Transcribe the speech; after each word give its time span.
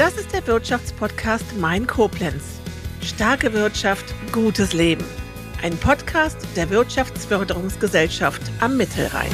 Das 0.00 0.16
ist 0.16 0.32
der 0.32 0.46
Wirtschaftspodcast 0.46 1.58
Mein 1.58 1.86
Koblenz. 1.86 2.58
Starke 3.04 3.52
Wirtschaft, 3.52 4.14
gutes 4.32 4.72
Leben. 4.72 5.04
Ein 5.62 5.76
Podcast 5.76 6.38
der 6.56 6.70
Wirtschaftsförderungsgesellschaft 6.70 8.40
am 8.60 8.78
Mittelrhein. 8.78 9.28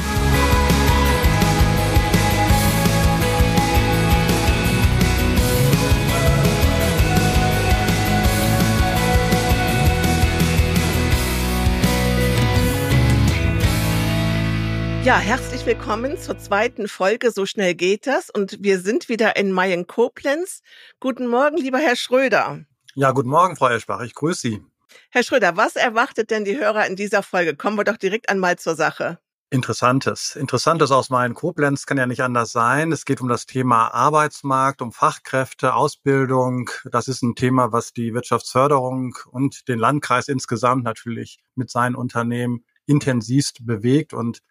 Ja, 15.07 15.19
herzlich 15.19 15.65
willkommen 15.65 16.17
zur 16.17 16.37
zweiten 16.37 16.89
Folge. 16.89 17.31
So 17.31 17.45
schnell 17.45 17.75
geht 17.75 18.07
das. 18.07 18.29
Und 18.29 18.61
wir 18.61 18.77
sind 18.81 19.07
wieder 19.07 19.37
in 19.37 19.53
Mayen 19.53 19.87
Koblenz. 19.87 20.61
Guten 20.99 21.27
Morgen, 21.27 21.55
lieber 21.55 21.77
Herr 21.77 21.95
Schröder. 21.95 22.65
Ja, 22.93 23.11
guten 23.11 23.29
Morgen, 23.29 23.55
Frau 23.55 23.69
Eschbach. 23.69 24.01
Ich 24.01 24.15
grüße 24.15 24.41
Sie. 24.41 24.65
Herr 25.09 25.23
Schröder, 25.23 25.55
was 25.55 25.77
erwartet 25.77 26.29
denn 26.29 26.43
die 26.43 26.57
Hörer 26.57 26.85
in 26.87 26.97
dieser 26.97 27.23
Folge? 27.23 27.55
Kommen 27.55 27.77
wir 27.77 27.85
doch 27.85 27.95
direkt 27.95 28.27
einmal 28.27 28.57
zur 28.57 28.75
Sache. 28.75 29.17
Interessantes. 29.49 30.35
Interessantes 30.35 30.91
aus 30.91 31.09
Mayen 31.09 31.35
Koblenz 31.35 31.85
kann 31.85 31.97
ja 31.97 32.05
nicht 32.05 32.21
anders 32.21 32.51
sein. 32.51 32.91
Es 32.91 33.05
geht 33.05 33.21
um 33.21 33.29
das 33.29 33.45
Thema 33.45 33.87
Arbeitsmarkt, 33.93 34.81
um 34.81 34.91
Fachkräfte, 34.91 35.73
Ausbildung. 35.73 36.69
Das 36.91 37.07
ist 37.07 37.23
ein 37.23 37.35
Thema, 37.35 37.71
was 37.71 37.93
die 37.93 38.13
Wirtschaftsförderung 38.13 39.15
und 39.31 39.69
den 39.69 39.79
Landkreis 39.79 40.27
insgesamt 40.27 40.83
natürlich 40.83 41.39
mit 41.55 41.69
seinen 41.69 41.95
Unternehmen 41.95 42.65
intensivst 42.85 43.65
bewegt 43.65 44.13
und 44.13 44.41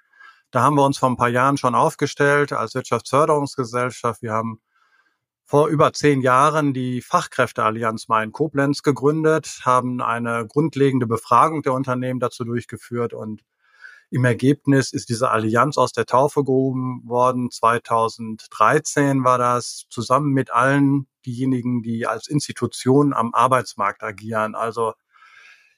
da 0.50 0.62
haben 0.62 0.76
wir 0.76 0.84
uns 0.84 0.98
vor 0.98 1.10
ein 1.10 1.16
paar 1.16 1.28
Jahren 1.28 1.56
schon 1.56 1.74
aufgestellt 1.74 2.52
als 2.52 2.74
Wirtschaftsförderungsgesellschaft. 2.74 4.22
Wir 4.22 4.32
haben 4.32 4.60
vor 5.44 5.68
über 5.68 5.92
zehn 5.92 6.22
Jahren 6.22 6.74
die 6.74 7.00
Fachkräfteallianz 7.02 8.08
Main 8.08 8.32
Koblenz 8.32 8.82
gegründet, 8.82 9.60
haben 9.64 10.00
eine 10.00 10.46
grundlegende 10.46 11.06
Befragung 11.06 11.62
der 11.62 11.72
Unternehmen 11.72 12.20
dazu 12.20 12.44
durchgeführt 12.44 13.12
und 13.12 13.42
im 14.10 14.24
Ergebnis 14.24 14.92
ist 14.92 15.08
diese 15.08 15.30
Allianz 15.30 15.78
aus 15.78 15.92
der 15.92 16.06
Taufe 16.06 16.44
gehoben 16.44 17.02
worden. 17.06 17.50
2013 17.50 19.24
war 19.24 19.36
das 19.36 19.86
zusammen 19.90 20.32
mit 20.32 20.52
allen 20.52 21.08
diejenigen, 21.24 21.82
die 21.82 22.06
als 22.06 22.28
Institution 22.28 23.12
am 23.12 23.34
Arbeitsmarkt 23.34 24.04
agieren. 24.04 24.54
Also 24.54 24.94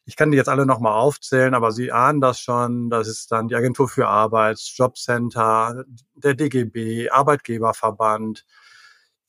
ich 0.09 0.17
kann 0.17 0.31
die 0.31 0.39
jetzt 0.39 0.49
alle 0.49 0.65
nochmal 0.65 0.95
aufzählen, 0.95 1.53
aber 1.53 1.71
Sie 1.71 1.93
ahnen 1.93 2.23
das 2.23 2.41
schon. 2.41 2.89
Das 2.89 3.09
ist 3.09 3.31
dann 3.31 3.49
die 3.49 3.55
Agentur 3.55 3.91
für 3.91 4.09
Arbeit, 4.09 4.59
Jobcenter, 4.59 5.85
der 6.15 6.33
DGB, 6.33 7.11
Arbeitgeberverband, 7.11 8.47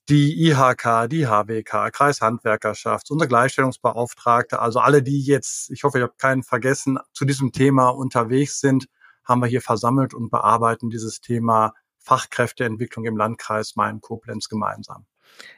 die 0.07 0.47
IHK, 0.47 1.09
die 1.09 1.27
HWK, 1.27 1.91
Kreishandwerkerschaft, 1.91 3.11
unsere 3.11 3.27
Gleichstellungsbeauftragte, 3.27 4.59
also 4.59 4.79
alle, 4.79 5.03
die 5.03 5.21
jetzt, 5.21 5.69
ich 5.69 5.83
hoffe, 5.83 5.97
ich 5.97 6.03
habe 6.03 6.13
keinen 6.17 6.43
vergessen, 6.43 6.97
zu 7.11 7.25
diesem 7.25 7.51
Thema 7.51 7.89
unterwegs 7.89 8.61
sind, 8.61 8.85
haben 9.25 9.41
wir 9.41 9.47
hier 9.47 9.61
versammelt 9.61 10.13
und 10.13 10.29
bearbeiten 10.29 10.89
dieses 10.89 11.19
Thema 11.19 11.73
Fachkräfteentwicklung 11.97 13.03
im 13.03 13.17
Landkreis 13.17 13.75
Main-Koblenz 13.75 14.47
gemeinsam. 14.47 15.05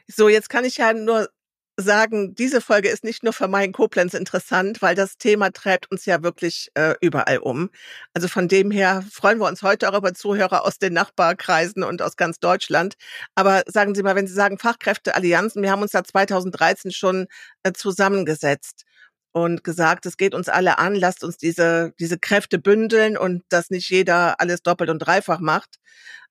So, 0.08 0.28
jetzt 0.28 0.50
kann 0.50 0.64
ich 0.64 0.78
ja 0.78 0.92
nur 0.92 1.28
sagen, 1.76 2.34
diese 2.34 2.60
Folge 2.60 2.88
ist 2.88 3.04
nicht 3.04 3.22
nur 3.22 3.32
für 3.32 3.48
Main 3.48 3.72
Koblenz 3.72 4.14
interessant, 4.14 4.82
weil 4.82 4.94
das 4.94 5.16
Thema 5.16 5.50
treibt 5.50 5.90
uns 5.90 6.04
ja 6.04 6.22
wirklich 6.22 6.70
äh, 6.74 6.94
überall 7.00 7.38
um. 7.38 7.70
Also 8.14 8.28
von 8.28 8.48
dem 8.48 8.70
her 8.70 9.04
freuen 9.10 9.38
wir 9.38 9.48
uns 9.48 9.62
heute 9.62 9.90
auch 9.90 9.96
über 9.96 10.14
Zuhörer 10.14 10.64
aus 10.64 10.78
den 10.78 10.92
Nachbarkreisen 10.92 11.82
und 11.82 12.02
aus 12.02 12.16
ganz 12.16 12.38
Deutschland. 12.38 12.94
Aber 13.34 13.62
sagen 13.66 13.94
Sie 13.94 14.02
mal, 14.02 14.16
wenn 14.16 14.26
Sie 14.26 14.34
sagen 14.34 14.58
Fachkräfteallianzen, 14.58 15.62
wir 15.62 15.70
haben 15.70 15.82
uns 15.82 15.92
da 15.92 16.04
2013 16.04 16.92
schon 16.92 17.26
äh, 17.62 17.72
zusammengesetzt 17.72 18.84
und 19.32 19.64
gesagt, 19.64 20.04
es 20.06 20.18
geht 20.18 20.34
uns 20.34 20.48
alle 20.48 20.78
an, 20.78 20.94
lasst 20.94 21.24
uns 21.24 21.38
diese, 21.38 21.94
diese 21.98 22.18
Kräfte 22.18 22.58
bündeln 22.58 23.16
und 23.16 23.44
dass 23.48 23.70
nicht 23.70 23.88
jeder 23.90 24.40
alles 24.40 24.62
doppelt 24.62 24.90
und 24.90 24.98
dreifach 24.98 25.40
macht 25.40 25.78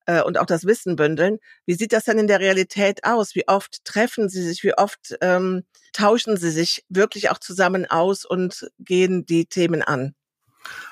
äh, 0.05 0.21
und 0.21 0.37
auch 0.37 0.45
das 0.45 0.65
Wissen 0.65 0.95
bündeln. 0.95 1.39
Wie 1.65 1.73
sieht 1.73 1.93
das 1.93 2.05
denn 2.05 2.19
in 2.19 2.27
der 2.27 2.39
Realität 2.39 3.03
aus? 3.03 3.35
Wie 3.35 3.47
oft 3.47 3.83
treffen 3.85 4.29
Sie 4.29 4.43
sich? 4.43 4.63
Wie 4.63 4.77
oft 4.77 5.15
ähm, 5.21 5.63
tauschen 5.93 6.37
Sie 6.37 6.51
sich 6.51 6.85
wirklich 6.89 7.29
auch 7.29 7.39
zusammen 7.39 7.85
aus 7.89 8.25
und 8.25 8.71
gehen 8.79 9.25
die 9.25 9.45
Themen 9.45 9.81
an? 9.81 10.15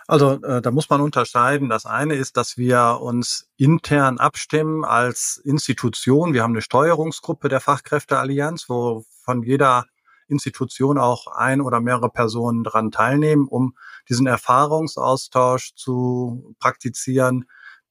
Also 0.07 0.41
äh, 0.41 0.61
da 0.61 0.71
muss 0.71 0.89
man 0.89 1.01
unterscheiden. 1.01 1.69
Das 1.69 1.85
eine 1.85 2.15
ist, 2.15 2.37
dass 2.37 2.57
wir 2.57 2.99
uns 3.01 3.47
intern 3.57 4.17
abstimmen 4.17 4.83
als 4.83 5.37
Institution. 5.43 6.33
Wir 6.33 6.43
haben 6.43 6.53
eine 6.53 6.61
Steuerungsgruppe 6.61 7.49
der 7.49 7.59
Fachkräfteallianz, 7.59 8.69
wo 8.69 9.05
von 9.23 9.43
jeder 9.43 9.85
Institution 10.27 10.97
auch 10.97 11.27
ein 11.27 11.61
oder 11.61 11.79
mehrere 11.81 12.09
Personen 12.09 12.63
dran 12.63 12.91
teilnehmen, 12.91 13.47
um 13.47 13.75
diesen 14.07 14.27
Erfahrungsaustausch 14.27 15.73
zu 15.75 16.55
praktizieren, 16.59 17.45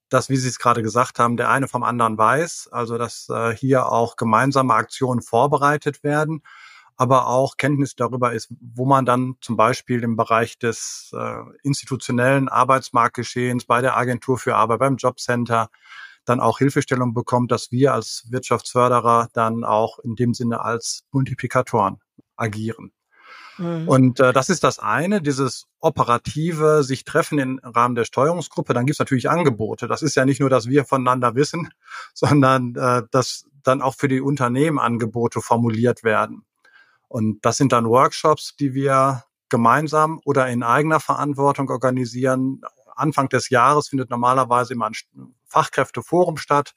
dass, 0.09 0.29
wie 0.29 0.37
Sie 0.37 0.49
es 0.49 0.59
gerade 0.59 0.83
gesagt 0.83 1.19
haben, 1.19 1.37
der 1.37 1.51
eine 1.51 1.69
vom 1.69 1.83
anderen 1.83 2.17
weiß, 2.19 2.69
also 2.73 2.99
dass 2.99 3.29
äh, 3.29 3.55
hier 3.55 3.91
auch 3.91 4.17
gemeinsame 4.17 4.75
Aktionen 4.75 5.23
vorbereitet 5.23 6.03
werden, 6.03 6.43
aber 6.97 7.29
auch 7.29 7.57
Kenntnis 7.57 7.95
darüber 7.95 8.33
ist, 8.33 8.53
wo 8.61 8.85
man 8.85 9.05
dann 9.05 9.37
zum 9.41 9.57
Beispiel 9.57 10.03
im 10.03 10.17
Bereich 10.17 10.59
des 10.59 11.13
äh, 11.15 11.43
institutionellen 11.63 12.49
Arbeitsmarktgeschehens 12.49 13.67
bei 13.67 13.81
der 13.81 13.97
Agentur 13.97 14.39
für 14.39 14.57
Arbeit, 14.57 14.81
beim 14.81 14.97
Jobcenter 14.97 15.69
dann 16.25 16.41
auch 16.41 16.59
Hilfestellung 16.59 17.15
bekommt, 17.15 17.53
dass 17.53 17.71
wir 17.71 17.95
als 17.95 18.27
Wirtschaftsförderer 18.31 19.29
dann 19.33 19.65
auch 19.65 19.99
in 20.01 20.15
dem 20.15 20.35
Sinne 20.35 20.61
als 20.61 21.05
Multiplikatoren 21.13 22.01
agieren. 22.37 22.93
Mhm. 23.59 23.89
Und 23.89 24.21
äh, 24.21 24.33
das 24.33 24.49
ist 24.49 24.65
das 24.65 24.79
eine, 24.79 25.21
dieses 25.21 25.67
operative 25.81 26.83
sich 26.83 27.05
treffen 27.05 27.39
im 27.39 27.61
Rahmen 27.63 27.95
der 27.95 28.05
Steuerungsgruppe. 28.05 28.73
Dann 28.73 28.87
gibt's 28.87 29.01
natürlich 29.01 29.29
Angebote. 29.29 29.89
Das 29.89 30.03
ist 30.03 30.15
ja 30.15 30.25
nicht 30.25 30.41
nur, 30.41 30.51
dass 30.51 30.69
wir 30.69 30.85
voneinander 30.85 31.35
wissen, 31.35 31.71
sondern 32.15 32.75
äh, 32.77 33.03
dass 33.11 33.45
dann 33.63 33.83
auch 33.83 33.97
für 33.97 34.09
die 34.09 34.21
Unternehmen 34.21 34.79
Angebote 34.79 35.41
formuliert 35.41 36.05
werden. 36.05 36.45
Und 37.09 37.45
das 37.45 37.57
sind 37.57 37.73
dann 37.73 37.89
Workshops, 37.89 38.55
die 38.57 38.75
wir 38.75 39.25
gemeinsam 39.49 40.21
oder 40.25 40.49
in 40.49 40.63
eigener 40.63 41.01
Verantwortung 41.01 41.71
organisieren. 41.71 42.61
Anfang 42.95 43.29
des 43.29 43.49
Jahres 43.49 43.89
findet 43.89 44.11
normalerweise 44.11 44.75
immer 44.75 44.87
ein 44.87 45.35
Fachkräfteforum 45.47 46.37
statt. 46.37 46.75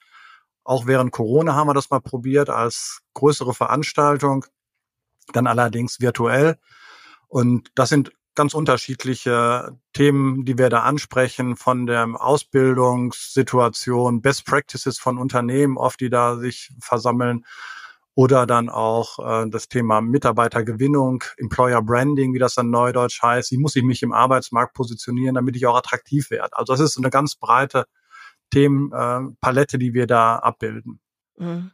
Auch 0.64 0.86
während 0.86 1.12
Corona 1.12 1.54
haben 1.54 1.68
wir 1.68 1.74
das 1.74 1.90
mal 1.90 2.00
probiert 2.00 2.48
als 2.48 3.00
größere 3.14 3.52
Veranstaltung 3.52 4.46
dann 5.32 5.46
allerdings 5.46 6.00
virtuell. 6.00 6.58
Und 7.28 7.70
das 7.74 7.88
sind 7.88 8.12
ganz 8.34 8.54
unterschiedliche 8.54 9.78
Themen, 9.92 10.44
die 10.44 10.58
wir 10.58 10.70
da 10.70 10.82
ansprechen, 10.82 11.56
von 11.56 11.86
der 11.86 12.08
Ausbildungssituation, 12.18 14.22
Best 14.22 14.46
Practices 14.46 14.98
von 14.98 15.18
Unternehmen, 15.18 15.76
oft 15.76 16.00
die 16.00 16.10
da 16.10 16.36
sich 16.36 16.70
versammeln, 16.80 17.44
oder 18.14 18.46
dann 18.46 18.68
auch 18.68 19.18
äh, 19.18 19.48
das 19.48 19.68
Thema 19.68 20.00
Mitarbeitergewinnung, 20.00 21.24
Employer 21.38 21.82
Branding, 21.82 22.34
wie 22.34 22.38
das 22.38 22.54
dann 22.54 22.70
neudeutsch 22.70 23.22
heißt. 23.22 23.50
Wie 23.52 23.58
muss 23.58 23.76
ich 23.76 23.82
mich 23.82 24.02
im 24.02 24.12
Arbeitsmarkt 24.12 24.74
positionieren, 24.74 25.34
damit 25.34 25.56
ich 25.56 25.66
auch 25.66 25.76
attraktiv 25.76 26.30
werde? 26.30 26.56
Also 26.56 26.74
das 26.74 26.80
ist 26.80 26.98
eine 26.98 27.10
ganz 27.10 27.36
breite 27.36 27.86
Themenpalette, 28.50 29.78
die 29.78 29.94
wir 29.94 30.06
da 30.06 30.36
abbilden. 30.36 31.00
Mhm. 31.38 31.70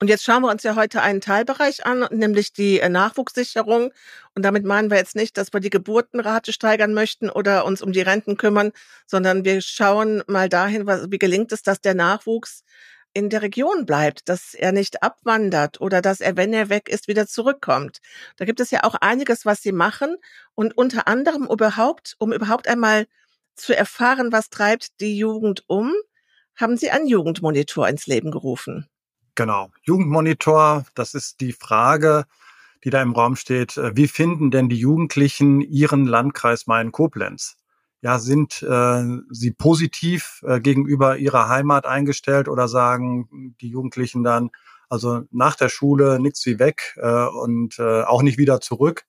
Und 0.00 0.08
jetzt 0.08 0.24
schauen 0.24 0.42
wir 0.42 0.50
uns 0.50 0.62
ja 0.62 0.76
heute 0.76 1.02
einen 1.02 1.20
Teilbereich 1.20 1.84
an, 1.84 2.06
nämlich 2.10 2.52
die 2.52 2.78
äh, 2.78 2.88
Nachwuchssicherung. 2.88 3.92
Und 4.34 4.42
damit 4.44 4.64
meinen 4.64 4.90
wir 4.90 4.96
jetzt 4.96 5.16
nicht, 5.16 5.36
dass 5.36 5.52
wir 5.52 5.60
die 5.60 5.70
Geburtenrate 5.70 6.52
steigern 6.52 6.94
möchten 6.94 7.28
oder 7.30 7.64
uns 7.64 7.82
um 7.82 7.92
die 7.92 8.00
Renten 8.00 8.36
kümmern, 8.36 8.70
sondern 9.06 9.44
wir 9.44 9.60
schauen 9.60 10.22
mal 10.28 10.48
dahin, 10.48 10.86
wie 10.86 11.18
gelingt 11.18 11.50
es, 11.50 11.62
dass 11.62 11.80
der 11.80 11.94
Nachwuchs 11.94 12.62
in 13.12 13.30
der 13.30 13.42
Region 13.42 13.86
bleibt, 13.86 14.28
dass 14.28 14.54
er 14.54 14.70
nicht 14.70 15.02
abwandert 15.02 15.80
oder 15.80 16.00
dass 16.00 16.20
er, 16.20 16.36
wenn 16.36 16.52
er 16.52 16.68
weg 16.68 16.88
ist, 16.88 17.08
wieder 17.08 17.26
zurückkommt. 17.26 17.98
Da 18.36 18.44
gibt 18.44 18.60
es 18.60 18.70
ja 18.70 18.84
auch 18.84 18.94
einiges, 18.94 19.44
was 19.44 19.62
sie 19.62 19.72
machen 19.72 20.16
und 20.54 20.76
unter 20.76 21.08
anderem 21.08 21.48
überhaupt, 21.50 22.14
um 22.18 22.32
überhaupt 22.32 22.68
einmal 22.68 23.06
zu 23.56 23.76
erfahren, 23.76 24.30
was 24.30 24.50
treibt 24.50 25.00
die 25.00 25.18
Jugend 25.18 25.64
um, 25.66 25.92
haben 26.54 26.76
sie 26.76 26.90
einen 26.90 27.08
Jugendmonitor 27.08 27.88
ins 27.88 28.06
Leben 28.06 28.30
gerufen. 28.30 28.88
Genau. 29.38 29.70
Jugendmonitor, 29.82 30.84
das 30.96 31.14
ist 31.14 31.40
die 31.40 31.52
Frage, 31.52 32.24
die 32.82 32.90
da 32.90 33.00
im 33.00 33.12
Raum 33.12 33.36
steht. 33.36 33.76
Äh, 33.76 33.94
wie 33.94 34.08
finden 34.08 34.50
denn 34.50 34.68
die 34.68 34.80
Jugendlichen 34.80 35.60
ihren 35.60 36.06
Landkreis 36.06 36.66
Main-Koblenz? 36.66 37.56
Ja, 38.00 38.18
sind 38.18 38.64
äh, 38.64 39.04
sie 39.30 39.52
positiv 39.52 40.42
äh, 40.44 40.58
gegenüber 40.58 41.18
ihrer 41.18 41.48
Heimat 41.48 41.86
eingestellt 41.86 42.48
oder 42.48 42.66
sagen 42.66 43.54
die 43.60 43.68
Jugendlichen 43.68 44.24
dann, 44.24 44.50
also 44.88 45.22
nach 45.30 45.54
der 45.54 45.68
Schule 45.68 46.18
nichts 46.18 46.44
wie 46.44 46.58
weg 46.58 46.96
äh, 46.96 47.26
und 47.26 47.78
äh, 47.78 48.02
auch 48.02 48.22
nicht 48.22 48.38
wieder 48.38 48.60
zurück. 48.60 49.04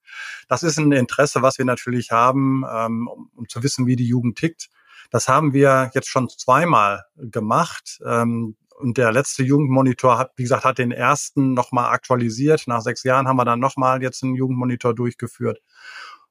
Das 0.48 0.62
ist 0.62 0.78
ein 0.78 0.92
Interesse, 0.92 1.42
was 1.42 1.58
wir 1.58 1.66
natürlich 1.66 2.12
haben, 2.12 2.64
ähm, 2.72 3.08
um, 3.08 3.32
um 3.36 3.50
zu 3.50 3.64
wissen, 3.64 3.88
wie 3.88 3.96
die 3.96 4.08
Jugend 4.08 4.38
tickt. 4.38 4.70
Das 5.10 5.28
haben 5.28 5.54
wir 5.54 5.90
jetzt 5.96 6.08
schon 6.08 6.30
zweimal 6.30 7.06
gemacht. 7.16 8.00
Ähm, 8.06 8.56
Und 8.80 8.98
der 8.98 9.12
letzte 9.12 9.44
Jugendmonitor 9.44 10.18
hat, 10.18 10.32
wie 10.38 10.44
gesagt, 10.44 10.64
hat 10.64 10.78
den 10.78 10.92
ersten 10.92 11.54
nochmal 11.54 11.94
aktualisiert. 11.94 12.64
Nach 12.66 12.80
sechs 12.80 13.04
Jahren 13.04 13.28
haben 13.28 13.36
wir 13.36 13.44
dann 13.44 13.60
nochmal 13.60 14.02
jetzt 14.02 14.24
einen 14.24 14.36
Jugendmonitor 14.36 14.96
durchgeführt, 14.96 15.62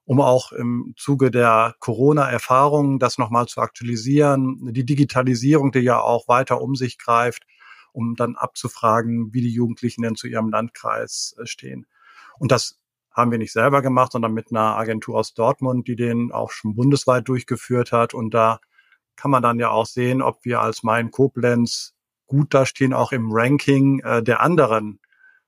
um 0.06 0.22
auch 0.22 0.52
im 0.52 0.94
Zuge 0.96 1.30
der 1.30 1.74
Corona-Erfahrungen 1.78 2.98
das 2.98 3.18
nochmal 3.18 3.48
zu 3.48 3.60
aktualisieren. 3.60 4.72
Die 4.72 4.86
Digitalisierung, 4.86 5.72
die 5.72 5.80
ja 5.80 6.00
auch 6.00 6.26
weiter 6.26 6.62
um 6.62 6.74
sich 6.74 6.96
greift, 6.96 7.44
um 7.92 8.16
dann 8.16 8.34
abzufragen, 8.34 9.34
wie 9.34 9.42
die 9.42 9.52
Jugendlichen 9.52 10.00
denn 10.00 10.16
zu 10.16 10.26
ihrem 10.26 10.48
Landkreis 10.48 11.36
äh, 11.38 11.44
stehen. 11.44 11.86
Und 12.38 12.50
das 12.50 12.80
haben 13.12 13.30
wir 13.30 13.38
nicht 13.38 13.52
selber 13.52 13.82
gemacht, 13.82 14.12
sondern 14.12 14.32
mit 14.32 14.52
einer 14.52 14.78
Agentur 14.78 15.18
aus 15.18 15.34
Dortmund, 15.34 15.86
die 15.86 15.96
den 15.96 16.32
auch 16.32 16.50
schon 16.50 16.74
bundesweit 16.74 17.28
durchgeführt 17.28 17.92
hat. 17.92 18.14
Und 18.14 18.32
da 18.32 18.58
kann 19.16 19.30
man 19.30 19.42
dann 19.42 19.58
ja 19.58 19.68
auch 19.68 19.86
sehen, 19.86 20.22
ob 20.22 20.46
wir 20.46 20.62
als 20.62 20.82
Main 20.82 21.10
Koblenz 21.10 21.94
gut 22.28 22.54
dastehen, 22.54 22.92
auch 22.94 23.10
im 23.10 23.30
Ranking 23.32 24.00
äh, 24.00 24.22
der 24.22 24.40
anderen 24.40 25.00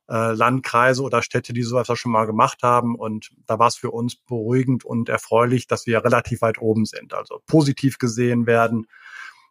äh, 0.09 0.33
Landkreise 0.33 1.03
oder 1.03 1.23
Städte, 1.23 1.53
die 1.53 1.63
sowas 1.63 1.87
schon 1.97 2.11
mal 2.11 2.27
gemacht 2.27 2.63
haben. 2.63 2.97
Und 2.97 3.31
da 3.47 3.61
war 3.61 3.69
es 3.69 3.77
für 3.77 3.93
uns 3.93 4.17
beruhigend 4.17 4.85
und 4.85 5.09
erfreulich, 5.09 5.69
dass 5.69 5.87
wir 5.87 6.05
relativ 6.05 6.43
weit 6.43 6.59
oben 6.59 6.85
sind, 6.85 7.15
also 7.15 7.41
positiv 7.47 7.99
gesehen 7.99 8.47
werden. 8.47 8.87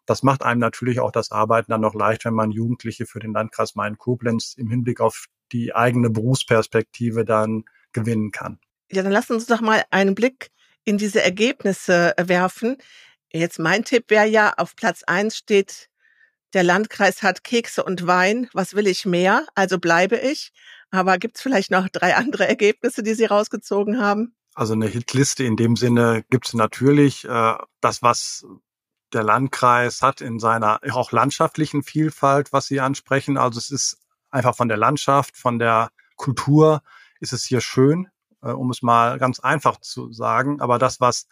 Das 0.04 0.22
macht 0.22 0.42
einem 0.42 0.60
natürlich 0.60 1.00
auch 1.00 1.12
das 1.12 1.30
Arbeiten 1.30 1.70
dann 1.70 1.80
noch 1.80 1.94
leicht, 1.94 2.24
wenn 2.24 2.34
man 2.34 2.50
Jugendliche 2.50 3.06
für 3.06 3.20
den 3.20 3.32
Landkreis 3.32 3.74
Main-Koblenz 3.74 4.54
im 4.58 4.68
Hinblick 4.68 5.00
auf 5.00 5.26
die 5.52 5.74
eigene 5.74 6.10
Berufsperspektive 6.10 7.24
dann 7.24 7.64
gewinnen 7.92 8.30
kann. 8.30 8.58
Ja, 8.90 9.02
dann 9.02 9.12
lass 9.12 9.30
uns 9.30 9.46
doch 9.46 9.60
mal 9.60 9.84
einen 9.90 10.14
Blick 10.14 10.50
in 10.84 10.98
diese 10.98 11.22
Ergebnisse 11.22 12.12
werfen. 12.18 12.76
Jetzt 13.32 13.58
mein 13.58 13.84
Tipp 13.84 14.06
wäre 14.08 14.26
ja, 14.26 14.52
auf 14.56 14.74
Platz 14.74 15.04
eins 15.04 15.36
steht, 15.36 15.89
der 16.54 16.62
Landkreis 16.62 17.22
hat 17.22 17.44
Kekse 17.44 17.84
und 17.84 18.06
Wein. 18.06 18.48
Was 18.52 18.74
will 18.74 18.86
ich 18.86 19.06
mehr? 19.06 19.46
Also 19.54 19.78
bleibe 19.78 20.16
ich. 20.16 20.52
Aber 20.90 21.18
gibt 21.18 21.36
es 21.36 21.42
vielleicht 21.42 21.70
noch 21.70 21.88
drei 21.88 22.16
andere 22.16 22.48
Ergebnisse, 22.48 23.02
die 23.02 23.14
Sie 23.14 23.24
rausgezogen 23.24 24.00
haben? 24.00 24.34
Also 24.54 24.72
eine 24.72 24.86
Hitliste 24.86 25.44
in 25.44 25.56
dem 25.56 25.76
Sinne 25.76 26.24
gibt 26.30 26.48
es 26.48 26.54
natürlich. 26.54 27.24
Äh, 27.24 27.54
das, 27.80 28.02
was 28.02 28.44
der 29.12 29.22
Landkreis 29.22 30.02
hat 30.02 30.20
in 30.20 30.38
seiner 30.38 30.80
auch 30.90 31.12
landschaftlichen 31.12 31.82
Vielfalt, 31.82 32.52
was 32.52 32.66
Sie 32.66 32.80
ansprechen. 32.80 33.36
Also 33.36 33.58
es 33.58 33.70
ist 33.70 33.98
einfach 34.30 34.56
von 34.56 34.68
der 34.68 34.76
Landschaft, 34.76 35.36
von 35.36 35.58
der 35.58 35.90
Kultur 36.16 36.82
ist 37.20 37.32
es 37.32 37.44
hier 37.44 37.60
schön, 37.60 38.08
äh, 38.42 38.50
um 38.50 38.70
es 38.70 38.82
mal 38.82 39.18
ganz 39.18 39.40
einfach 39.40 39.80
zu 39.80 40.12
sagen. 40.12 40.60
Aber 40.60 40.78
das, 40.78 41.00
was 41.00 41.26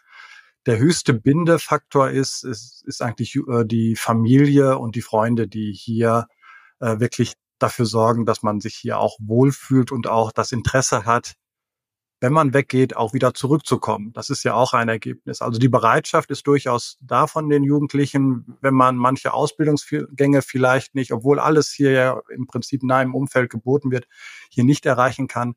der 0.67 0.79
höchste 0.79 1.15
Bindefaktor 1.15 2.11
ist, 2.11 2.45
ist, 2.45 2.85
ist 2.87 3.03
eigentlich 3.03 3.37
äh, 3.37 3.65
die 3.65 3.97
Familie 3.97 4.79
und 4.79 4.97
die 4.97 5.03
Freunde, 5.03 5.49
die 5.49 5.73
hier 5.73 6.27
äh, 6.81 7.01
wirklich 7.01 7.35
dafür 7.59 7.87
sorgen, 7.87 8.25
dass 8.25 8.43
man 8.43 8.61
sich 8.61 8.75
hier 8.75 8.99
auch 8.99 9.19
wohlfühlt 9.21 9.93
und 9.93 10.07
auch 10.07 10.33
das 10.33 10.53
Interesse 10.53 11.05
hat, 11.05 11.35
wenn 12.21 12.33
man 12.33 12.53
weggeht, 12.53 12.97
auch 12.97 13.15
wieder 13.15 13.33
zurückzukommen. 13.33 14.13
Das 14.13 14.29
ist 14.29 14.43
ja 14.43 14.55
auch 14.55 14.73
ein 14.73 14.89
Ergebnis. 14.89 15.41
Also 15.41 15.61
die 15.61 15.69
Bereitschaft 15.69 16.31
ist 16.31 16.47
durchaus 16.47 16.99
da 17.01 17.29
von 17.29 17.49
den 17.49 17.63
Jugendlichen, 17.63 18.57
wenn 18.61 18.75
man 18.75 18.97
manche 18.97 19.33
Ausbildungsgänge 19.33 20.43
vielleicht 20.43 20.95
nicht, 20.95 21.13
obwohl 21.13 21.39
alles 21.39 21.71
hier 21.71 21.93
ja 21.93 22.21
im 22.35 22.47
Prinzip 22.47 22.83
in 22.83 22.91
einem 22.91 23.15
Umfeld 23.15 23.51
geboten 23.51 23.93
wird, 23.93 24.07
hier 24.51 24.65
nicht 24.65 24.85
erreichen 24.85 25.29
kann, 25.29 25.55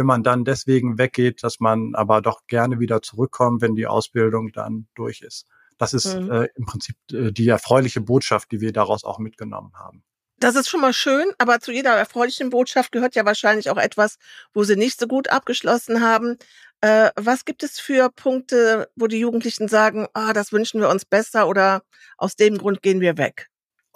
wenn 0.00 0.06
man 0.06 0.22
dann 0.22 0.46
deswegen 0.46 0.96
weggeht, 0.96 1.44
dass 1.44 1.60
man 1.60 1.94
aber 1.94 2.22
doch 2.22 2.46
gerne 2.46 2.80
wieder 2.80 3.02
zurückkommt, 3.02 3.60
wenn 3.60 3.74
die 3.74 3.86
Ausbildung 3.86 4.50
dann 4.50 4.88
durch 4.94 5.20
ist. 5.20 5.46
Das 5.76 5.92
ist 5.92 6.14
mhm. 6.14 6.30
äh, 6.32 6.48
im 6.54 6.64
Prinzip 6.64 6.96
äh, 7.12 7.30
die 7.30 7.46
erfreuliche 7.46 8.00
Botschaft, 8.00 8.50
die 8.50 8.62
wir 8.62 8.72
daraus 8.72 9.04
auch 9.04 9.18
mitgenommen 9.18 9.72
haben. 9.78 10.02
Das 10.38 10.56
ist 10.56 10.70
schon 10.70 10.80
mal 10.80 10.94
schön, 10.94 11.30
aber 11.36 11.60
zu 11.60 11.70
jeder 11.70 11.90
erfreulichen 11.90 12.48
Botschaft 12.48 12.92
gehört 12.92 13.14
ja 13.14 13.26
wahrscheinlich 13.26 13.68
auch 13.68 13.76
etwas, 13.76 14.16
wo 14.54 14.64
sie 14.64 14.76
nicht 14.76 14.98
so 14.98 15.06
gut 15.06 15.28
abgeschlossen 15.28 16.00
haben. 16.00 16.38
Äh, 16.80 17.10
was 17.16 17.44
gibt 17.44 17.62
es 17.62 17.78
für 17.78 18.08
Punkte, 18.08 18.88
wo 18.96 19.06
die 19.06 19.20
Jugendlichen 19.20 19.68
sagen, 19.68 20.06
ah, 20.14 20.32
das 20.32 20.50
wünschen 20.50 20.80
wir 20.80 20.88
uns 20.88 21.04
besser 21.04 21.46
oder 21.46 21.82
aus 22.16 22.36
dem 22.36 22.56
Grund 22.56 22.80
gehen 22.80 23.02
wir 23.02 23.18
weg? 23.18 23.49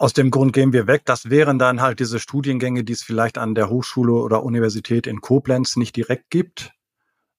Aus 0.05 0.13
dem 0.13 0.31
Grund 0.31 0.53
gehen 0.53 0.75
wir 0.75 0.87
weg. 0.87 1.07
Das 1.07 1.31
wären 1.31 1.59
dann 1.59 1.81
halt 1.81 1.99
diese 1.99 2.21
Studiengänge, 2.21 2.85
die 2.85 2.93
es 2.93 3.03
vielleicht 3.03 3.39
an 3.39 3.55
der 3.55 3.71
Hochschule 3.71 4.13
oder 4.13 4.43
Universität 4.43 5.07
in 5.07 5.23
Koblenz 5.23 5.77
nicht 5.77 5.97
direkt 5.97 6.29
gibt. 6.29 6.75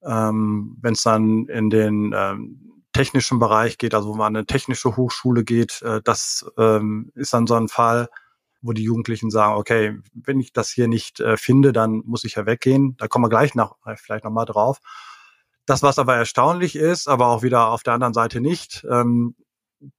Ähm, 0.01 0.75
Wenn 0.81 0.94
es 0.94 1.03
dann 1.03 1.45
in 1.45 1.69
den 1.69 2.12
ähm, 2.17 2.81
technischen 2.91 3.38
Bereich 3.38 3.77
geht, 3.77 3.94
also 3.94 4.07
wo 4.09 4.15
man 4.15 4.29
an 4.29 4.38
eine 4.38 4.45
technische 4.47 4.97
Hochschule 4.97 5.44
geht, 5.44 5.83
äh, 5.83 6.01
das 6.03 6.44
ähm, 6.57 7.12
ist 7.13 7.33
dann 7.33 7.45
so 7.45 7.53
ein 7.53 7.67
Fall, 7.67 8.09
wo 8.63 8.73
die 8.73 8.81
Jugendlichen 8.81 9.29
sagen, 9.29 9.59
okay, 9.59 10.00
wenn 10.15 10.39
ich 10.39 10.51
das 10.51 10.71
hier 10.71 10.88
nicht 10.88 11.19
äh, 11.19 11.38
finde, 11.38 11.71
dann 11.71 12.01
muss 12.03 12.23
ich 12.23 12.33
ja 12.33 12.47
weggehen. 12.47 12.97
Da 12.97 13.07
kommen 13.07 13.25
wir 13.25 13.29
gleich 13.29 13.53
noch, 13.53 13.77
äh, 13.85 13.95
vielleicht 13.95 14.23
nochmal 14.23 14.47
drauf. 14.47 14.79
Das, 15.67 15.83
was 15.83 16.00
aber 16.00 16.15
erstaunlich 16.15 16.75
ist, 16.75 17.07
aber 17.07 17.27
auch 17.27 17.44
wieder 17.44 17.69
auf 17.69 17.83
der 17.83 17.94
anderen 17.94 18.15
Seite 18.15 18.41
nicht, 18.41 18.83
ähm, 18.89 19.35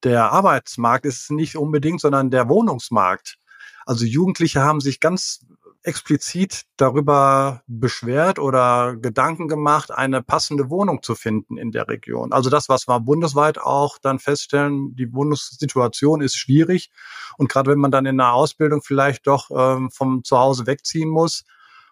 der 0.02 0.32
Arbeitsmarkt 0.32 1.06
ist 1.06 1.30
nicht 1.30 1.56
unbedingt, 1.56 2.00
sondern 2.00 2.30
der 2.30 2.48
Wohnungsmarkt. 2.48 3.38
Also 3.84 4.04
Jugendliche 4.04 4.62
haben 4.62 4.80
sich 4.80 5.00
ganz 5.00 5.46
explizit 5.86 6.64
darüber 6.76 7.62
beschwert 7.68 8.40
oder 8.40 8.96
Gedanken 8.96 9.46
gemacht, 9.46 9.92
eine 9.92 10.20
passende 10.20 10.68
Wohnung 10.68 11.02
zu 11.02 11.14
finden 11.14 11.56
in 11.56 11.70
der 11.70 11.86
Region. 11.86 12.32
Also 12.32 12.50
das, 12.50 12.68
was 12.68 12.88
wir 12.88 12.98
bundesweit 12.98 13.58
auch 13.58 13.98
dann 13.98 14.18
feststellen, 14.18 14.96
die 14.96 15.12
Wohnungssituation 15.14 16.22
ist 16.22 16.36
schwierig. 16.36 16.90
Und 17.38 17.48
gerade 17.48 17.70
wenn 17.70 17.78
man 17.78 17.92
dann 17.92 18.04
in 18.04 18.20
einer 18.20 18.32
Ausbildung 18.32 18.82
vielleicht 18.82 19.28
doch 19.28 19.48
ähm, 19.52 19.90
vom 19.92 20.24
Zuhause 20.24 20.66
wegziehen 20.66 21.08
muss, 21.08 21.44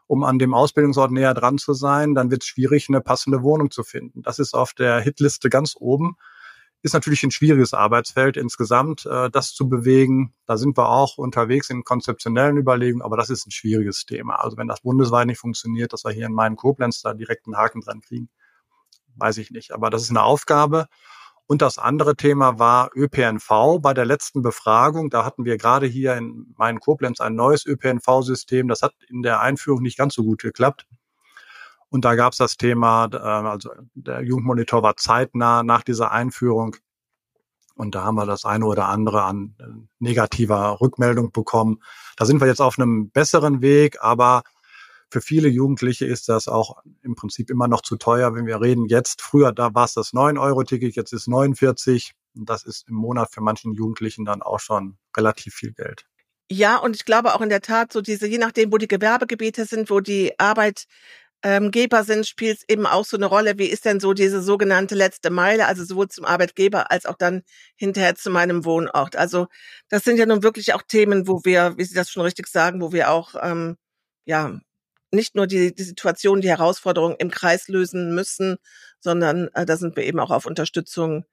um 0.09 0.25
an 0.25 0.41
dem 0.41 0.55
Ausbildungsort 0.55 1.13
näher 1.13 1.33
dran 1.33 1.59
zu 1.59 1.73
sein, 1.73 2.15
dann 2.15 2.33
wird 2.33 2.43
es 2.43 2.49
schwierig, 2.49 2.89
eine 2.89 3.01
passende 3.01 3.43
Wohnung 3.43 3.71
zu 3.71 3.85
finden. 3.85 4.23
Das 4.23 4.41
ist 4.41 4.55
auf 4.55 4.75
der 4.75 5.01
Hitliste 5.01 5.49
ganz 5.51 5.77
oben 5.79 6.17
ist 6.85 6.93
natürlich 6.93 7.23
ein 7.23 7.31
schwieriges 7.31 7.73
Arbeitsfeld 7.73 8.37
insgesamt, 8.37 9.07
äh, 9.07 9.31
das 9.31 9.55
zu 9.55 9.71
bewegen. 9.71 10.35
Da 10.45 10.59
sind 10.59 10.77
wir 10.77 10.91
auch 10.91 11.17
unterwegs 11.17 11.71
in 11.71 11.83
konzeptionellen 11.83 12.59
Überlegungen, 12.59 13.03
aber 13.03 13.17
das 13.17 13.31
ist 13.31 13.47
ein 13.47 13.51
schwieriges 13.51 14.05
Thema. 14.05 14.35
Also 14.35 14.59
wenn 14.59 14.69
das 14.69 14.83
bundesweit 14.83 15.27
nicht 15.27 15.39
funktioniert, 15.39 15.95
dass 15.95 16.05
wir 16.05 16.13
hier 16.13 16.27
in 16.27 16.35
meinem 16.35 16.57
Koblenz 16.57 17.01
da 17.01 17.15
direkt 17.15 17.47
einen 17.47 17.57
Haken 17.57 17.81
dran 17.81 18.03
kriegen, 18.03 18.29
weiß 19.17 19.39
ich 19.39 19.51
nicht. 19.51 19.73
Aber 19.73 19.89
das 19.89 20.03
ist 20.03 20.11
eine 20.11 20.23
Aufgabe. 20.25 20.89
Und 21.47 21.63
das 21.63 21.79
andere 21.79 22.17
Thema 22.17 22.59
war 22.59 22.91
ÖPNV. 22.95 23.79
Bei 23.81 23.95
der 23.95 24.05
letzten 24.05 24.43
Befragung, 24.43 25.09
da 25.09 25.25
hatten 25.25 25.47
wir 25.47 25.57
gerade 25.57 25.87
hier 25.87 26.15
in 26.17 26.55
meinem 26.59 26.81
Koblenz 26.81 27.19
ein 27.21 27.35
neues 27.35 27.65
ÖPNV-System. 27.65 28.69
Das 28.69 28.83
hat 28.83 28.93
in 29.09 29.23
der 29.23 29.41
Einführung 29.41 29.81
nicht 29.81 29.97
ganz 29.97 30.15
so 30.15 30.23
gut 30.23 30.43
geklappt. 30.43 30.87
Und 31.95 32.05
da 32.05 32.17
gab 32.17 32.33
es 32.33 32.39
das 32.39 32.57
Thema, 32.57 33.09
äh, 33.13 33.17
also 33.19 33.71
der 33.95 34.21
Jugendmonitor 34.23 34.83
war 34.83 34.97
zeitnah 34.97 35.63
nach 35.63 35.85
dieser 35.85 36.11
Einführung. 36.11 36.75
Und 37.77 37.95
da 37.95 38.03
haben 38.03 38.17
wir 38.17 38.27
das 38.27 38.45
eine 38.45 38.67
oder 38.67 38.89
andere 38.89 39.23
an 39.23 39.55
äh, 39.61 39.65
negativer 40.01 40.81
Rückmeldung 40.81 41.31
bekommen. 41.31 41.81
Da 42.17 42.25
sind 42.25 42.41
wir 42.41 42.49
jetzt 42.49 42.61
auf 42.61 42.81
einem 42.81 43.11
besseren 43.11 43.63
Weg, 43.63 43.99
aber 44.01 44.43
für 45.09 45.21
viele 45.21 45.47
Jugendliche 45.47 46.05
ist 46.05 46.29
das 46.29 46.49
auch 46.49 46.79
im 47.03 47.15
Prinzip 47.15 47.49
immer 47.49 47.69
noch 47.69 47.83
zu 47.83 47.95
teuer, 47.95 48.35
wenn 48.35 48.47
wir 48.47 48.61
reden 48.61 48.87
jetzt. 48.87 49.23
Früher, 49.23 49.53
da 49.53 49.73
war 49.73 49.85
es 49.85 49.95
das 49.95 50.13
9-Euro-Ticket, 50.13 50.97
jetzt 50.97 51.13
ist 51.13 51.29
49. 51.29 52.13
Und 52.35 52.51
das 52.51 52.65
ist 52.65 52.89
im 52.89 52.97
Monat 52.97 53.33
für 53.33 53.41
manchen 53.41 53.73
Jugendlichen 53.73 54.25
dann 54.25 54.43
auch 54.43 54.59
schon 54.59 54.99
relativ 55.17 55.55
viel 55.55 55.73
Geld. 55.73 56.07
Ja, 56.51 56.77
und 56.77 56.95
ich 56.97 57.05
glaube 57.05 57.35
auch 57.35 57.41
in 57.41 57.49
der 57.49 57.63
Tat, 57.63 57.93
so 57.93 58.03
diese, 58.03 58.27
je 58.27 58.39
nachdem, 58.39 58.73
wo 58.73 58.79
die 58.79 58.89
Gewerbegebiete 58.89 59.65
sind, 59.65 59.91
wo 59.91 60.01
die 60.01 60.39
Arbeit 60.39 60.87
ähm, 61.45 61.71
Geber 61.71 62.05
sind, 62.05 62.27
spielt 62.27 62.59
es 62.59 62.65
eben 62.69 62.87
auch 62.87 63.05
so 63.05 63.19
eine 63.19 63.27
Rolle. 63.27 63.59
Wie 63.59 63.67
ist 63.67 63.85
denn 63.85 64.01
so 64.01 64.15
diese 64.15 64.43
sogenannte 64.43 64.95
letzte 64.95 65.29
Meile, 65.29 65.67
also 65.67 65.85
sowohl 65.85 66.09
zum 66.09 66.25
Arbeitgeber 66.25 66.91
als 66.91 67.05
auch 67.05 67.17
dann 67.17 67.43
hinterher 67.77 68.15
zu 68.15 68.31
meinem 68.31 68.65
Wohnort? 68.65 69.15
Also 69.15 69.49
das 69.91 70.05
sind 70.05 70.17
ja 70.17 70.25
nun 70.25 70.43
wirklich 70.43 70.73
auch 70.73 70.83
Themen, 70.83 71.29
wo 71.29 71.43
wir, 71.45 71.75
wie 71.77 71.85
Sie 71.85 71.95
das 71.95 72.11
schon 72.11 72.23
richtig 72.23 72.49
sagen, 72.49 72.81
wo 72.81 72.93
wir 72.93 73.11
auch 73.11 73.35
ähm, 73.43 73.77
ja 74.25 74.59
nicht 75.11 75.35
nur 75.35 75.47
die, 75.47 75.75
die 75.75 75.83
Situation, 75.83 76.41
die 76.41 76.49
Herausforderungen 76.49 77.17
im 77.19 77.31
Kreis 77.31 77.69
lösen 77.69 78.15
müssen, 78.15 78.57
sondern 78.99 79.49
äh, 79.55 79.67
da 79.67 79.77
sind 79.77 79.97
wir 79.97 80.05
eben 80.05 80.21
auch 80.21 80.31
auf 80.31 80.47
Unterstützung 80.47 81.27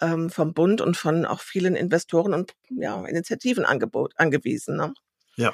ähm, 0.00 0.30
vom 0.30 0.54
Bund 0.54 0.80
und 0.80 0.96
von 0.96 1.26
auch 1.26 1.40
vielen 1.40 1.76
Investoren 1.76 2.32
und 2.32 2.54
ja, 2.70 3.04
Initiativen 3.04 3.66
angebot, 3.66 4.14
angewiesen. 4.16 4.78
Ne? 4.78 4.94
Ja. 5.36 5.52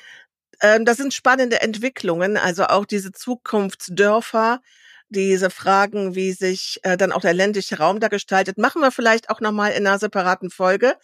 Ähm, 0.60 0.84
das 0.84 0.96
sind 0.98 1.14
spannende 1.14 1.60
Entwicklungen, 1.60 2.36
also 2.36 2.64
auch 2.64 2.86
diese 2.86 3.12
Zukunftsdörfer, 3.12 4.60
diese 5.08 5.50
Fragen, 5.50 6.14
wie 6.14 6.32
sich 6.32 6.80
äh, 6.82 6.96
dann 6.96 7.12
auch 7.12 7.20
der 7.20 7.34
ländliche 7.34 7.78
Raum 7.78 8.00
da 8.00 8.08
gestaltet, 8.08 8.58
machen 8.58 8.82
wir 8.82 8.90
vielleicht 8.90 9.30
auch 9.30 9.40
nochmal 9.40 9.72
in 9.72 9.86
einer 9.86 9.98
separaten 9.98 10.50
Folge. 10.50 10.96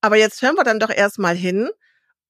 Aber 0.00 0.16
jetzt 0.16 0.42
hören 0.42 0.56
wir 0.56 0.64
dann 0.64 0.80
doch 0.80 0.90
erstmal 0.90 1.36
hin 1.36 1.70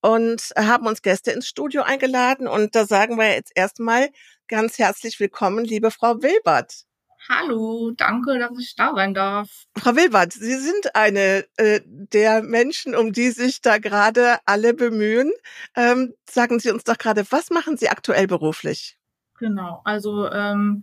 und 0.00 0.52
haben 0.56 0.86
uns 0.86 1.02
Gäste 1.02 1.32
ins 1.32 1.48
Studio 1.48 1.82
eingeladen. 1.82 2.46
Und 2.46 2.74
da 2.74 2.86
sagen 2.86 3.16
wir 3.16 3.32
jetzt 3.34 3.52
erstmal 3.54 4.10
ganz 4.48 4.78
herzlich 4.78 5.18
willkommen, 5.18 5.64
liebe 5.64 5.90
Frau 5.90 6.22
Wilbert. 6.22 6.84
Hallo, 7.28 7.92
danke, 7.96 8.38
dass 8.38 8.58
ich 8.58 8.74
da 8.76 8.94
sein 8.94 9.14
darf. 9.14 9.64
Frau 9.78 9.96
Wilbert, 9.96 10.34
Sie 10.34 10.56
sind 10.56 10.94
eine 10.94 11.46
äh, 11.56 11.80
der 11.84 12.42
Menschen, 12.42 12.94
um 12.94 13.12
die 13.12 13.30
sich 13.30 13.62
da 13.62 13.78
gerade 13.78 14.38
alle 14.44 14.74
bemühen. 14.74 15.32
Ähm, 15.74 16.12
sagen 16.28 16.60
Sie 16.60 16.70
uns 16.70 16.84
doch 16.84 16.98
gerade, 16.98 17.24
was 17.30 17.48
machen 17.48 17.78
Sie 17.78 17.88
aktuell 17.88 18.26
beruflich? 18.26 18.98
Genau, 19.38 19.80
also 19.84 20.30
ähm, 20.30 20.82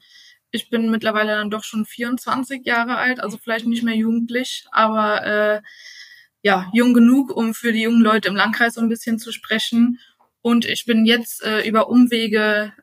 ich 0.50 0.70
bin 0.70 0.90
mittlerweile 0.90 1.36
dann 1.36 1.52
doch 1.52 1.64
schon 1.64 1.86
24 1.86 2.66
Jahre 2.66 2.98
alt, 2.98 3.20
also 3.20 3.38
vielleicht 3.38 3.68
nicht 3.68 3.84
mehr 3.84 3.96
jugendlich, 3.96 4.66
aber 4.72 5.26
äh, 5.26 5.62
ja, 6.42 6.70
jung 6.74 6.94
genug, 6.96 7.36
um 7.36 7.54
für 7.54 7.72
die 7.72 7.84
jungen 7.84 8.02
Leute 8.02 8.30
im 8.30 8.36
Landkreis 8.36 8.74
so 8.74 8.82
ein 8.82 8.90
bisschen 8.90 9.20
zu 9.20 9.32
sprechen. 9.32 10.00
Und 10.42 10.66
ich 10.66 10.86
bin 10.86 11.06
jetzt 11.06 11.44
äh, 11.44 11.62
über 11.68 11.88
Umwege 11.88 12.74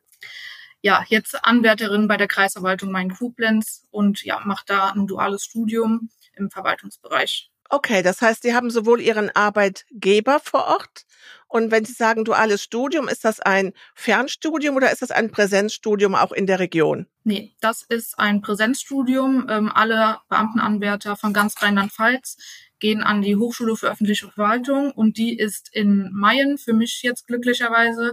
ja, 0.82 1.04
jetzt 1.08 1.44
Anwärterin 1.44 2.08
bei 2.08 2.16
der 2.16 2.28
Kreisverwaltung 2.28 2.90
Main-Koblenz 2.90 3.86
und 3.90 4.24
ja, 4.24 4.40
mache 4.44 4.64
da 4.66 4.90
ein 4.90 5.06
duales 5.06 5.44
Studium 5.44 6.10
im 6.34 6.50
Verwaltungsbereich. 6.50 7.50
Okay, 7.70 8.02
das 8.02 8.22
heißt, 8.22 8.42
Sie 8.42 8.54
haben 8.54 8.70
sowohl 8.70 9.00
Ihren 9.00 9.30
Arbeitgeber 9.30 10.40
vor 10.40 10.66
Ort 10.66 11.04
und 11.48 11.70
wenn 11.70 11.84
Sie 11.84 11.94
sagen 11.94 12.24
duales 12.24 12.62
Studium, 12.62 13.08
ist 13.08 13.24
das 13.24 13.40
ein 13.40 13.72
Fernstudium 13.94 14.76
oder 14.76 14.92
ist 14.92 15.02
das 15.02 15.10
ein 15.10 15.30
Präsenzstudium 15.30 16.14
auch 16.14 16.32
in 16.32 16.46
der 16.46 16.58
Region? 16.58 17.06
Nee, 17.24 17.54
das 17.60 17.82
ist 17.82 18.18
ein 18.18 18.42
Präsenzstudium. 18.42 19.46
Ähm, 19.48 19.72
alle 19.74 20.18
Beamtenanwärter 20.28 21.16
von 21.16 21.32
ganz 21.32 21.60
Rheinland-Pfalz 21.60 22.36
gehen 22.80 23.02
an 23.02 23.22
die 23.22 23.36
Hochschule 23.36 23.76
für 23.76 23.90
öffentliche 23.90 24.30
Verwaltung 24.30 24.92
und 24.92 25.16
die 25.16 25.36
ist 25.36 25.68
in 25.74 26.10
Mayen, 26.12 26.58
für 26.58 26.74
mich 26.74 27.02
jetzt 27.02 27.26
glücklicherweise. 27.26 28.12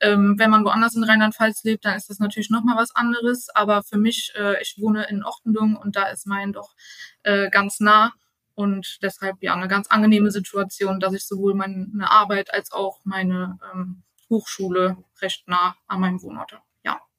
Ähm, 0.00 0.36
wenn 0.38 0.50
man 0.50 0.64
woanders 0.64 0.94
in 0.94 1.04
Rheinland-Pfalz 1.04 1.64
lebt, 1.64 1.84
dann 1.84 1.96
ist 1.96 2.10
das 2.10 2.18
natürlich 2.18 2.50
nochmal 2.50 2.76
was 2.76 2.94
anderes. 2.94 3.48
Aber 3.54 3.82
für 3.82 3.98
mich, 3.98 4.32
äh, 4.36 4.60
ich 4.62 4.76
wohne 4.78 5.08
in 5.08 5.24
Ochtendung 5.24 5.76
und 5.76 5.96
da 5.96 6.08
ist 6.08 6.26
Mayen 6.26 6.52
doch 6.52 6.74
äh, 7.22 7.48
ganz 7.50 7.80
nah. 7.80 8.12
Und 8.54 8.98
deshalb 9.02 9.42
ja 9.42 9.54
eine 9.54 9.68
ganz 9.68 9.88
angenehme 9.88 10.30
Situation, 10.30 11.00
dass 11.00 11.12
ich 11.12 11.26
sowohl 11.26 11.54
meine 11.54 12.08
Arbeit 12.08 12.54
als 12.54 12.70
auch 12.72 13.00
meine 13.04 13.58
ähm, 13.72 14.02
Hochschule 14.30 14.96
recht 15.20 15.48
nah 15.48 15.76
an 15.86 16.00
meinem 16.00 16.22
Wohnort 16.22 16.52
habe. 16.52 16.62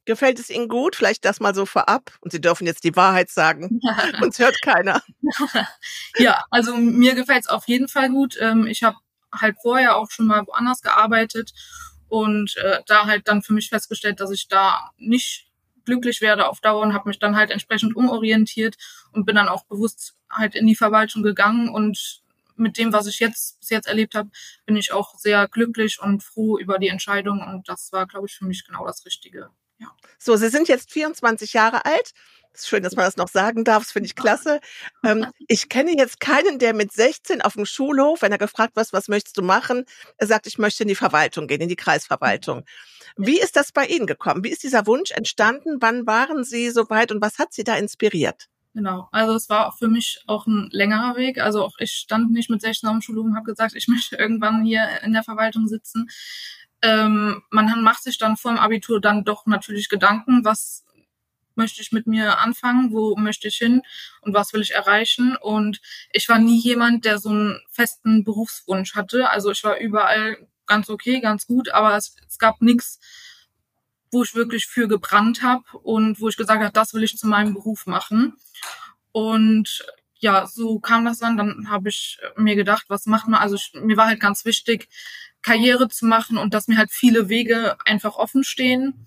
Gefällt 0.06 0.40
es 0.40 0.52
Ihnen 0.52 0.68
gut? 0.68 0.96
Vielleicht 0.96 1.26
das 1.26 1.40
mal 1.40 1.56
so 1.56 1.66
vorab. 1.66 2.14
Und 2.22 2.32
Sie 2.32 2.40
dürfen 2.40 2.68
jetzt 2.68 2.84
die 2.84 2.96
Wahrheit 2.96 3.30
sagen. 3.32 3.82
Uns 4.22 4.38
hört 4.38 4.62
keiner. 4.62 5.02
ja, 6.18 6.46
also 6.52 6.78
mir 6.78 7.16
gefällt 7.16 7.42
es 7.42 7.48
auf 7.48 7.68
jeden 7.68 7.88
Fall 7.88 8.10
gut. 8.10 8.38
Ähm, 8.40 8.68
ich 8.68 8.84
habe 8.84 8.98
halt 9.34 9.58
vorher 9.62 9.98
auch 9.98 10.12
schon 10.12 10.28
mal 10.28 10.46
woanders 10.46 10.82
gearbeitet 10.82 11.54
und 12.08 12.56
äh, 12.58 12.82
da 12.86 13.08
halt 13.08 13.28
dann 13.28 13.42
für 13.42 13.54
mich 13.54 13.70
festgestellt, 13.70 14.20
dass 14.20 14.30
ich 14.30 14.48
da 14.48 14.92
nicht 14.98 15.48
glücklich 15.86 16.22
werde 16.22 16.48
auf 16.48 16.62
Dauer 16.62 16.82
und 16.82 16.94
habe 16.94 17.10
mich 17.10 17.20
dann 17.20 17.36
halt 17.36 17.52
entsprechend 17.52 17.96
umorientiert 17.96 18.76
und 19.12 19.26
bin 19.26 19.36
dann 19.36 19.48
auch 19.48 19.66
bewusst 19.66 20.16
halt 20.30 20.56
in 20.56 20.68
die 20.68 20.76
Verwaltung 20.76 21.24
gegangen 21.24 21.70
und 21.70 22.22
mit 22.58 22.78
dem, 22.78 22.94
was 22.94 23.08
ich 23.08 23.20
jetzt 23.20 23.60
bis 23.60 23.70
jetzt 23.70 23.88
erlebt 23.88 24.16
habe, 24.16 24.30
bin 24.66 24.78
ich 24.78 24.94
auch 24.94 25.16
sehr 25.18 25.48
glücklich 25.48 26.00
und 26.02 26.24
froh 26.24 26.58
über 26.58 26.80
die 26.80 26.88
Entscheidung 26.88 27.42
und 27.42 27.68
das 27.68 27.92
war, 27.92 28.08
glaube 28.08 28.28
ich, 28.28 28.36
für 28.36 28.46
mich 28.46 28.66
genau 28.66 28.86
das 28.86 29.06
Richtige. 29.06 29.50
Ja. 29.78 29.88
So, 30.18 30.36
Sie 30.38 30.50
sind 30.50 30.68
jetzt 30.68 30.92
24 30.92 31.54
Jahre 31.54 31.86
alt. 31.86 32.14
Ist 32.56 32.70
schön, 32.70 32.84
dass 32.84 32.96
man 32.96 33.06
das 33.06 33.18
noch 33.18 33.28
sagen 33.28 33.66
darf. 33.66 33.84
Das 33.84 33.92
finde 33.92 34.08
ich 34.08 34.16
klasse. 34.16 34.62
Ähm, 35.04 35.28
ich 35.48 35.68
kenne 35.68 35.96
jetzt 35.98 36.22
keinen, 36.22 36.58
der 36.58 36.74
mit 36.74 36.94
16 36.94 37.42
auf 37.42 37.54
dem 37.54 37.66
Schulhof, 37.66 38.22
wenn 38.22 38.32
er 38.32 38.38
gefragt 38.38 38.78
wird, 38.78 38.94
was 38.94 39.10
möchtest 39.10 39.38
du 39.38 39.42
machen, 39.42 39.84
er 40.18 40.28
sagt, 40.28 40.48
ich 40.48 40.58
möchte 40.58 40.84
in 40.84 40.88
die 40.88 40.96
Verwaltung 40.96 41.48
gehen, 41.48 41.60
in 41.60 41.68
die 41.68 41.76
Kreisverwaltung. 41.76 42.64
Wie 43.18 43.40
ist 43.40 43.58
das 43.58 43.74
bei 43.74 43.86
Ihnen 43.86 44.08
gekommen? 44.08 44.44
Wie 44.44 44.50
ist 44.50 44.64
dieser 44.64 44.88
Wunsch 44.88 45.12
entstanden? 45.12 45.78
Wann 45.82 46.08
waren 46.08 46.44
Sie 46.46 46.70
so 46.70 46.90
weit 46.90 47.12
und 47.12 47.22
was 47.22 47.40
hat 47.40 47.54
Sie 47.54 47.64
da 47.64 47.76
inspiriert? 47.76 48.48
Genau, 48.74 49.08
also 49.12 49.36
es 49.36 49.50
war 49.50 49.74
für 49.78 49.88
mich 49.88 50.22
auch 50.28 50.48
ein 50.48 50.70
längerer 50.72 51.16
Weg. 51.16 51.40
Also 51.40 51.64
auch 51.64 51.76
ich 51.80 51.92
stand 51.92 52.32
nicht 52.32 52.50
mit 52.50 52.62
16 52.62 52.88
auf 52.88 52.96
dem 52.96 53.02
Schulhof 53.02 53.26
und 53.26 53.36
habe 53.36 53.46
gesagt, 53.46 53.76
ich 53.76 53.88
möchte 53.90 54.16
irgendwann 54.16 54.64
hier 54.64 54.88
in 55.04 55.12
der 55.12 55.24
Verwaltung 55.24 55.68
sitzen 55.68 56.10
ähm, 56.86 57.42
man 57.50 57.82
macht 57.82 58.04
sich 58.04 58.18
dann 58.18 58.38
vor 58.38 58.52
dem 58.52 58.60
Abitur 58.60 59.02
dann 59.02 59.24
doch 59.24 59.46
natürlich 59.46 59.90
Gedanken, 59.90 60.46
was 60.46 60.85
möchte 61.58 61.82
ich 61.82 61.92
mit 61.92 62.08
mir 62.08 62.40
anfangen, 62.40 62.92
wo 62.92 63.16
möchte 63.16 63.48
ich 63.48 63.58
hin 63.58 63.82
und 64.22 64.34
was 64.34 64.54
will 64.54 64.62
ich 64.62 64.74
erreichen. 64.74 65.36
Und 65.36 65.82
ich 66.12 66.30
war 66.30 66.40
nie 66.40 66.60
jemand, 66.60 67.06
der 67.06 67.20
so 67.20 67.30
einen 67.30 67.62
festen 67.72 68.24
Berufswunsch 68.24 68.96
hatte. 68.96 69.30
Also 69.30 69.52
ich 69.52 69.64
war 69.64 69.78
überall 69.78 70.38
ganz 70.66 70.90
okay, 70.90 71.20
ganz 71.20 71.48
gut, 71.48 71.70
aber 71.70 71.96
es, 71.96 72.16
es 72.28 72.40
gab 72.40 72.62
nichts, 72.62 73.00
wo 74.12 74.24
ich 74.24 74.36
wirklich 74.36 74.66
für 74.68 74.88
gebrannt 74.88 75.42
habe 75.44 75.64
und 75.84 76.22
wo 76.22 76.30
ich 76.30 76.38
gesagt 76.38 76.62
habe, 76.62 76.72
das 76.72 76.94
will 76.94 77.04
ich 77.04 77.18
zu 77.18 77.28
meinem 77.28 77.54
Beruf 77.54 77.86
machen. 77.86 78.34
Und 79.12 79.86
ja, 80.20 80.48
so 80.48 80.80
kam 80.80 81.06
das 81.06 81.20
dann. 81.20 81.38
Dann 81.38 81.70
habe 81.70 81.90
ich 81.90 82.20
mir 82.38 82.56
gedacht, 82.56 82.86
was 82.88 83.06
macht 83.06 83.28
man? 83.28 83.40
Also 83.40 83.56
ich, 83.56 83.72
mir 83.76 83.98
war 83.98 84.08
halt 84.08 84.20
ganz 84.20 84.46
wichtig, 84.46 84.90
Karriere 85.42 85.88
zu 85.90 86.06
machen 86.06 86.38
und 86.38 86.54
dass 86.54 86.68
mir 86.68 86.78
halt 86.78 86.92
viele 86.92 87.30
Wege 87.30 87.78
einfach 87.86 88.16
offen 88.16 88.44
stehen. 88.44 89.06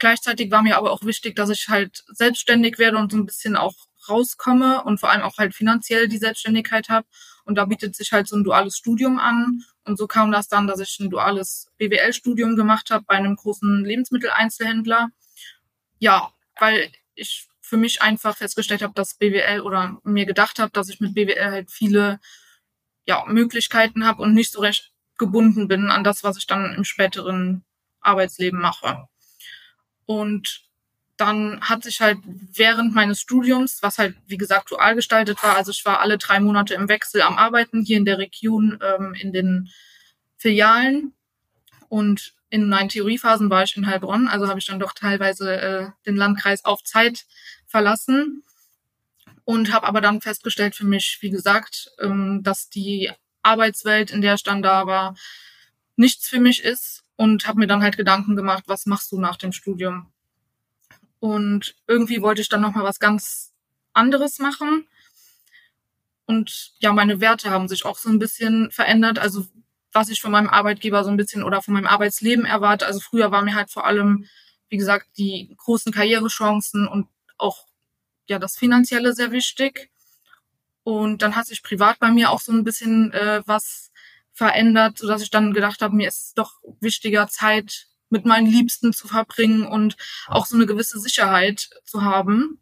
Gleichzeitig 0.00 0.50
war 0.50 0.62
mir 0.62 0.78
aber 0.78 0.90
auch 0.92 1.04
wichtig, 1.04 1.36
dass 1.36 1.50
ich 1.50 1.68
halt 1.68 2.04
selbstständig 2.08 2.78
werde 2.78 2.96
und 2.96 3.12
so 3.12 3.18
ein 3.18 3.26
bisschen 3.26 3.54
auch 3.54 3.74
rauskomme 4.08 4.82
und 4.82 4.98
vor 4.98 5.10
allem 5.10 5.22
auch 5.22 5.36
halt 5.36 5.54
finanziell 5.54 6.08
die 6.08 6.16
Selbstständigkeit 6.16 6.88
habe. 6.88 7.06
Und 7.44 7.56
da 7.56 7.66
bietet 7.66 7.94
sich 7.94 8.10
halt 8.10 8.26
so 8.26 8.36
ein 8.36 8.42
duales 8.42 8.78
Studium 8.78 9.18
an. 9.18 9.62
Und 9.84 9.98
so 9.98 10.06
kam 10.06 10.32
das 10.32 10.48
dann, 10.48 10.66
dass 10.66 10.80
ich 10.80 10.98
ein 11.00 11.10
duales 11.10 11.68
BWL-Studium 11.76 12.56
gemacht 12.56 12.90
habe 12.90 13.04
bei 13.06 13.14
einem 13.14 13.36
großen 13.36 13.84
Lebensmitteleinzelhändler. 13.84 15.10
Ja, 15.98 16.32
weil 16.58 16.90
ich 17.14 17.46
für 17.60 17.76
mich 17.76 18.00
einfach 18.00 18.38
festgestellt 18.38 18.82
habe, 18.82 18.94
dass 18.94 19.14
BWL 19.14 19.60
oder 19.60 19.98
mir 20.02 20.24
gedacht 20.24 20.58
habe, 20.58 20.70
dass 20.72 20.88
ich 20.88 21.00
mit 21.00 21.14
BWL 21.14 21.50
halt 21.50 21.70
viele 21.70 22.20
ja, 23.06 23.24
Möglichkeiten 23.26 24.06
habe 24.06 24.22
und 24.22 24.32
nicht 24.32 24.52
so 24.52 24.60
recht 24.60 24.92
gebunden 25.18 25.68
bin 25.68 25.90
an 25.90 26.04
das, 26.04 26.24
was 26.24 26.38
ich 26.38 26.46
dann 26.46 26.74
im 26.74 26.84
späteren 26.84 27.64
Arbeitsleben 28.00 28.58
mache. 28.58 29.09
Und 30.10 30.62
dann 31.16 31.60
hat 31.60 31.84
sich 31.84 32.00
halt 32.00 32.18
während 32.24 32.96
meines 32.96 33.20
Studiums, 33.20 33.80
was 33.80 33.96
halt 33.96 34.16
wie 34.26 34.38
gesagt 34.38 34.72
dual 34.72 34.96
gestaltet 34.96 35.40
war, 35.44 35.54
also 35.56 35.70
ich 35.70 35.84
war 35.84 36.00
alle 36.00 36.18
drei 36.18 36.40
Monate 36.40 36.74
im 36.74 36.88
Wechsel 36.88 37.22
am 37.22 37.38
Arbeiten 37.38 37.84
hier 37.84 37.96
in 37.96 38.04
der 38.04 38.18
Region 38.18 38.80
ähm, 38.82 39.14
in 39.14 39.32
den 39.32 39.70
Filialen. 40.36 41.14
Und 41.88 42.34
in 42.48 42.68
meinen 42.68 42.88
Theoriephasen 42.88 43.50
war 43.50 43.62
ich 43.62 43.76
in 43.76 43.86
Heilbronn, 43.86 44.26
also 44.26 44.48
habe 44.48 44.58
ich 44.58 44.66
dann 44.66 44.80
doch 44.80 44.94
teilweise 44.94 45.60
äh, 45.60 45.90
den 46.06 46.16
Landkreis 46.16 46.64
auf 46.64 46.82
Zeit 46.82 47.24
verlassen. 47.68 48.42
Und 49.44 49.72
habe 49.72 49.86
aber 49.86 50.00
dann 50.00 50.20
festgestellt 50.20 50.74
für 50.74 50.86
mich, 50.86 51.18
wie 51.20 51.30
gesagt, 51.30 51.92
ähm, 52.00 52.40
dass 52.42 52.68
die 52.68 53.12
Arbeitswelt, 53.44 54.10
in 54.10 54.22
der 54.22 54.34
ich 54.34 54.42
dann 54.42 54.60
da 54.60 54.88
war, 54.88 55.14
nichts 55.94 56.26
für 56.26 56.40
mich 56.40 56.64
ist 56.64 56.99
und 57.20 57.46
habe 57.46 57.58
mir 57.58 57.66
dann 57.66 57.82
halt 57.82 57.98
Gedanken 57.98 58.34
gemacht, 58.34 58.64
was 58.66 58.86
machst 58.86 59.12
du 59.12 59.20
nach 59.20 59.36
dem 59.36 59.52
Studium? 59.52 60.10
Und 61.18 61.74
irgendwie 61.86 62.22
wollte 62.22 62.40
ich 62.40 62.48
dann 62.48 62.62
noch 62.62 62.74
mal 62.74 62.82
was 62.82 62.98
ganz 62.98 63.52
anderes 63.92 64.38
machen. 64.38 64.88
Und 66.24 66.72
ja, 66.78 66.94
meine 66.94 67.20
Werte 67.20 67.50
haben 67.50 67.68
sich 67.68 67.84
auch 67.84 67.98
so 67.98 68.08
ein 68.08 68.18
bisschen 68.18 68.70
verändert. 68.70 69.18
Also 69.18 69.46
was 69.92 70.08
ich 70.08 70.22
von 70.22 70.32
meinem 70.32 70.48
Arbeitgeber 70.48 71.04
so 71.04 71.10
ein 71.10 71.18
bisschen 71.18 71.42
oder 71.42 71.60
von 71.60 71.74
meinem 71.74 71.88
Arbeitsleben 71.88 72.46
erwarte. 72.46 72.86
Also 72.86 73.00
früher 73.00 73.30
war 73.30 73.42
mir 73.42 73.54
halt 73.54 73.70
vor 73.70 73.84
allem, 73.84 74.24
wie 74.70 74.78
gesagt, 74.78 75.06
die 75.18 75.54
großen 75.58 75.92
Karrierechancen 75.92 76.88
und 76.88 77.06
auch 77.36 77.66
ja 78.30 78.38
das 78.38 78.56
Finanzielle 78.56 79.12
sehr 79.12 79.30
wichtig. 79.30 79.90
Und 80.84 81.20
dann 81.20 81.36
hat 81.36 81.48
sich 81.48 81.62
privat 81.62 81.98
bei 81.98 82.10
mir 82.12 82.30
auch 82.30 82.40
so 82.40 82.52
ein 82.52 82.64
bisschen 82.64 83.12
äh, 83.12 83.42
was 83.44 83.89
verändert, 84.32 84.98
so 84.98 85.06
dass 85.06 85.22
ich 85.22 85.30
dann 85.30 85.52
gedacht 85.52 85.82
habe, 85.82 85.94
mir 85.94 86.08
ist 86.08 86.34
doch 86.36 86.60
wichtiger, 86.80 87.28
Zeit 87.28 87.86
mit 88.08 88.24
meinen 88.24 88.46
Liebsten 88.46 88.92
zu 88.92 89.08
verbringen 89.08 89.66
und 89.66 89.96
auch 90.26 90.46
so 90.46 90.56
eine 90.56 90.66
gewisse 90.66 90.98
Sicherheit 90.98 91.70
zu 91.84 92.02
haben. 92.02 92.60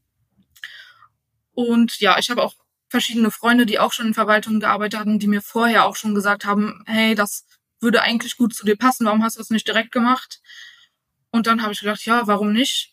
Und 1.52 1.98
ja, 2.00 2.18
ich 2.18 2.30
habe 2.30 2.42
auch 2.42 2.54
verschiedene 2.88 3.30
Freunde, 3.30 3.66
die 3.66 3.78
auch 3.78 3.92
schon 3.92 4.08
in 4.08 4.14
Verwaltungen 4.14 4.60
gearbeitet 4.60 5.00
haben, 5.00 5.18
die 5.18 5.26
mir 5.26 5.42
vorher 5.42 5.84
auch 5.86 5.96
schon 5.96 6.14
gesagt 6.14 6.44
haben, 6.44 6.82
hey, 6.86 7.14
das 7.14 7.46
würde 7.80 8.02
eigentlich 8.02 8.36
gut 8.36 8.54
zu 8.54 8.64
dir 8.64 8.76
passen, 8.76 9.06
warum 9.06 9.22
hast 9.22 9.36
du 9.36 9.40
das 9.40 9.50
nicht 9.50 9.66
direkt 9.66 9.92
gemacht? 9.92 10.40
Und 11.30 11.46
dann 11.46 11.62
habe 11.62 11.72
ich 11.72 11.80
gedacht, 11.80 12.04
ja, 12.04 12.26
warum 12.26 12.52
nicht? 12.52 12.92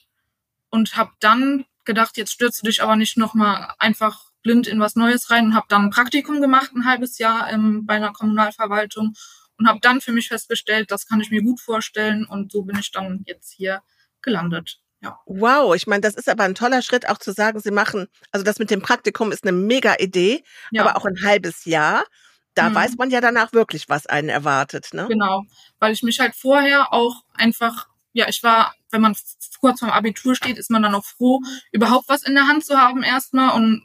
Und 0.70 0.98
habe 0.98 1.12
dann 1.20 1.66
gedacht, 1.86 2.18
jetzt 2.18 2.34
stürzt 2.34 2.62
du 2.62 2.66
dich 2.66 2.82
aber 2.82 2.96
nicht 2.96 3.18
nochmal 3.18 3.74
einfach 3.80 4.32
blind 4.46 4.68
in 4.68 4.80
was 4.80 4.96
Neues 4.96 5.32
rein 5.32 5.48
und 5.48 5.56
habe 5.56 5.66
dann 5.70 5.86
ein 5.86 5.90
Praktikum 5.90 6.40
gemacht, 6.40 6.72
ein 6.76 6.86
halbes 6.86 7.18
Jahr 7.18 7.52
ähm, 7.52 7.86
bei 7.86 7.96
einer 7.96 8.14
Kommunalverwaltung 8.14 9.14
und 9.58 9.68
habe 9.68 9.80
dann 9.82 10.02
für 10.02 10.12
mich 10.12 10.28
festgestellt, 10.28 10.92
das 10.92 11.08
kann 11.08 11.20
ich 11.20 11.32
mir 11.32 11.42
gut 11.42 11.60
vorstellen 11.60 12.26
und 12.26 12.52
so 12.52 12.62
bin 12.62 12.78
ich 12.78 12.92
dann 12.92 13.24
jetzt 13.26 13.52
hier 13.52 13.82
gelandet. 14.22 14.80
Ja. 15.02 15.20
Wow, 15.26 15.76
ich 15.76 15.88
meine, 15.88 16.02
das 16.02 16.14
ist 16.14 16.30
aber 16.30 16.44
ein 16.44 16.56
toller 16.56 16.84
Schritt, 16.84 17.10
auch 17.10 17.18
zu 17.18 17.32
sagen, 17.32 17.60
Sie 17.60 17.72
machen, 17.72 18.08
also 18.32 18.46
das 18.46 18.60
mit 18.60 18.70
dem 18.70 18.82
Praktikum 18.82 19.32
ist 19.32 19.44
eine 19.44 19.52
mega 19.52 19.96
Idee, 19.98 20.44
ja. 20.72 20.84
aber 20.84 20.96
auch 20.96 21.06
ein 21.06 21.24
halbes 21.24 21.66
Jahr. 21.66 22.06
Da 22.54 22.70
mhm. 22.70 22.76
weiß 22.76 22.98
man 22.98 23.10
ja 23.10 23.22
danach 23.22 23.52
wirklich, 23.52 23.90
was 23.90 24.06
einen 24.06 24.30
erwartet. 24.30 24.90
Ne? 24.94 25.08
Genau, 25.08 25.44
weil 25.80 25.92
ich 25.92 26.04
mich 26.04 26.20
halt 26.20 26.36
vorher 26.36 26.94
auch 26.94 27.24
einfach, 27.34 27.88
ja, 28.14 28.28
ich 28.30 28.44
war 28.44 28.74
wenn 28.96 29.02
man 29.02 29.16
kurz 29.60 29.80
vorm 29.80 29.92
Abitur 29.92 30.36
steht, 30.36 30.58
ist 30.58 30.72
man 30.72 30.82
dann 30.82 30.96
auch 30.96 31.04
froh, 31.04 31.42
überhaupt 31.72 32.08
was 32.08 32.24
in 32.24 32.34
der 32.34 32.48
Hand 32.48 32.66
zu 32.66 32.78
haben 32.78 33.04
erstmal 33.04 33.54
und 33.54 33.82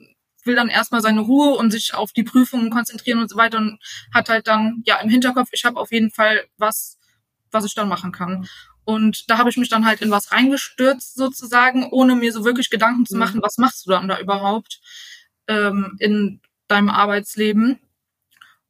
will 0.46 0.56
dann 0.56 0.68
erstmal 0.68 1.00
seine 1.00 1.20
Ruhe 1.20 1.56
und 1.56 1.70
sich 1.70 1.94
auf 1.94 2.12
die 2.12 2.22
Prüfungen 2.22 2.70
konzentrieren 2.70 3.18
und 3.18 3.28
so 3.30 3.36
weiter 3.36 3.58
und 3.58 3.78
hat 4.14 4.28
halt 4.28 4.46
dann 4.46 4.82
ja 4.84 4.98
im 5.00 5.10
Hinterkopf, 5.10 5.48
ich 5.52 5.64
habe 5.64 5.78
auf 5.78 5.92
jeden 5.92 6.10
Fall 6.10 6.44
was, 6.56 6.98
was 7.50 7.64
ich 7.64 7.74
dann 7.74 7.88
machen 7.88 8.12
kann. 8.12 8.48
Und 8.84 9.30
da 9.30 9.38
habe 9.38 9.50
ich 9.50 9.56
mich 9.56 9.68
dann 9.68 9.84
halt 9.84 10.00
in 10.00 10.10
was 10.10 10.32
reingestürzt 10.32 11.14
sozusagen, 11.14 11.88
ohne 11.90 12.16
mir 12.16 12.32
so 12.32 12.44
wirklich 12.44 12.70
Gedanken 12.70 13.06
zu 13.06 13.14
mhm. 13.14 13.20
machen, 13.20 13.42
was 13.42 13.58
machst 13.58 13.86
du 13.86 13.90
dann 13.90 14.08
da 14.08 14.18
überhaupt 14.18 14.80
ähm, 15.46 15.96
in 15.98 16.40
deinem 16.66 16.88
Arbeitsleben. 16.88 17.78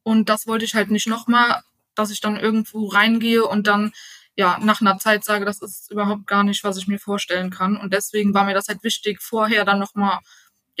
Und 0.03 0.29
das 0.29 0.47
wollte 0.47 0.65
ich 0.65 0.75
halt 0.75 0.91
nicht 0.91 1.07
nochmal, 1.07 1.61
dass 1.95 2.11
ich 2.11 2.21
dann 2.21 2.37
irgendwo 2.37 2.87
reingehe 2.87 3.45
und 3.45 3.67
dann 3.67 3.93
ja 4.35 4.57
nach 4.61 4.81
einer 4.81 4.97
Zeit 4.97 5.23
sage, 5.23 5.45
das 5.45 5.61
ist 5.61 5.91
überhaupt 5.91 6.27
gar 6.27 6.43
nicht, 6.43 6.63
was 6.63 6.77
ich 6.77 6.87
mir 6.87 6.99
vorstellen 6.99 7.49
kann. 7.49 7.77
Und 7.77 7.93
deswegen 7.93 8.33
war 8.33 8.45
mir 8.45 8.53
das 8.53 8.67
halt 8.67 8.83
wichtig, 8.83 9.21
vorher 9.21 9.65
dann 9.65 9.79
nochmal 9.79 10.19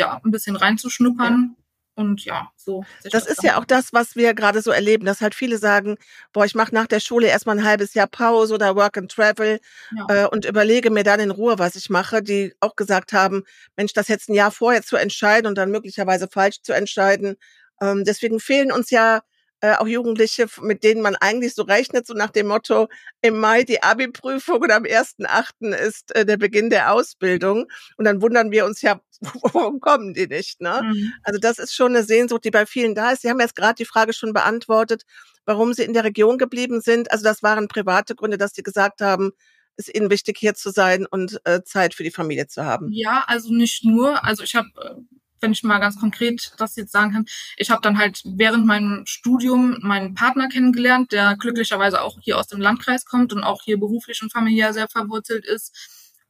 ja 0.01 0.21
ein 0.23 0.31
bisschen 0.31 0.55
reinzuschnuppern. 0.55 1.55
Ja. 1.55 1.61
Und 1.93 2.23
ja, 2.23 2.49
so. 2.55 2.85
Das 3.11 3.27
ist 3.27 3.43
ja 3.43 3.59
auch 3.59 3.65
das, 3.65 3.91
was 3.91 4.15
wir 4.15 4.33
gerade 4.33 4.61
so 4.61 4.71
erleben, 4.71 5.05
dass 5.05 5.19
halt 5.19 5.35
viele 5.35 5.57
sagen, 5.57 5.97
boah, 6.31 6.45
ich 6.45 6.55
mache 6.55 6.73
nach 6.73 6.87
der 6.87 7.01
Schule 7.01 7.27
erstmal 7.27 7.59
ein 7.59 7.65
halbes 7.65 7.93
Jahr 7.93 8.07
Pause 8.07 8.55
oder 8.55 8.75
Work 8.75 8.97
and 8.97 9.11
Travel 9.11 9.59
ja. 9.95 10.23
äh, 10.23 10.27
und 10.27 10.45
überlege 10.45 10.89
mir 10.89 11.03
dann 11.03 11.19
in 11.19 11.31
Ruhe, 11.31 11.59
was 11.59 11.75
ich 11.75 11.89
mache, 11.89 12.23
die 12.23 12.53
auch 12.61 12.77
gesagt 12.77 13.11
haben, 13.11 13.43
Mensch, 13.75 13.93
das 13.93 14.07
jetzt 14.07 14.29
ein 14.29 14.35
Jahr 14.35 14.51
vorher 14.51 14.83
zu 14.83 14.95
entscheiden 14.95 15.47
und 15.47 15.57
dann 15.57 15.69
möglicherweise 15.69 16.29
falsch 16.29 16.61
zu 16.61 16.71
entscheiden. 16.71 17.35
Ähm, 17.81 18.03
deswegen 18.05 18.39
fehlen 18.39 18.71
uns 18.71 18.89
ja 18.89 19.21
äh, 19.61 19.75
auch 19.75 19.87
Jugendliche, 19.87 20.47
mit 20.61 20.83
denen 20.83 21.01
man 21.01 21.15
eigentlich 21.15 21.53
so 21.53 21.63
rechnet, 21.63 22.07
so 22.07 22.13
nach 22.13 22.31
dem 22.31 22.47
Motto, 22.47 22.87
im 23.21 23.37
Mai 23.37 23.63
die 23.63 23.83
Abi-Prüfung 23.83 24.61
und 24.61 24.71
am 24.71 24.83
1.8. 24.83 25.75
ist 25.75 26.15
äh, 26.15 26.25
der 26.25 26.37
Beginn 26.37 26.69
der 26.69 26.91
Ausbildung. 26.91 27.67
Und 27.97 28.05
dann 28.05 28.21
wundern 28.21 28.51
wir 28.51 28.65
uns 28.65 28.81
ja, 28.81 28.99
warum 29.53 29.79
kommen 29.79 30.13
die 30.13 30.27
nicht? 30.27 30.61
Ne? 30.61 30.81
Mhm. 30.83 31.13
Also 31.23 31.39
das 31.39 31.59
ist 31.59 31.73
schon 31.73 31.95
eine 31.95 32.03
Sehnsucht, 32.03 32.43
die 32.43 32.51
bei 32.51 32.65
vielen 32.65 32.95
da 32.95 33.11
ist. 33.11 33.21
Sie 33.21 33.29
haben 33.29 33.39
jetzt 33.39 33.55
gerade 33.55 33.75
die 33.75 33.85
Frage 33.85 34.13
schon 34.13 34.33
beantwortet, 34.33 35.03
warum 35.45 35.73
sie 35.73 35.83
in 35.83 35.93
der 35.93 36.03
Region 36.03 36.37
geblieben 36.37 36.81
sind. 36.81 37.11
Also 37.11 37.23
das 37.23 37.43
waren 37.43 37.67
private 37.67 38.15
Gründe, 38.15 38.37
dass 38.37 38.53
sie 38.53 38.63
gesagt 38.63 39.01
haben, 39.01 39.31
ist 39.77 39.93
ihnen 39.93 40.09
wichtig, 40.09 40.37
hier 40.37 40.53
zu 40.53 40.71
sein 40.71 41.05
und 41.05 41.39
äh, 41.45 41.63
Zeit 41.63 41.93
für 41.93 42.03
die 42.03 42.11
Familie 42.11 42.47
zu 42.47 42.65
haben. 42.65 42.89
Ja, 42.91 43.23
also 43.27 43.53
nicht 43.53 43.85
nur. 43.85 44.23
Also 44.23 44.43
ich 44.43 44.55
habe 44.55 44.67
äh, 44.83 45.01
wenn 45.41 45.51
ich 45.51 45.63
mal 45.63 45.79
ganz 45.79 45.99
konkret 45.99 46.53
das 46.57 46.75
jetzt 46.75 46.91
sagen 46.91 47.11
kann, 47.11 47.25
ich 47.57 47.71
habe 47.71 47.81
dann 47.81 47.97
halt 47.97 48.21
während 48.25 48.65
meinem 48.65 49.05
Studium 49.05 49.77
meinen 49.81 50.13
Partner 50.13 50.47
kennengelernt, 50.47 51.11
der 51.11 51.35
glücklicherweise 51.35 52.01
auch 52.01 52.19
hier 52.21 52.37
aus 52.37 52.47
dem 52.47 52.61
Landkreis 52.61 53.05
kommt 53.05 53.33
und 53.33 53.43
auch 53.43 53.63
hier 53.63 53.79
beruflich 53.79 54.21
und 54.21 54.31
familiär 54.31 54.73
sehr 54.73 54.87
verwurzelt 54.87 55.45
ist. 55.45 55.75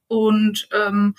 Und 0.08 0.68
ähm, 0.74 1.16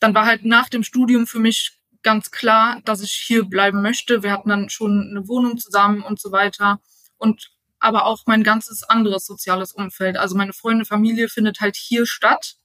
dann 0.00 0.14
war 0.14 0.26
halt 0.26 0.44
nach 0.44 0.68
dem 0.68 0.82
Studium 0.82 1.26
für 1.26 1.38
mich 1.38 1.78
ganz 2.02 2.30
klar, 2.30 2.80
dass 2.84 3.02
ich 3.02 3.12
hier 3.12 3.44
bleiben 3.44 3.82
möchte. 3.82 4.22
Wir 4.22 4.32
hatten 4.32 4.48
dann 4.48 4.68
schon 4.68 5.08
eine 5.10 5.26
Wohnung 5.28 5.58
zusammen 5.58 6.02
und 6.02 6.20
so 6.20 6.30
weiter. 6.32 6.80
Und 7.16 7.50
aber 7.78 8.06
auch 8.06 8.22
mein 8.26 8.42
ganzes 8.42 8.82
anderes 8.84 9.26
soziales 9.26 9.72
Umfeld. 9.72 10.16
Also 10.16 10.36
meine 10.36 10.52
Freunde, 10.52 10.84
Familie 10.84 11.28
findet 11.28 11.60
halt 11.60 11.76
hier 11.76 12.06
statt. 12.06 12.56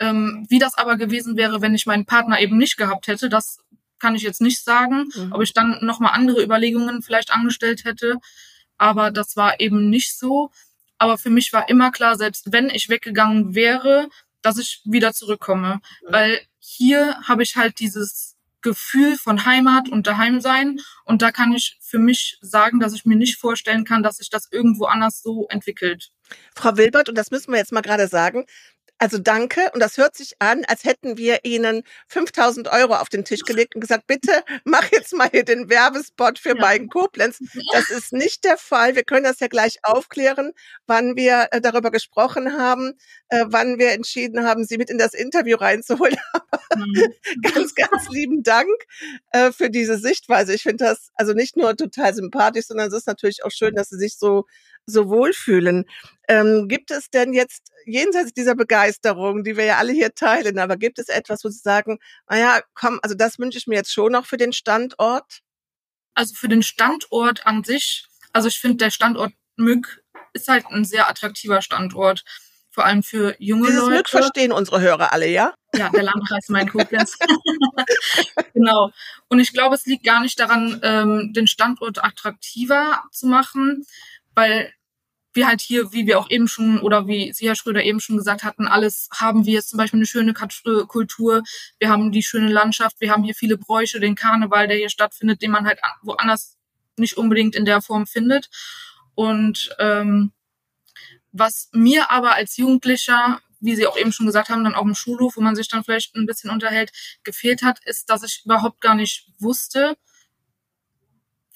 Ähm, 0.00 0.46
wie 0.48 0.58
das 0.58 0.76
aber 0.76 0.96
gewesen 0.96 1.36
wäre, 1.36 1.62
wenn 1.62 1.74
ich 1.74 1.86
meinen 1.86 2.06
Partner 2.06 2.40
eben 2.40 2.56
nicht 2.56 2.76
gehabt 2.76 3.06
hätte, 3.06 3.28
das 3.28 3.60
kann 4.00 4.16
ich 4.16 4.22
jetzt 4.22 4.40
nicht 4.40 4.62
sagen. 4.62 5.08
Mhm. 5.14 5.32
Ob 5.32 5.42
ich 5.42 5.52
dann 5.52 5.78
nochmal 5.82 6.12
andere 6.12 6.42
Überlegungen 6.42 7.02
vielleicht 7.02 7.32
angestellt 7.32 7.84
hätte. 7.84 8.18
Aber 8.76 9.10
das 9.10 9.36
war 9.36 9.60
eben 9.60 9.88
nicht 9.90 10.18
so. 10.18 10.50
Aber 10.98 11.18
für 11.18 11.30
mich 11.30 11.52
war 11.52 11.68
immer 11.68 11.90
klar, 11.90 12.16
selbst 12.16 12.52
wenn 12.52 12.68
ich 12.68 12.88
weggegangen 12.88 13.54
wäre, 13.54 14.08
dass 14.44 14.58
ich 14.58 14.82
wieder 14.84 15.12
zurückkomme. 15.12 15.80
Weil 16.06 16.40
hier 16.58 17.18
habe 17.26 17.42
ich 17.42 17.56
halt 17.56 17.80
dieses 17.80 18.36
Gefühl 18.64 19.16
von 19.16 19.44
Heimat 19.44 19.88
und 19.88 20.06
Daheimsein. 20.06 20.80
Und 21.04 21.22
da 21.22 21.30
kann 21.30 21.52
ich 21.52 21.78
für 21.80 21.98
mich 21.98 22.38
sagen, 22.40 22.80
dass 22.80 22.94
ich 22.94 23.04
mir 23.04 23.16
nicht 23.16 23.38
vorstellen 23.38 23.84
kann, 23.84 24.02
dass 24.02 24.16
sich 24.16 24.30
das 24.30 24.48
irgendwo 24.50 24.86
anders 24.86 25.22
so 25.22 25.46
entwickelt. 25.48 26.10
Frau 26.56 26.76
Wilbert, 26.76 27.08
und 27.08 27.16
das 27.16 27.30
müssen 27.30 27.52
wir 27.52 27.58
jetzt 27.58 27.72
mal 27.72 27.82
gerade 27.82 28.08
sagen, 28.08 28.46
also 28.98 29.18
danke. 29.18 29.70
Und 29.72 29.80
das 29.80 29.96
hört 29.96 30.16
sich 30.16 30.34
an, 30.38 30.64
als 30.66 30.84
hätten 30.84 31.16
wir 31.16 31.44
Ihnen 31.44 31.82
5000 32.08 32.68
Euro 32.68 32.94
auf 32.94 33.08
den 33.08 33.24
Tisch 33.24 33.40
gelegt 33.46 33.74
und 33.74 33.80
gesagt, 33.80 34.06
bitte 34.06 34.42
mach 34.64 34.90
jetzt 34.92 35.14
mal 35.14 35.28
hier 35.30 35.44
den 35.44 35.68
Werbespot 35.68 36.38
für 36.38 36.50
ja. 36.50 36.60
Meigen 36.60 36.88
Koblenz. 36.88 37.38
Das 37.72 37.90
ist 37.90 38.12
nicht 38.12 38.44
der 38.44 38.56
Fall. 38.56 38.96
Wir 38.96 39.04
können 39.04 39.24
das 39.24 39.40
ja 39.40 39.48
gleich 39.48 39.78
aufklären, 39.82 40.52
wann 40.86 41.16
wir 41.16 41.48
äh, 41.50 41.60
darüber 41.60 41.90
gesprochen 41.90 42.56
haben, 42.56 42.94
äh, 43.28 43.44
wann 43.48 43.78
wir 43.78 43.92
entschieden 43.92 44.44
haben, 44.44 44.64
Sie 44.64 44.78
mit 44.78 44.90
in 44.90 44.98
das 44.98 45.14
Interview 45.14 45.56
reinzuholen. 45.56 46.16
Mhm. 46.76 47.14
ganz, 47.40 47.74
ganz 47.76 48.08
lieben 48.08 48.42
Dank 48.42 48.68
äh, 49.30 49.52
für 49.52 49.70
diese 49.70 49.96
Sichtweise. 49.96 50.52
Ich 50.54 50.64
finde 50.64 50.84
das 50.84 51.10
also 51.14 51.32
nicht 51.32 51.56
nur 51.56 51.76
total 51.76 52.12
sympathisch, 52.14 52.66
sondern 52.66 52.88
es 52.88 52.94
ist 52.94 53.06
natürlich 53.06 53.44
auch 53.44 53.52
schön, 53.52 53.76
dass 53.76 53.90
Sie 53.90 53.98
sich 53.98 54.18
so 54.18 54.44
so 54.86 55.08
wohlfühlen. 55.08 55.84
Ähm, 56.28 56.68
gibt 56.68 56.90
es 56.90 57.10
denn 57.10 57.32
jetzt 57.32 57.70
jenseits 57.86 58.32
dieser 58.32 58.54
Begeisterung, 58.54 59.44
die 59.44 59.56
wir 59.56 59.64
ja 59.64 59.76
alle 59.76 59.92
hier 59.92 60.14
teilen, 60.14 60.58
aber 60.58 60.76
gibt 60.76 60.98
es 60.98 61.08
etwas, 61.08 61.44
wo 61.44 61.48
Sie 61.48 61.60
sagen, 61.60 61.98
naja, 62.28 62.62
komm, 62.74 62.98
also 63.02 63.14
das 63.14 63.38
wünsche 63.38 63.58
ich 63.58 63.66
mir 63.66 63.76
jetzt 63.76 63.92
schon 63.92 64.12
noch 64.12 64.26
für 64.26 64.36
den 64.36 64.52
Standort? 64.52 65.40
Also 66.14 66.34
für 66.34 66.48
den 66.48 66.62
Standort 66.62 67.46
an 67.46 67.64
sich, 67.64 68.06
also 68.32 68.48
ich 68.48 68.58
finde, 68.58 68.78
der 68.78 68.90
Standort 68.90 69.32
Mück 69.56 70.02
ist 70.32 70.48
halt 70.48 70.66
ein 70.66 70.84
sehr 70.84 71.08
attraktiver 71.08 71.62
Standort, 71.62 72.24
vor 72.70 72.84
allem 72.84 73.02
für 73.02 73.36
junge 73.38 73.68
Dieses 73.68 73.82
Leute. 73.82 73.96
Mück 73.96 74.08
verstehen 74.08 74.52
unsere 74.52 74.80
Hörer 74.80 75.12
alle, 75.12 75.28
ja? 75.28 75.54
Ja, 75.76 75.90
der 75.90 76.02
Landkreis 76.02 76.48
Main-Koblenz. 76.48 77.16
genau. 78.52 78.90
Und 79.28 79.38
ich 79.38 79.52
glaube, 79.52 79.76
es 79.76 79.86
liegt 79.86 80.04
gar 80.04 80.20
nicht 80.20 80.38
daran, 80.40 80.80
ähm, 80.82 81.32
den 81.32 81.46
Standort 81.46 82.02
attraktiver 82.02 83.04
zu 83.12 83.26
machen, 83.26 83.86
weil 84.34 84.72
wir 85.34 85.48
halt 85.48 85.60
hier, 85.60 85.92
wie 85.92 86.06
wir 86.06 86.18
auch 86.18 86.30
eben 86.30 86.46
schon 86.46 86.80
oder 86.80 87.06
wie 87.08 87.32
Sie, 87.32 87.48
Herr 87.48 87.56
Schröder, 87.56 87.82
eben 87.82 88.00
schon 88.00 88.16
gesagt 88.16 88.44
hatten, 88.44 88.68
alles 88.68 89.08
haben 89.12 89.44
wir 89.46 89.54
jetzt 89.54 89.70
zum 89.70 89.78
Beispiel 89.78 89.98
eine 89.98 90.06
schöne 90.06 90.32
Kultur, 90.32 91.42
wir 91.78 91.88
haben 91.88 92.12
die 92.12 92.22
schöne 92.22 92.48
Landschaft, 92.48 93.00
wir 93.00 93.10
haben 93.10 93.24
hier 93.24 93.34
viele 93.34 93.58
Bräuche, 93.58 93.98
den 93.98 94.14
Karneval, 94.14 94.68
der 94.68 94.76
hier 94.76 94.90
stattfindet, 94.90 95.42
den 95.42 95.50
man 95.50 95.66
halt 95.66 95.80
woanders 96.02 96.56
nicht 96.96 97.16
unbedingt 97.16 97.56
in 97.56 97.64
der 97.64 97.82
Form 97.82 98.06
findet. 98.06 98.48
Und 99.16 99.74
ähm, 99.78 100.32
was 101.32 101.68
mir 101.72 102.12
aber 102.12 102.34
als 102.34 102.56
Jugendlicher, 102.56 103.40
wie 103.58 103.74
Sie 103.74 103.86
auch 103.86 103.98
eben 103.98 104.12
schon 104.12 104.26
gesagt 104.26 104.50
haben, 104.50 104.62
dann 104.62 104.76
auch 104.76 104.84
im 104.84 104.94
Schulhof, 104.94 105.36
wo 105.36 105.40
man 105.40 105.56
sich 105.56 105.68
dann 105.68 105.82
vielleicht 105.82 106.14
ein 106.14 106.26
bisschen 106.26 106.50
unterhält, 106.50 106.92
gefehlt 107.24 107.62
hat, 107.62 107.84
ist, 107.84 108.08
dass 108.08 108.22
ich 108.22 108.42
überhaupt 108.44 108.80
gar 108.80 108.94
nicht 108.94 109.32
wusste, 109.38 109.96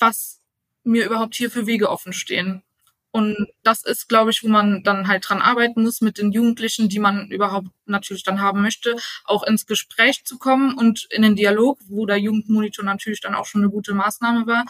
was 0.00 0.40
mir 0.82 1.04
überhaupt 1.06 1.36
hier 1.36 1.50
für 1.50 1.66
Wege 1.66 1.90
offen 1.90 2.12
stehen. 2.12 2.64
Und 3.10 3.48
das 3.62 3.84
ist, 3.84 4.08
glaube 4.08 4.30
ich, 4.30 4.44
wo 4.44 4.48
man 4.48 4.82
dann 4.82 5.08
halt 5.08 5.28
dran 5.28 5.40
arbeiten 5.40 5.82
muss 5.82 6.00
mit 6.00 6.18
den 6.18 6.30
Jugendlichen, 6.30 6.88
die 6.88 6.98
man 6.98 7.30
überhaupt 7.30 7.68
natürlich 7.86 8.22
dann 8.22 8.40
haben 8.40 8.60
möchte, 8.60 8.96
auch 9.24 9.42
ins 9.44 9.66
Gespräch 9.66 10.24
zu 10.24 10.38
kommen 10.38 10.76
und 10.76 11.06
in 11.10 11.22
den 11.22 11.34
Dialog, 11.34 11.78
wo 11.88 12.04
der 12.04 12.18
Jugendmonitor 12.18 12.84
natürlich 12.84 13.20
dann 13.20 13.34
auch 13.34 13.46
schon 13.46 13.62
eine 13.62 13.70
gute 13.70 13.94
Maßnahme 13.94 14.46
war. 14.46 14.64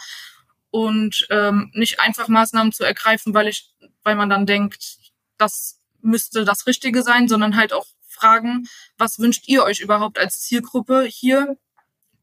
Und 0.71 1.27
ähm, 1.31 1.71
nicht 1.73 1.99
einfach 1.99 2.27
Maßnahmen 2.27 2.71
zu 2.71 2.83
ergreifen, 2.83 3.33
weil 3.33 3.47
ich, 3.47 3.73
weil 4.03 4.15
man 4.15 4.29
dann 4.29 4.45
denkt, 4.45 4.99
das 5.37 5.81
müsste 6.01 6.45
das 6.45 6.67
Richtige 6.67 7.03
sein, 7.03 7.27
sondern 7.27 7.57
halt 7.57 7.73
auch 7.73 7.87
fragen, 8.07 8.67
was 8.97 9.19
wünscht 9.19 9.47
ihr 9.47 9.63
euch 9.63 9.79
überhaupt 9.79 10.19
als 10.19 10.41
Zielgruppe 10.41 11.03
hier 11.03 11.57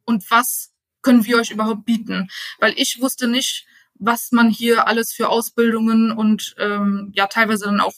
und 0.04 0.30
was 0.30 0.72
können 1.02 1.24
wir 1.24 1.38
euch 1.38 1.50
überhaupt 1.50 1.84
bieten? 1.84 2.28
Weil 2.58 2.74
ich 2.76 3.00
wusste 3.00 3.28
nicht, 3.28 3.66
was 3.98 4.32
man 4.32 4.50
hier 4.50 4.86
alles 4.86 5.12
für 5.12 5.28
Ausbildungen 5.28 6.12
und 6.12 6.54
ähm, 6.58 7.12
ja 7.14 7.26
teilweise 7.26 7.66
dann 7.66 7.80
auch 7.80 7.94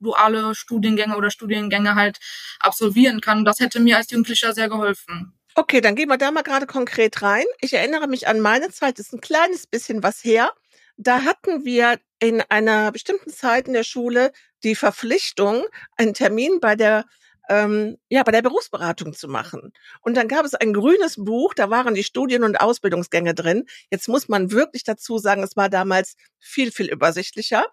duale 0.00 0.54
Studiengänge 0.54 1.16
oder 1.16 1.30
Studiengänge 1.30 1.94
halt 1.94 2.18
absolvieren 2.58 3.20
kann. 3.20 3.44
Das 3.44 3.60
hätte 3.60 3.80
mir 3.80 3.96
als 3.96 4.10
Jugendlicher 4.10 4.52
sehr 4.52 4.68
geholfen. 4.68 5.34
Okay, 5.54 5.80
dann 5.80 5.96
gehen 5.96 6.08
wir 6.08 6.16
da 6.16 6.30
mal 6.30 6.42
gerade 6.42 6.66
konkret 6.66 7.22
rein. 7.22 7.44
Ich 7.60 7.74
erinnere 7.74 8.06
mich 8.06 8.28
an 8.28 8.40
meine 8.40 8.70
Zeit, 8.70 8.98
ist 8.98 9.12
ein 9.12 9.20
kleines 9.20 9.66
bisschen 9.66 10.02
was 10.02 10.24
her. 10.24 10.52
Da 10.96 11.22
hatten 11.22 11.64
wir 11.64 11.98
in 12.18 12.42
einer 12.42 12.92
bestimmten 12.92 13.30
Zeit 13.30 13.66
in 13.66 13.74
der 13.74 13.84
Schule 13.84 14.32
die 14.62 14.74
Verpflichtung, 14.74 15.64
einen 15.96 16.14
Termin 16.14 16.60
bei 16.60 16.76
der 16.76 17.04
ähm, 17.50 17.98
ja, 18.08 18.22
bei 18.22 18.30
der 18.30 18.42
Berufsberatung 18.42 19.12
zu 19.12 19.28
machen. 19.28 19.72
Und 20.00 20.16
dann 20.16 20.28
gab 20.28 20.46
es 20.46 20.54
ein 20.54 20.72
grünes 20.72 21.16
Buch, 21.16 21.52
da 21.52 21.68
waren 21.68 21.94
die 21.94 22.04
Studien- 22.04 22.44
und 22.44 22.60
Ausbildungsgänge 22.60 23.34
drin. 23.34 23.66
Jetzt 23.90 24.08
muss 24.08 24.28
man 24.28 24.52
wirklich 24.52 24.84
dazu 24.84 25.18
sagen, 25.18 25.42
es 25.42 25.56
war 25.56 25.68
damals 25.68 26.14
viel, 26.38 26.70
viel 26.70 26.88
übersichtlicher. 26.88 27.66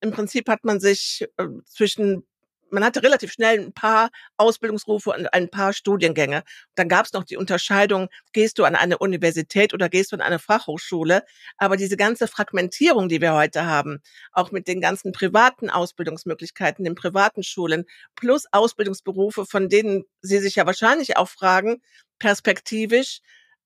Im 0.00 0.12
Prinzip 0.12 0.48
hat 0.48 0.64
man 0.64 0.80
sich 0.80 1.26
äh, 1.36 1.46
zwischen 1.66 2.26
man 2.70 2.84
hatte 2.84 3.02
relativ 3.02 3.32
schnell 3.32 3.58
ein 3.60 3.72
paar 3.72 4.10
Ausbildungsrufe 4.36 5.10
und 5.10 5.32
ein 5.32 5.50
paar 5.50 5.72
Studiengänge. 5.72 6.42
Dann 6.74 6.88
gab 6.88 7.06
es 7.06 7.12
noch 7.12 7.24
die 7.24 7.36
Unterscheidung, 7.36 8.08
gehst 8.32 8.58
du 8.58 8.64
an 8.64 8.74
eine 8.76 8.98
Universität 8.98 9.74
oder 9.74 9.88
gehst 9.88 10.12
du 10.12 10.16
an 10.16 10.22
eine 10.22 10.38
Fachhochschule. 10.38 11.24
Aber 11.58 11.76
diese 11.76 11.96
ganze 11.96 12.28
Fragmentierung, 12.28 13.08
die 13.08 13.20
wir 13.20 13.34
heute 13.34 13.66
haben, 13.66 14.00
auch 14.32 14.50
mit 14.50 14.68
den 14.68 14.80
ganzen 14.80 15.12
privaten 15.12 15.70
Ausbildungsmöglichkeiten, 15.70 16.84
den 16.84 16.94
privaten 16.94 17.42
Schulen, 17.42 17.84
plus 18.16 18.44
Ausbildungsberufe, 18.52 19.46
von 19.46 19.68
denen 19.68 20.04
Sie 20.22 20.38
sich 20.38 20.56
ja 20.56 20.66
wahrscheinlich 20.66 21.16
auch 21.16 21.28
fragen, 21.28 21.82
perspektivisch, 22.18 23.20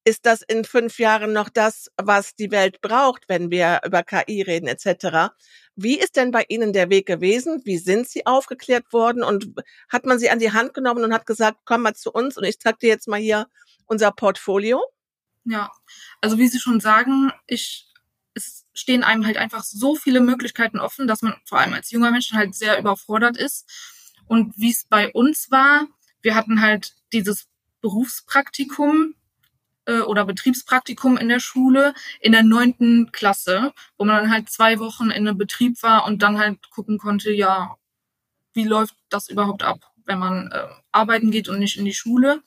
ist 0.04 0.26
das 0.26 0.42
in 0.42 0.64
fünf 0.64 0.98
Jahren 0.98 1.32
noch 1.32 1.48
das, 1.48 1.90
was 1.96 2.34
die 2.34 2.50
Welt 2.50 2.80
braucht, 2.82 3.28
wenn 3.28 3.50
wir 3.50 3.80
über 3.84 4.02
KI 4.02 4.42
reden 4.42 4.68
etc. 4.68 5.32
Wie 5.76 5.98
ist 5.98 6.16
denn 6.16 6.30
bei 6.30 6.44
Ihnen 6.48 6.72
der 6.72 6.88
Weg 6.88 7.06
gewesen? 7.06 7.60
Wie 7.64 7.78
sind 7.78 8.08
Sie 8.08 8.26
aufgeklärt 8.26 8.92
worden? 8.92 9.24
Und 9.24 9.54
hat 9.88 10.06
man 10.06 10.18
Sie 10.18 10.30
an 10.30 10.38
die 10.38 10.52
Hand 10.52 10.74
genommen 10.74 11.02
und 11.04 11.12
hat 11.12 11.26
gesagt, 11.26 11.58
komm 11.64 11.82
mal 11.82 11.94
zu 11.94 12.12
uns 12.12 12.36
und 12.36 12.44
ich 12.44 12.60
zeig 12.60 12.78
dir 12.78 12.88
jetzt 12.88 13.08
mal 13.08 13.18
hier 13.18 13.48
unser 13.86 14.12
Portfolio? 14.12 14.82
Ja, 15.44 15.70
also 16.20 16.38
wie 16.38 16.48
Sie 16.48 16.60
schon 16.60 16.80
sagen, 16.80 17.32
ich, 17.46 17.88
es 18.34 18.66
stehen 18.72 19.02
einem 19.02 19.26
halt 19.26 19.36
einfach 19.36 19.64
so 19.64 19.96
viele 19.96 20.20
Möglichkeiten 20.20 20.78
offen, 20.78 21.06
dass 21.06 21.22
man 21.22 21.34
vor 21.44 21.58
allem 21.58 21.74
als 21.74 21.90
junger 21.90 22.10
Mensch 22.10 22.32
halt 22.32 22.54
sehr 22.54 22.78
überfordert 22.78 23.36
ist. 23.36 23.68
Und 24.26 24.56
wie 24.56 24.70
es 24.70 24.86
bei 24.88 25.12
uns 25.12 25.50
war, 25.50 25.86
wir 26.22 26.34
hatten 26.34 26.60
halt 26.60 26.94
dieses 27.12 27.48
Berufspraktikum, 27.80 29.14
äh, 29.86 30.00
oder 30.00 30.24
Betriebspraktikum 30.24 31.16
in 31.16 31.28
der 31.28 31.40
Schule 31.40 31.94
in 32.20 32.32
der 32.32 32.42
neunten 32.42 33.12
Klasse, 33.12 33.72
wo 33.96 34.04
man 34.04 34.16
dann 34.16 34.30
halt 34.30 34.50
zwei 34.50 34.78
Wochen 34.78 35.10
in 35.10 35.28
einem 35.28 35.38
Betrieb 35.38 35.82
war 35.82 36.06
und 36.06 36.22
dann 36.22 36.38
halt 36.38 36.70
gucken 36.70 36.98
konnte, 36.98 37.32
ja, 37.32 37.76
wie 38.52 38.64
läuft 38.64 38.94
das 39.08 39.28
überhaupt 39.28 39.62
ab, 39.62 39.80
wenn 40.06 40.18
man 40.18 40.50
äh, 40.52 40.66
arbeiten 40.92 41.30
geht 41.30 41.48
und 41.48 41.58
nicht 41.58 41.76
in 41.76 41.84
die 41.84 41.94
Schule. 41.94 42.42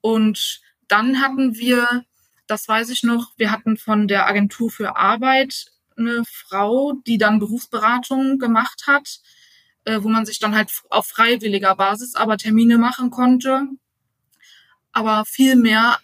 Und 0.00 0.60
dann 0.88 1.20
hatten 1.20 1.56
wir, 1.56 2.04
das 2.46 2.66
weiß 2.66 2.90
ich 2.90 3.02
noch, 3.02 3.32
wir 3.36 3.50
hatten 3.50 3.76
von 3.76 4.08
der 4.08 4.26
Agentur 4.26 4.70
für 4.70 4.96
Arbeit 4.96 5.66
eine 5.96 6.22
Frau, 6.24 6.94
die 7.06 7.18
dann 7.18 7.40
Berufsberatung 7.40 8.38
gemacht 8.38 8.84
hat, 8.86 9.20
äh, 9.84 9.98
wo 10.02 10.08
man 10.08 10.24
sich 10.24 10.38
dann 10.38 10.54
halt 10.54 10.70
auf 10.90 11.06
freiwilliger 11.06 11.74
Basis 11.74 12.14
aber 12.14 12.38
Termine 12.38 12.78
machen 12.78 13.10
konnte. 13.10 13.64
Aber 14.92 15.24
viel 15.24 15.56
mehr 15.56 15.98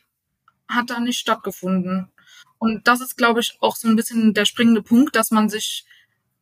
hat 0.69 0.91
da 0.91 1.01
nicht 1.01 1.19
stattgefunden. 1.19 2.11
Und 2.59 2.87
das 2.89 3.01
ist, 3.01 3.17
glaube 3.17 3.41
ich, 3.41 3.57
auch 3.61 3.77
so 3.77 3.89
ein 3.89 3.97
bisschen 3.97 4.35
der 4.35 4.45
springende 4.45 4.83
Punkt, 4.83 5.17
dass 5.17 5.31
man 5.31 5.49
sich, 5.49 5.85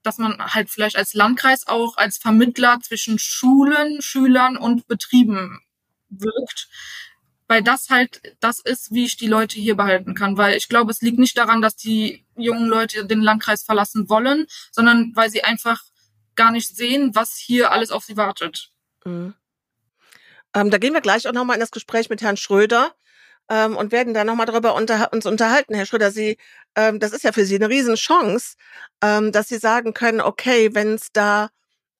dass 0.03 0.19
man 0.19 0.39
halt 0.39 0.71
vielleicht 0.71 0.97
als 0.97 1.15
Landkreis 1.15 1.67
auch 1.67 1.97
als 1.97 2.19
Vermittler 2.19 2.79
zwischen 2.81 3.19
Schulen, 3.19 4.01
Schülern 4.01 4.57
und 4.57 4.87
Betrieben 4.87 5.61
wirkt. 6.11 6.69
Weil 7.49 7.63
das 7.63 7.91
halt 7.91 8.23
das 8.41 8.61
ist, 8.61 8.93
wie 8.93 9.05
ich 9.05 9.17
die 9.17 9.27
Leute 9.27 9.59
hier 9.59 9.77
behalten 9.77 10.15
kann. 10.15 10.37
Weil 10.37 10.57
ich 10.57 10.69
glaube, 10.69 10.91
es 10.91 11.03
liegt 11.03 11.19
nicht 11.19 11.37
daran, 11.37 11.61
dass 11.61 11.77
die 11.77 12.25
jungen 12.37 12.67
Leute 12.67 13.05
den 13.05 13.21
Landkreis 13.21 13.63
verlassen 13.63 14.09
wollen, 14.09 14.47
sondern 14.71 15.13
weil 15.15 15.31
sie 15.31 15.45
einfach 15.45 15.83
gar 16.35 16.51
nicht 16.51 16.75
sehen, 16.75 17.15
was 17.15 17.37
hier 17.37 17.73
alles 17.73 17.91
auf 17.91 18.05
sie 18.05 18.17
wartet. 18.17 18.71
Mhm. 19.05 19.35
Ähm, 20.55 20.71
da 20.71 20.79
gehen 20.79 20.93
wir 20.93 21.01
gleich 21.01 21.27
auch 21.27 21.33
nochmal 21.33 21.57
in 21.57 21.61
das 21.61 21.71
Gespräch 21.71 22.11
mit 22.11 22.23
Herrn 22.23 22.37
Schröder 22.37 22.95
ähm, 23.49 23.77
und 23.77 23.93
werden 23.93 24.15
da 24.15 24.25
nochmal 24.25 24.47
darüber 24.47 24.75
unter, 24.75 25.13
uns 25.13 25.27
unterhalten, 25.27 25.75
Herr 25.75 25.87
Schröder. 25.87 26.11
Sie, 26.11 26.39
ähm, 26.77 27.01
das 27.01 27.13
ist 27.13 27.25
ja 27.25 27.33
für 27.33 27.45
Sie 27.45 27.57
eine 27.57 27.69
Riesenchance, 27.69 28.57
ähm, 29.03 29.33
dass 29.33 29.49
Sie 29.49 29.59
sagen 29.59 29.95
können, 29.95 30.21
okay, 30.21 30.75
wenn 30.75 30.95
es 30.95 31.13
da 31.13 31.49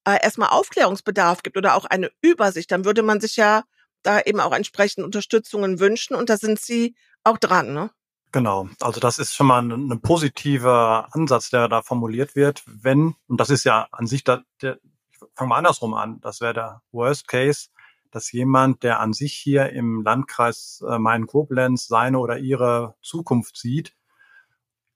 äh, 0.07 0.19
erstmal 0.23 0.51
Aufklärungsbedarf 0.51 1.43
gibt 1.43 1.57
oder 1.57 1.75
auch 1.75 1.85
eine 1.85 2.11
Übersicht, 2.23 2.71
dann 2.71 2.85
würde 2.85 3.03
man 3.03 3.21
sich 3.21 3.37
ja 3.37 3.65
da 4.03 4.21
eben 4.21 4.41
auch 4.41 4.53
entsprechend 4.53 5.05
Unterstützungen 5.05 5.79
wünschen 5.79 6.15
und 6.15 6.29
da 6.29 6.37
sind 6.37 6.61
Sie 6.61 6.95
auch 7.25 7.39
dran, 7.39 7.73
ne? 7.73 7.91
Genau, 8.33 8.69
also 8.81 8.99
das 8.99 9.19
ist 9.19 9.35
schon 9.35 9.47
mal 9.47 9.61
ein, 9.61 9.91
ein 9.91 10.01
positiver 10.01 11.09
Ansatz, 11.13 11.51
der 11.51 11.69
da 11.69 11.83
formuliert 11.83 12.35
wird, 12.35 12.63
wenn, 12.67 13.15
und 13.29 13.39
das 13.39 13.51
ist 13.51 13.65
ja 13.65 13.89
an 13.93 14.07
sich, 14.07 14.25
da, 14.25 14.41
der, 14.63 14.79
ich 15.11 15.19
fange 15.35 15.51
mal 15.51 15.59
andersrum 15.59 15.93
an, 15.93 16.19
das 16.23 16.41
wäre 16.41 16.55
der 16.55 16.83
Worst 16.93 17.29
Case, 17.29 17.69
dass 18.13 18.31
jemand, 18.31 18.85
der 18.85 19.01
an 19.01 19.13
sich 19.13 19.33
hier 19.33 19.71
im 19.71 20.03
Landkreis 20.03 20.85
äh, 20.89 20.99
Main-Koblenz 20.99 21.89
seine 21.89 22.19
oder 22.19 22.39
ihre 22.39 22.95
Zukunft 23.03 23.57
sieht, 23.57 23.97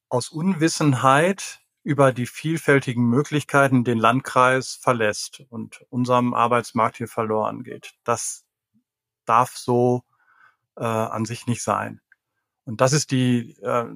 aus 0.09 0.29
Unwissenheit 0.29 1.61
über 1.83 2.12
die 2.12 2.26
vielfältigen 2.26 3.05
Möglichkeiten 3.09 3.85
den 3.85 3.98
Landkreis 3.98 4.74
verlässt 4.74 5.44
und 5.48 5.85
unserem 5.88 6.35
Arbeitsmarkt 6.35 6.98
hier 6.98 7.09
verloren 7.09 7.62
geht. 7.62 7.94
Das 8.05 8.44
darf 9.24 9.57
so 9.57 10.05
äh, 10.76 10.85
an 10.85 11.24
sich 11.24 11.46
nicht 11.46 11.62
sein. 11.62 12.00
Und 12.64 12.81
das 12.81 12.92
ist 12.92 13.11
die 13.12 13.57
äh, 13.62 13.87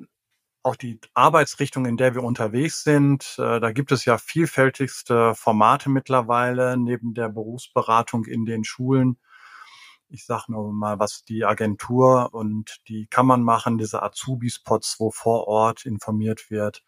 auch 0.62 0.76
die 0.76 1.00
Arbeitsrichtung, 1.14 1.86
in 1.86 1.96
der 1.96 2.14
wir 2.14 2.22
unterwegs 2.22 2.82
sind. 2.84 3.36
Äh, 3.38 3.60
da 3.60 3.72
gibt 3.72 3.92
es 3.92 4.04
ja 4.04 4.18
vielfältigste 4.18 5.34
Formate 5.34 5.88
mittlerweile 5.90 6.76
neben 6.76 7.14
der 7.14 7.28
Berufsberatung 7.28 8.24
in 8.26 8.44
den 8.44 8.64
Schulen. 8.64 9.18
Ich 10.08 10.26
sage 10.26 10.52
nur 10.52 10.72
mal, 10.72 10.98
was 10.98 11.24
die 11.24 11.44
Agentur 11.44 12.30
und 12.32 12.80
die 12.88 13.06
Kammern 13.06 13.42
machen, 13.42 13.78
diese 13.78 14.02
Azubi-Spots, 14.02 14.96
wo 14.98 15.10
vor 15.10 15.46
Ort 15.46 15.86
informiert 15.86 16.50
wird, 16.50 16.82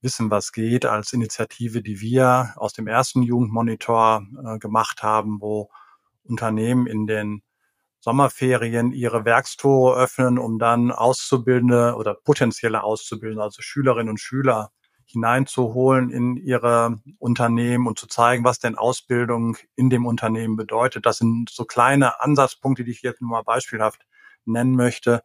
wissen, 0.00 0.30
was 0.30 0.52
geht, 0.52 0.86
als 0.86 1.12
Initiative, 1.12 1.82
die 1.82 2.00
wir 2.00 2.54
aus 2.56 2.72
dem 2.72 2.86
ersten 2.86 3.22
Jugendmonitor 3.22 4.24
äh, 4.44 4.58
gemacht 4.58 5.02
haben, 5.02 5.40
wo 5.40 5.70
Unternehmen 6.22 6.86
in 6.86 7.06
den 7.06 7.42
Sommerferien 8.06 8.92
ihre 8.92 9.24
Werkstore 9.24 9.96
öffnen, 10.00 10.38
um 10.38 10.60
dann 10.60 10.92
Auszubildende 10.92 11.96
oder 11.96 12.14
potenzielle 12.14 12.84
Auszubildende, 12.84 13.42
also 13.42 13.62
Schülerinnen 13.62 14.10
und 14.10 14.20
Schüler 14.20 14.70
hineinzuholen 15.06 16.10
in 16.10 16.36
ihre 16.36 17.00
Unternehmen 17.18 17.88
und 17.88 17.98
zu 17.98 18.06
zeigen, 18.06 18.44
was 18.44 18.60
denn 18.60 18.76
Ausbildung 18.76 19.56
in 19.74 19.90
dem 19.90 20.06
Unternehmen 20.06 20.54
bedeutet. 20.54 21.04
Das 21.04 21.18
sind 21.18 21.50
so 21.50 21.64
kleine 21.64 22.20
Ansatzpunkte, 22.20 22.84
die 22.84 22.92
ich 22.92 23.02
jetzt 23.02 23.20
nur 23.20 23.30
mal 23.30 23.42
beispielhaft 23.42 24.06
nennen 24.44 24.76
möchte. 24.76 25.24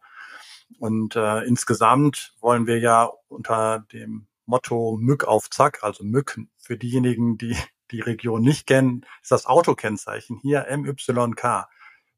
Und 0.80 1.14
äh, 1.14 1.44
insgesamt 1.44 2.34
wollen 2.40 2.66
wir 2.66 2.80
ja 2.80 3.12
unter 3.28 3.86
dem 3.92 4.26
Motto 4.44 4.98
Mück 5.00 5.22
auf 5.22 5.50
Zack, 5.50 5.84
also 5.84 6.02
Mück 6.02 6.36
für 6.58 6.76
diejenigen, 6.76 7.38
die 7.38 7.56
die 7.92 8.00
Region 8.00 8.42
nicht 8.42 8.66
kennen, 8.66 9.06
ist 9.22 9.30
das 9.30 9.46
Autokennzeichen 9.46 10.38
hier 10.42 10.66
MYK. 10.68 11.68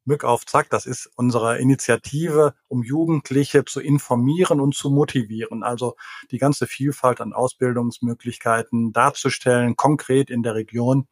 Mück 0.05 0.23
auf 0.23 0.45
Zack, 0.45 0.69
das 0.69 0.85
ist 0.85 1.09
unsere 1.15 1.57
Initiative, 1.57 2.53
um 2.67 2.83
Jugendliche 2.83 3.65
zu 3.65 3.81
informieren 3.81 4.59
und 4.59 4.75
zu 4.75 4.89
motivieren. 4.91 5.63
Also 5.63 5.95
die 6.31 6.37
ganze 6.37 6.67
Vielfalt 6.67 7.21
an 7.21 7.33
Ausbildungsmöglichkeiten 7.33 8.93
darzustellen, 8.93 9.75
konkret 9.75 10.29
in 10.29 10.43
der 10.43 10.55
Region 10.55 11.07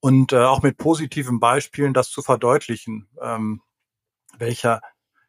und 0.00 0.32
äh, 0.32 0.38
auch 0.38 0.62
mit 0.62 0.78
positiven 0.78 1.38
Beispielen 1.38 1.92
das 1.92 2.10
zu 2.10 2.22
verdeutlichen, 2.22 3.08
ähm, 3.20 3.60
welcher 4.38 4.80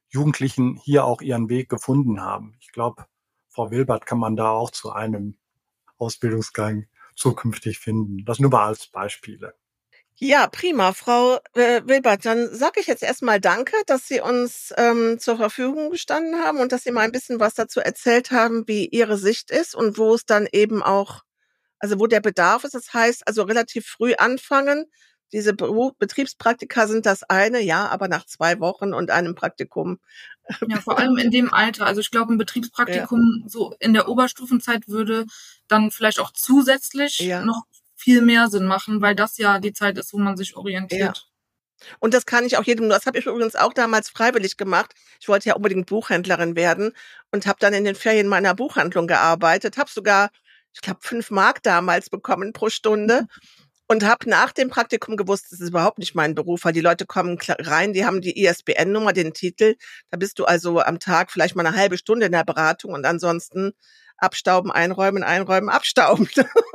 Jugendlichen 0.07 0.75
hier 0.77 1.05
auch 1.05 1.21
ihren 1.21 1.49
Weg 1.49 1.69
gefunden 1.69 2.21
haben. 2.21 2.55
Ich 2.59 2.71
glaube, 2.71 3.05
Frau 3.49 3.71
Wilbert 3.71 4.05
kann 4.05 4.19
man 4.19 4.35
da 4.35 4.51
auch 4.51 4.71
zu 4.71 4.91
einem 4.91 5.37
Ausbildungsgang 5.97 6.87
zukünftig 7.15 7.79
finden. 7.79 8.23
Das 8.25 8.39
nur 8.39 8.49
mal 8.49 8.67
als 8.67 8.87
Beispiele. 8.87 9.53
Ja, 10.21 10.47
prima, 10.47 10.91
Frau 10.91 11.39
äh, 11.53 11.81
Wilbert. 11.85 12.25
Dann 12.25 12.53
sage 12.53 12.81
ich 12.81 12.87
jetzt 12.87 13.03
erstmal 13.03 13.39
Danke, 13.39 13.73
dass 13.87 14.05
Sie 14.05 14.19
uns 14.19 14.73
ähm, 14.75 15.17
zur 15.17 15.37
Verfügung 15.37 15.91
gestanden 15.91 16.43
haben 16.43 16.59
und 16.59 16.73
dass 16.73 16.83
Sie 16.83 16.91
mal 16.91 17.01
ein 17.01 17.13
bisschen 17.13 17.39
was 17.39 17.53
dazu 17.53 17.79
erzählt 17.79 18.29
haben, 18.31 18.67
wie 18.67 18.85
Ihre 18.87 19.17
Sicht 19.17 19.49
ist 19.49 19.75
und 19.75 19.97
wo 19.97 20.13
es 20.13 20.25
dann 20.25 20.45
eben 20.51 20.83
auch, 20.83 21.21
also 21.79 21.99
wo 22.01 22.07
der 22.07 22.19
Bedarf 22.19 22.65
ist. 22.65 22.75
Das 22.75 22.93
heißt, 22.93 23.27
also 23.29 23.43
relativ 23.43 23.85
früh 23.87 24.13
anfangen. 24.15 24.87
Diese 25.31 25.53
Betriebspraktika 25.53 26.87
sind 26.87 27.05
das 27.05 27.23
eine, 27.23 27.61
ja, 27.61 27.87
aber 27.87 28.09
nach 28.09 28.25
zwei 28.25 28.59
Wochen 28.59 28.93
und 28.93 29.11
einem 29.11 29.35
Praktikum. 29.35 29.99
Ja, 30.67 30.81
vor 30.81 30.97
allem 30.99 31.17
in 31.17 31.31
dem 31.31 31.53
Alter. 31.53 31.85
Also 31.85 32.01
ich 32.01 32.11
glaube, 32.11 32.33
ein 32.33 32.37
Betriebspraktikum 32.37 33.43
ja. 33.43 33.49
so 33.49 33.73
in 33.79 33.93
der 33.93 34.09
Oberstufenzeit 34.09 34.89
würde 34.89 35.25
dann 35.69 35.91
vielleicht 35.91 36.19
auch 36.19 36.33
zusätzlich 36.33 37.19
ja. 37.19 37.41
noch 37.45 37.63
viel 37.99 38.21
mehr 38.21 38.47
Sinn 38.49 38.65
machen, 38.65 39.01
weil 39.01 39.15
das 39.15 39.37
ja 39.37 39.59
die 39.59 39.73
Zeit 39.73 39.97
ist, 39.97 40.13
wo 40.13 40.17
man 40.17 40.37
sich 40.37 40.55
orientiert. 40.55 41.17
Ja. 41.17 41.29
Und 41.99 42.13
das 42.13 42.25
kann 42.25 42.45
ich 42.45 42.57
auch 42.57 42.63
jedem, 42.63 42.89
das 42.89 43.05
habe 43.05 43.17
ich 43.17 43.25
übrigens 43.25 43.55
auch 43.55 43.73
damals 43.73 44.09
freiwillig 44.09 44.57
gemacht. 44.57 44.93
Ich 45.19 45.27
wollte 45.27 45.49
ja 45.49 45.55
unbedingt 45.55 45.87
Buchhändlerin 45.87 46.55
werden 46.55 46.93
und 47.31 47.45
habe 47.45 47.59
dann 47.59 47.73
in 47.73 47.85
den 47.85 47.95
Ferien 47.95 48.27
meiner 48.27 48.53
Buchhandlung 48.53 49.07
gearbeitet, 49.07 49.77
habe 49.77 49.89
sogar, 49.89 50.29
ich 50.73 50.81
glaube, 50.81 50.99
fünf 51.01 51.31
Mark 51.31 51.63
damals 51.63 52.09
bekommen 52.09 52.53
pro 52.53 52.69
Stunde. 52.69 53.27
Und 53.91 54.05
habe 54.05 54.29
nach 54.29 54.51
dem 54.51 54.69
Praktikum 54.69 55.17
gewusst, 55.17 55.47
das 55.49 55.61
ist 55.61 55.69
überhaupt 55.69 55.97
nicht 55.97 56.13
mein 56.13 56.35
Beruf, 56.35 56.63
weil 56.63 56.73
die 56.73 56.79
Leute 56.79 57.07
kommen 57.07 57.39
rein, 57.41 57.91
die 57.91 58.05
haben 58.05 58.21
die 58.21 58.39
ISBN-Nummer, 58.39 59.13
den 59.13 59.33
Titel. 59.33 59.77
Da 60.11 60.17
bist 60.17 60.37
du 60.37 60.45
also 60.45 60.79
am 60.79 60.99
Tag 60.99 61.31
vielleicht 61.31 61.55
mal 61.55 61.65
eine 61.65 61.75
halbe 61.75 61.97
Stunde 61.97 62.27
in 62.27 62.31
der 62.31 62.43
Beratung 62.43 62.93
und 62.93 63.03
ansonsten 63.07 63.73
abstauben, 64.17 64.71
einräumen, 64.71 65.23
einräumen, 65.23 65.69
abstauben. 65.69 66.29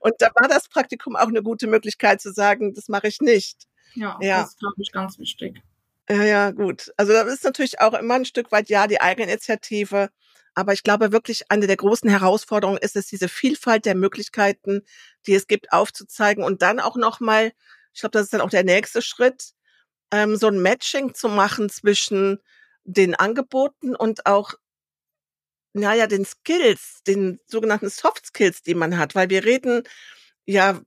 und 0.00 0.14
da 0.18 0.28
war 0.34 0.48
das 0.48 0.68
Praktikum 0.68 1.16
auch 1.16 1.28
eine 1.28 1.42
gute 1.42 1.66
Möglichkeit 1.66 2.20
zu 2.20 2.32
sagen, 2.32 2.74
das 2.74 2.88
mache 2.88 3.08
ich 3.08 3.20
nicht. 3.20 3.66
Ja, 3.94 4.18
ja. 4.20 4.40
das 4.40 4.50
ist, 4.50 4.58
glaube 4.58 4.74
ich, 4.78 4.92
ganz 4.92 5.18
wichtig. 5.18 5.62
Ja, 6.08 6.24
ja, 6.24 6.50
gut. 6.52 6.92
Also 6.96 7.12
da 7.12 7.22
ist 7.22 7.44
natürlich 7.44 7.80
auch 7.80 7.92
immer 7.94 8.14
ein 8.14 8.24
Stück 8.24 8.50
weit, 8.50 8.68
ja, 8.68 8.86
die 8.86 9.00
Eigeninitiative. 9.00 10.08
Aber 10.54 10.72
ich 10.72 10.82
glaube 10.82 11.12
wirklich, 11.12 11.50
eine 11.50 11.66
der 11.66 11.76
großen 11.76 12.08
Herausforderungen 12.08 12.78
ist 12.78 12.96
es, 12.96 13.06
diese 13.06 13.28
Vielfalt 13.28 13.84
der 13.84 13.94
Möglichkeiten, 13.94 14.82
die 15.26 15.34
es 15.34 15.46
gibt, 15.46 15.72
aufzuzeigen 15.72 16.42
und 16.42 16.62
dann 16.62 16.80
auch 16.80 16.96
nochmal, 16.96 17.52
ich 17.94 18.00
glaube, 18.00 18.12
das 18.12 18.24
ist 18.24 18.32
dann 18.32 18.40
auch 18.40 18.50
der 18.50 18.64
nächste 18.64 19.02
Schritt, 19.02 19.52
ähm, 20.10 20.36
so 20.36 20.48
ein 20.48 20.60
Matching 20.60 21.14
zu 21.14 21.28
machen 21.28 21.68
zwischen 21.68 22.38
den 22.84 23.14
Angeboten 23.14 23.94
und 23.94 24.26
auch, 24.26 24.54
naja, 25.72 26.06
den 26.06 26.24
Skills, 26.24 27.02
den 27.06 27.40
sogenannten 27.46 27.90
Soft 27.90 28.26
Skills, 28.26 28.62
die 28.62 28.74
man 28.74 28.98
hat, 28.98 29.14
weil 29.14 29.30
wir 29.30 29.44
reden 29.44 29.82
ja 30.46 30.80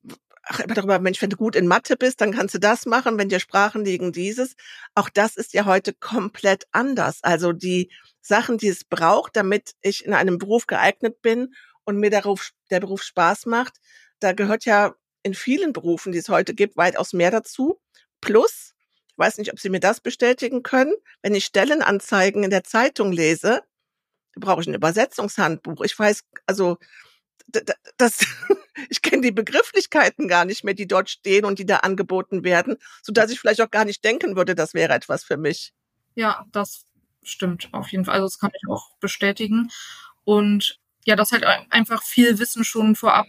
ach, 0.43 0.59
immer 0.59 0.73
darüber, 0.73 0.99
Mensch, 0.99 1.21
wenn 1.21 1.29
du 1.29 1.37
gut 1.37 1.55
in 1.55 1.67
Mathe 1.67 1.95
bist, 1.97 2.21
dann 2.21 2.31
kannst 2.33 2.55
du 2.55 2.59
das 2.59 2.85
machen, 2.85 3.17
wenn 3.17 3.29
dir 3.29 3.39
Sprachen 3.39 3.85
liegen, 3.85 4.11
dieses. 4.11 4.55
Auch 4.95 5.09
das 5.09 5.37
ist 5.37 5.53
ja 5.53 5.65
heute 5.65 5.93
komplett 5.93 6.65
anders. 6.71 7.19
Also 7.23 7.53
die 7.53 7.91
Sachen, 8.21 8.57
die 8.57 8.67
es 8.67 8.83
braucht, 8.83 9.35
damit 9.35 9.71
ich 9.81 10.05
in 10.05 10.13
einem 10.13 10.37
Beruf 10.37 10.67
geeignet 10.67 11.21
bin 11.21 11.53
und 11.85 11.97
mir 11.97 12.09
der 12.09 12.21
Beruf, 12.21 12.51
der 12.69 12.79
Beruf 12.79 13.03
Spaß 13.03 13.45
macht, 13.45 13.77
da 14.19 14.33
gehört 14.33 14.65
ja 14.65 14.95
in 15.23 15.33
vielen 15.33 15.73
Berufen, 15.73 16.11
die 16.11 16.19
es 16.19 16.29
heute 16.29 16.53
gibt, 16.53 16.77
weitaus 16.77 17.13
mehr 17.13 17.31
dazu. 17.31 17.79
Plus, 18.21 18.73
ich 19.07 19.17
weiß 19.17 19.37
nicht, 19.37 19.51
ob 19.51 19.59
Sie 19.59 19.69
mir 19.69 19.79
das 19.79 19.99
bestätigen 20.01 20.63
können, 20.63 20.93
wenn 21.21 21.35
ich 21.35 21.45
Stellenanzeigen 21.45 22.43
in 22.43 22.49
der 22.49 22.63
Zeitung 22.63 23.11
lese, 23.11 23.61
brauche 24.35 24.61
ich 24.61 24.67
ein 24.67 24.73
Übersetzungshandbuch. 24.73 25.81
Ich 25.81 25.97
weiß, 25.97 26.23
also 26.45 26.77
das, 27.97 28.19
ich 28.89 29.01
kenne 29.01 29.21
die 29.21 29.31
Begrifflichkeiten 29.31 30.27
gar 30.27 30.45
nicht 30.45 30.63
mehr, 30.63 30.73
die 30.73 30.87
dort 30.87 31.09
stehen 31.09 31.45
und 31.45 31.59
die 31.59 31.65
da 31.65 31.77
angeboten 31.77 32.43
werden, 32.43 32.77
so 33.01 33.11
dass 33.11 33.31
ich 33.31 33.39
vielleicht 33.39 33.61
auch 33.61 33.71
gar 33.71 33.85
nicht 33.85 34.03
denken 34.03 34.35
würde, 34.35 34.55
das 34.55 34.73
wäre 34.73 34.93
etwas 34.93 35.23
für 35.23 35.37
mich. 35.37 35.73
Ja, 36.15 36.45
das 36.51 36.85
stimmt 37.23 37.69
auf 37.71 37.89
jeden 37.89 38.05
Fall. 38.05 38.15
Also 38.15 38.27
das 38.27 38.39
kann 38.39 38.51
ich 38.53 38.69
auch 38.69 38.95
bestätigen. 38.99 39.69
Und 40.23 40.79
ja, 41.05 41.15
dass 41.15 41.31
halt 41.31 41.45
einfach 41.45 42.03
viel 42.03 42.39
Wissen 42.39 42.63
schon 42.63 42.95
vorab 42.95 43.27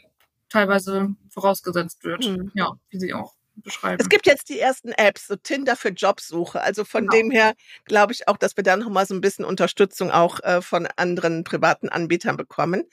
teilweise 0.49 1.09
vorausgesetzt 1.31 2.05
wird. 2.05 2.27
Mhm. 2.27 2.51
Ja, 2.55 2.73
wie 2.91 3.01
Sie 3.01 3.15
auch 3.15 3.35
beschreiben. 3.57 3.99
Es 4.01 4.09
gibt 4.09 4.27
jetzt 4.27 4.49
die 4.49 4.59
ersten 4.59 4.93
Apps, 4.93 5.27
so 5.27 5.37
Tinder 5.37 5.77
für 5.77 5.91
Jobsuche. 5.91 6.61
Also 6.61 6.85
von 6.85 7.07
genau. 7.07 7.13
dem 7.13 7.31
her 7.31 7.55
glaube 7.85 8.13
ich 8.13 8.29
auch, 8.29 8.37
dass 8.37 8.57
wir 8.57 8.65
dann 8.65 8.81
noch 8.81 8.91
mal 8.91 9.07
so 9.07 9.15
ein 9.15 9.21
bisschen 9.21 9.45
Unterstützung 9.45 10.11
auch 10.11 10.41
äh, 10.41 10.63
von 10.63 10.89
anderen 10.97 11.45
privaten 11.45 11.89
Anbietern 11.89 12.37
bekommen. 12.37 12.85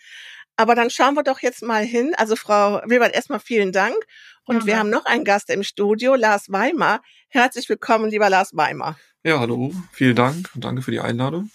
Aber 0.55 0.75
dann 0.75 0.89
schauen 0.89 1.13
wir 1.15 1.23
doch 1.23 1.39
jetzt 1.39 1.63
mal 1.63 1.83
hin. 1.83 2.13
Also 2.17 2.35
Frau 2.35 2.81
Wilbert, 2.85 3.15
erstmal 3.15 3.39
vielen 3.39 3.71
Dank. 3.71 3.95
Und 4.43 4.61
ja, 4.61 4.65
wir 4.65 4.79
haben 4.79 4.89
noch 4.89 5.05
einen 5.05 5.23
Gast 5.23 5.49
im 5.49 5.63
Studio, 5.63 6.15
Lars 6.15 6.51
Weimar. 6.51 7.01
Herzlich 7.29 7.69
willkommen, 7.69 8.09
lieber 8.09 8.29
Lars 8.29 8.51
Weimar. 8.53 8.99
Ja, 9.23 9.39
hallo. 9.39 9.73
Vielen 9.93 10.15
Dank 10.15 10.49
und 10.55 10.63
danke 10.63 10.81
für 10.81 10.91
die 10.91 10.99
Einladung. 10.99 11.49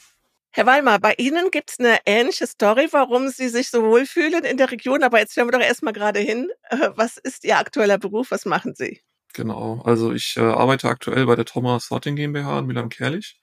Herr 0.56 0.66
Weimar, 0.66 1.00
bei 1.00 1.14
Ihnen 1.18 1.50
gibt 1.50 1.72
es 1.72 1.80
eine 1.80 1.98
ähnliche 2.06 2.46
Story, 2.46 2.86
warum 2.92 3.28
Sie 3.28 3.48
sich 3.48 3.70
so 3.70 3.82
wohlfühlen 3.82 4.44
in 4.44 4.56
der 4.56 4.70
Region. 4.70 5.02
Aber 5.02 5.18
jetzt 5.18 5.36
hören 5.36 5.48
wir 5.48 5.58
doch 5.58 5.66
erstmal 5.66 5.92
gerade 5.92 6.20
hin. 6.20 6.48
Äh, 6.70 6.90
was 6.94 7.16
ist 7.16 7.42
Ihr 7.42 7.58
aktueller 7.58 7.98
Beruf? 7.98 8.30
Was 8.30 8.44
machen 8.44 8.72
Sie? 8.76 9.00
Genau, 9.32 9.82
also 9.84 10.12
ich 10.12 10.36
äh, 10.36 10.42
arbeite 10.42 10.88
aktuell 10.88 11.26
bei 11.26 11.34
der 11.34 11.44
Thomas 11.44 11.86
Sorting 11.86 12.14
GmbH 12.14 12.60
in 12.60 12.68
Wilhelm-Kerlich 12.68 13.40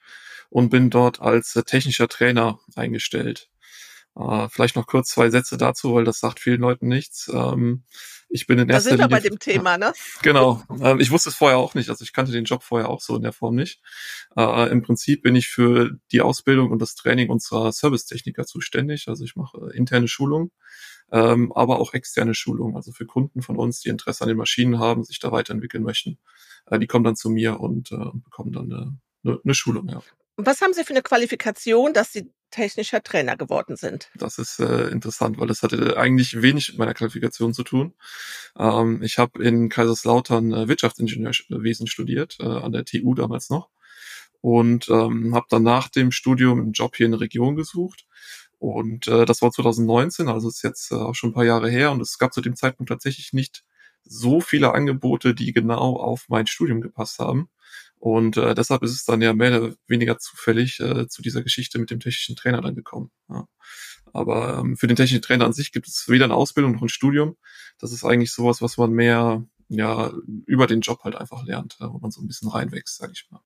und 0.50 0.70
bin 0.70 0.90
dort 0.90 1.20
als 1.20 1.54
äh, 1.58 1.64
technischer 1.64 2.08
Trainer 2.08 2.62
eingestellt. 2.78 3.50
Äh, 4.16 4.48
vielleicht 4.48 4.78
noch 4.78 4.88
kurz 4.88 5.10
zwei 5.10 5.30
Sätze 5.30 5.58
dazu, 5.58 5.94
weil 5.94 6.06
das 6.06 6.22
sagt 6.22 6.40
vielen 6.40 6.62
Leuten 6.62 6.88
nichts. 6.88 7.30
Ähm, 7.34 7.84
ich 8.32 8.48
bin 8.48 8.60
in 8.60 8.70
erster 8.70 8.92
da 8.92 8.98
sind 8.98 9.00
wir 9.00 9.18
Linie, 9.18 9.22
bei 9.22 9.30
dem 9.30 9.40
Thema, 9.40 9.78
ne? 9.78 9.94
Genau. 10.24 10.64
Ähm, 10.82 11.00
ich 11.00 11.12
wusste 11.12 11.30
es 11.30 11.36
vorher 11.36 11.58
auch 11.58 11.76
nicht. 11.76 11.90
Also 11.90 12.04
ich 12.04 12.14
kannte 12.14 12.32
den 12.32 12.46
Job 12.46 12.64
vorher 12.64 12.90
auch 12.90 13.02
so 13.02 13.16
in 13.16 13.24
der 13.24 13.34
Form 13.34 13.56
nicht. 13.56 13.82
Äh, 14.38 14.70
Im 14.72 14.82
Prinzip 14.82 15.22
bin 15.22 15.36
ich 15.36 15.50
für 15.50 15.92
die 16.12 16.22
Ausbildung 16.22 16.72
und 16.72 16.82
das 16.82 16.96
Training 16.96 17.30
unserer 17.30 17.72
Servicetechniker 17.72 18.46
zuständig. 18.46 19.08
Also 19.08 19.26
ich 19.26 19.36
mache 19.36 19.72
interne 19.74 20.08
Schulungen, 20.08 20.52
ähm, 21.12 21.52
aber 21.54 21.80
auch 21.80 21.94
externe 21.94 22.34
Schulungen. 22.34 22.76
Also 22.76 22.92
für 22.92 23.06
Kunden 23.06 23.42
von 23.42 23.58
uns, 23.58 23.82
die 23.82 23.90
Interesse 23.90 24.24
an 24.24 24.30
den 24.30 24.38
Maschinen 24.38 24.80
haben, 24.80 25.04
sich 25.04 25.20
da 25.20 25.32
weiterentwickeln 25.32 25.84
möchten. 25.84 26.18
Äh, 26.68 26.80
die 26.80 26.88
kommen 26.88 27.04
dann 27.04 27.16
zu 27.16 27.30
mir 27.30 27.60
und 27.60 27.92
äh, 27.92 27.98
bekommen 28.24 28.54
dann 28.54 28.72
eine, 28.72 28.98
eine, 29.24 29.40
eine 29.44 29.54
Schulung, 29.54 29.90
ja. 29.90 30.02
Was 30.38 30.62
haben 30.62 30.74
Sie 30.74 30.84
für 30.84 30.94
eine 30.94 31.02
Qualifikation, 31.02 31.94
dass 31.94 32.12
Sie 32.12 32.32
technischer 32.52 33.02
Trainer 33.02 33.38
geworden 33.38 33.76
sind. 33.76 34.12
Das 34.16 34.38
ist 34.38 34.60
äh, 34.60 34.90
interessant, 34.90 35.40
weil 35.40 35.48
das 35.48 35.64
hatte 35.64 35.98
eigentlich 35.98 36.42
wenig 36.42 36.70
mit 36.70 36.78
meiner 36.78 36.94
Qualifikation 36.94 37.54
zu 37.54 37.64
tun. 37.64 37.96
Ähm, 38.58 39.02
ich 39.02 39.18
habe 39.18 39.42
in 39.44 39.70
Kaiserslautern 39.70 40.54
äh, 40.54 40.68
Wirtschaftsingenieurwesen 40.68 41.88
studiert, 41.88 42.38
äh, 42.40 42.46
an 42.46 42.74
der 42.74 42.86
TU 42.86 43.16
damals 43.16 43.50
noch. 43.50 43.70
Und 44.42 44.90
ähm, 44.90 45.34
habe 45.36 45.46
dann 45.50 45.64
nach 45.64 45.88
dem 45.88 46.12
Studium 46.12 46.60
einen 46.60 46.72
Job 46.74 46.96
hier 46.96 47.06
in 47.06 47.14
der 47.14 47.22
Region 47.22 47.56
gesucht. 47.56 48.06
Und 48.60 49.08
äh, 49.08 49.26
das 49.26 49.42
war 49.42 49.52
2019, 49.52 50.28
also 50.28 50.50
ist 50.50 50.64
jetzt 50.64 50.92
äh, 50.92 50.96
auch 50.96 51.16
schon 51.16 51.32
ein 51.32 51.34
paar 51.34 51.46
Jahre 51.46 51.70
her. 51.70 51.92
Und 51.92 52.02
es 52.02 52.18
gab 52.18 52.34
zu 52.34 52.42
dem 52.42 52.56
Zeitpunkt 52.56 52.90
tatsächlich 52.90 53.34
nicht 53.34 53.64
so 54.04 54.42
viele 54.42 54.74
Angebote, 54.74 55.36
die 55.36 55.54
genau 55.54 55.96
auf 55.96 56.26
mein 56.28 56.48
Studium 56.48 56.82
gepasst 56.82 57.20
haben. 57.20 57.50
Und 58.02 58.36
äh, 58.36 58.56
deshalb 58.56 58.82
ist 58.82 58.94
es 58.94 59.06
dann 59.06 59.22
ja 59.22 59.32
mehr 59.32 59.62
oder 59.62 59.76
weniger 59.86 60.18
zufällig 60.18 60.80
äh, 60.80 61.08
zu 61.08 61.22
dieser 61.22 61.44
Geschichte 61.44 61.78
mit 61.78 61.92
dem 61.92 62.00
technischen 62.00 62.36
Trainer 62.36 62.60
dann 62.60 62.74
gekommen. 62.74 63.12
Ja. 63.30 63.46
Aber 64.12 64.58
ähm, 64.58 64.76
für 64.76 64.88
den 64.88 64.96
technischen 64.96 65.22
Trainer 65.22 65.46
an 65.46 65.54
sich 65.54 65.72
gibt 65.72 65.88
es 65.88 66.10
weder 66.10 66.26
eine 66.26 66.34
Ausbildung 66.34 66.72
noch 66.72 66.82
ein 66.82 66.90
Studium. 66.90 67.38
Das 67.78 67.92
ist 67.92 68.04
eigentlich 68.04 68.32
sowas, 68.32 68.60
was 68.60 68.78
man 68.78 68.90
mehr 68.90 69.46
ja 69.68 70.12
über 70.48 70.66
den 70.66 70.82
Job 70.82 71.02
halt 71.04 71.16
einfach 71.16 71.46
lernt, 71.46 71.78
wo 71.80 72.00
man 72.00 72.10
so 72.10 72.22
ein 72.22 72.28
bisschen 72.28 72.50
reinwächst, 72.50 72.98
sage 72.98 73.14
ich 73.14 73.28
mal. 73.30 73.42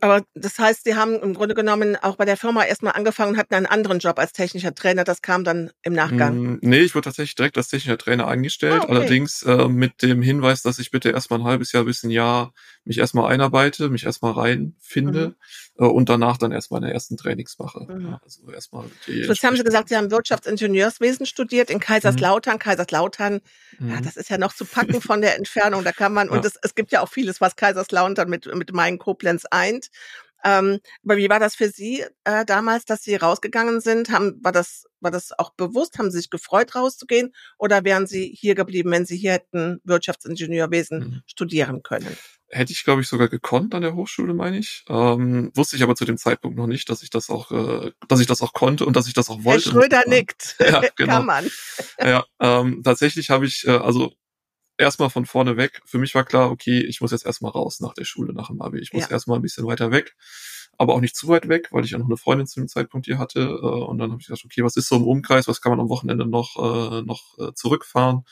Aber 0.00 0.22
das 0.34 0.58
heißt, 0.58 0.84
Sie 0.84 0.94
haben 0.94 1.14
im 1.20 1.34
Grunde 1.34 1.54
genommen 1.54 1.96
auch 1.96 2.16
bei 2.16 2.24
der 2.24 2.36
Firma 2.36 2.64
erstmal 2.64 2.94
angefangen 2.94 3.32
und 3.32 3.38
hatten 3.38 3.54
einen 3.54 3.66
anderen 3.66 3.98
Job 3.98 4.18
als 4.18 4.32
technischer 4.32 4.74
Trainer. 4.74 5.04
Das 5.04 5.22
kam 5.22 5.44
dann 5.44 5.70
im 5.82 5.92
Nachgang. 5.92 6.36
Mm, 6.36 6.58
nee, 6.62 6.80
ich 6.80 6.94
wurde 6.94 7.06
tatsächlich 7.06 7.34
direkt 7.34 7.56
als 7.56 7.68
technischer 7.68 7.98
Trainer 7.98 8.26
eingestellt. 8.26 8.80
Ah, 8.80 8.84
okay. 8.84 8.92
Allerdings 8.92 9.42
äh, 9.42 9.68
mit 9.68 10.02
dem 10.02 10.22
Hinweis, 10.22 10.62
dass 10.62 10.78
ich 10.78 10.90
bitte 10.90 11.10
erstmal 11.10 11.40
ein 11.40 11.44
halbes 11.44 11.72
Jahr 11.72 11.84
bis 11.84 12.02
ein 12.02 12.10
Jahr 12.10 12.52
mich 12.84 12.98
erstmal 12.98 13.32
einarbeite, 13.32 13.90
mich 13.90 14.04
erstmal 14.04 14.32
reinfinde 14.32 15.36
mhm. 15.76 15.84
äh, 15.84 15.88
und 15.88 16.08
danach 16.08 16.38
dann 16.38 16.52
erstmal 16.52 16.80
meine 16.80 16.92
ersten 16.92 17.16
Trainings 17.16 17.58
mache. 17.58 17.86
Mhm. 17.88 18.16
also 18.22 18.50
erstmal 18.50 18.86
Jetzt 19.06 19.42
haben 19.42 19.56
Sie 19.56 19.64
gesagt, 19.64 19.88
Sie 19.90 19.96
haben 19.96 20.10
Wirtschaftsingenieurswesen 20.10 21.26
studiert 21.26 21.70
in 21.70 21.80
Kaiserslautern. 21.80 22.54
Mhm. 22.54 22.60
Kaiserslautern, 22.60 23.40
ja, 23.78 23.86
mhm. 23.86 24.02
das 24.02 24.16
ist 24.16 24.30
ja 24.30 24.38
noch 24.38 24.54
zu 24.54 24.64
packen 24.64 25.00
von 25.00 25.20
der 25.20 25.36
Entfernung. 25.36 25.84
Da 25.84 25.92
kann 25.92 26.12
man, 26.12 26.28
ja. 26.28 26.32
und 26.32 26.44
es, 26.44 26.58
es 26.62 26.74
gibt 26.74 26.92
ja 26.92 27.02
auch 27.02 27.08
vieles, 27.08 27.40
was 27.40 27.56
Kaiserslautern 27.56 28.28
mit, 28.28 28.46
mit 28.54 28.72
Main 28.72 28.98
Koblenz 28.98 29.44
Ähm, 30.44 30.78
aber 31.04 31.16
wie 31.16 31.28
war 31.28 31.40
das 31.40 31.56
für 31.56 31.68
Sie 31.68 32.04
äh, 32.24 32.44
damals, 32.44 32.84
dass 32.84 33.02
Sie 33.02 33.16
rausgegangen 33.16 33.80
sind? 33.80 34.10
Haben, 34.10 34.38
war, 34.42 34.52
das, 34.52 34.86
war 35.00 35.10
das 35.10 35.36
auch 35.36 35.50
bewusst? 35.54 35.98
Haben 35.98 36.10
Sie 36.10 36.18
sich 36.18 36.30
gefreut, 36.30 36.74
rauszugehen? 36.74 37.34
Oder 37.58 37.84
wären 37.84 38.06
Sie 38.06 38.32
hier 38.38 38.54
geblieben, 38.54 38.90
wenn 38.90 39.04
Sie 39.04 39.16
hier 39.16 39.32
hätten 39.32 39.80
Wirtschaftsingenieurwesen 39.84 40.98
mhm. 40.98 41.22
studieren 41.26 41.82
können? 41.82 42.16
Hätte 42.50 42.72
ich, 42.72 42.84
glaube 42.84 43.02
ich, 43.02 43.08
sogar 43.08 43.28
gekonnt 43.28 43.74
an 43.74 43.82
der 43.82 43.94
Hochschule, 43.94 44.32
meine 44.32 44.58
ich. 44.58 44.84
Ähm, 44.88 45.50
wusste 45.54 45.76
ich 45.76 45.82
aber 45.82 45.96
zu 45.96 46.04
dem 46.04 46.16
Zeitpunkt 46.16 46.56
noch 46.56 46.66
nicht, 46.66 46.88
dass 46.88 47.02
ich 47.02 47.10
das 47.10 47.28
auch, 47.28 47.50
äh, 47.50 47.90
dass 48.06 48.20
ich 48.20 48.26
das 48.26 48.40
auch 48.40 48.52
konnte 48.52 48.86
und 48.86 48.96
dass 48.96 49.06
ich 49.06 49.14
das 49.14 49.28
auch 49.28 49.44
wollte. 49.44 49.72
Herr 49.72 49.80
Schröder 49.80 50.02
nickt. 50.06 50.56
Ja, 50.60 50.82
genau. 50.96 51.14
Kann 51.14 51.26
man. 51.26 51.50
ja, 51.98 52.24
ähm, 52.40 52.82
tatsächlich 52.82 53.28
habe 53.28 53.44
ich, 53.44 53.66
äh, 53.66 53.72
also 53.72 54.14
erstmal 54.78 55.10
von 55.10 55.26
vorne 55.26 55.56
weg. 55.56 55.82
Für 55.84 55.98
mich 55.98 56.14
war 56.14 56.24
klar, 56.24 56.50
okay, 56.50 56.80
ich 56.80 57.00
muss 57.00 57.10
jetzt 57.10 57.26
erstmal 57.26 57.52
raus 57.52 57.80
nach 57.80 57.94
der 57.94 58.04
Schule, 58.04 58.32
nach 58.32 58.48
dem 58.48 58.62
Abi. 58.62 58.78
Ich 58.78 58.92
muss 58.92 59.04
ja. 59.04 59.10
erstmal 59.10 59.38
ein 59.38 59.42
bisschen 59.42 59.66
weiter 59.66 59.90
weg, 59.90 60.16
aber 60.78 60.94
auch 60.94 61.00
nicht 61.00 61.16
zu 61.16 61.28
weit 61.28 61.48
weg, 61.48 61.68
weil 61.72 61.84
ich 61.84 61.90
ja 61.90 61.98
noch 61.98 62.06
eine 62.06 62.16
Freundin 62.16 62.46
zu 62.46 62.60
dem 62.60 62.68
Zeitpunkt 62.68 63.06
hier 63.06 63.18
hatte. 63.18 63.40
Äh, 63.40 63.66
und 63.66 63.98
dann 63.98 64.12
habe 64.12 64.20
ich 64.20 64.28
gesagt, 64.28 64.44
okay, 64.44 64.62
was 64.62 64.76
ist 64.76 64.88
so 64.88 64.96
im 64.96 65.06
Umkreis? 65.06 65.48
Was 65.48 65.60
kann 65.60 65.70
man 65.70 65.80
am 65.80 65.88
Wochenende 65.88 66.26
noch, 66.26 66.56
äh, 66.56 67.02
noch 67.02 67.38
äh, 67.38 67.52
zurückfahren? 67.54 68.22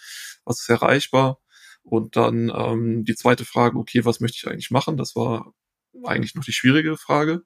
Was 0.44 0.61
ist 0.61 0.68
erreichbar? 0.68 1.38
Und 1.82 2.16
dann 2.16 2.52
ähm, 2.54 3.04
die 3.04 3.14
zweite 3.14 3.44
Frage, 3.44 3.78
okay, 3.78 4.04
was 4.04 4.20
möchte 4.20 4.37
ich 4.37 4.48
eigentlich 4.50 4.70
machen? 4.70 4.96
Das 4.96 5.14
war 5.16 5.52
eigentlich 6.04 6.35
noch 6.35 6.44
die 6.44 6.52
schwierige 6.52 6.96
Frage. 6.96 7.42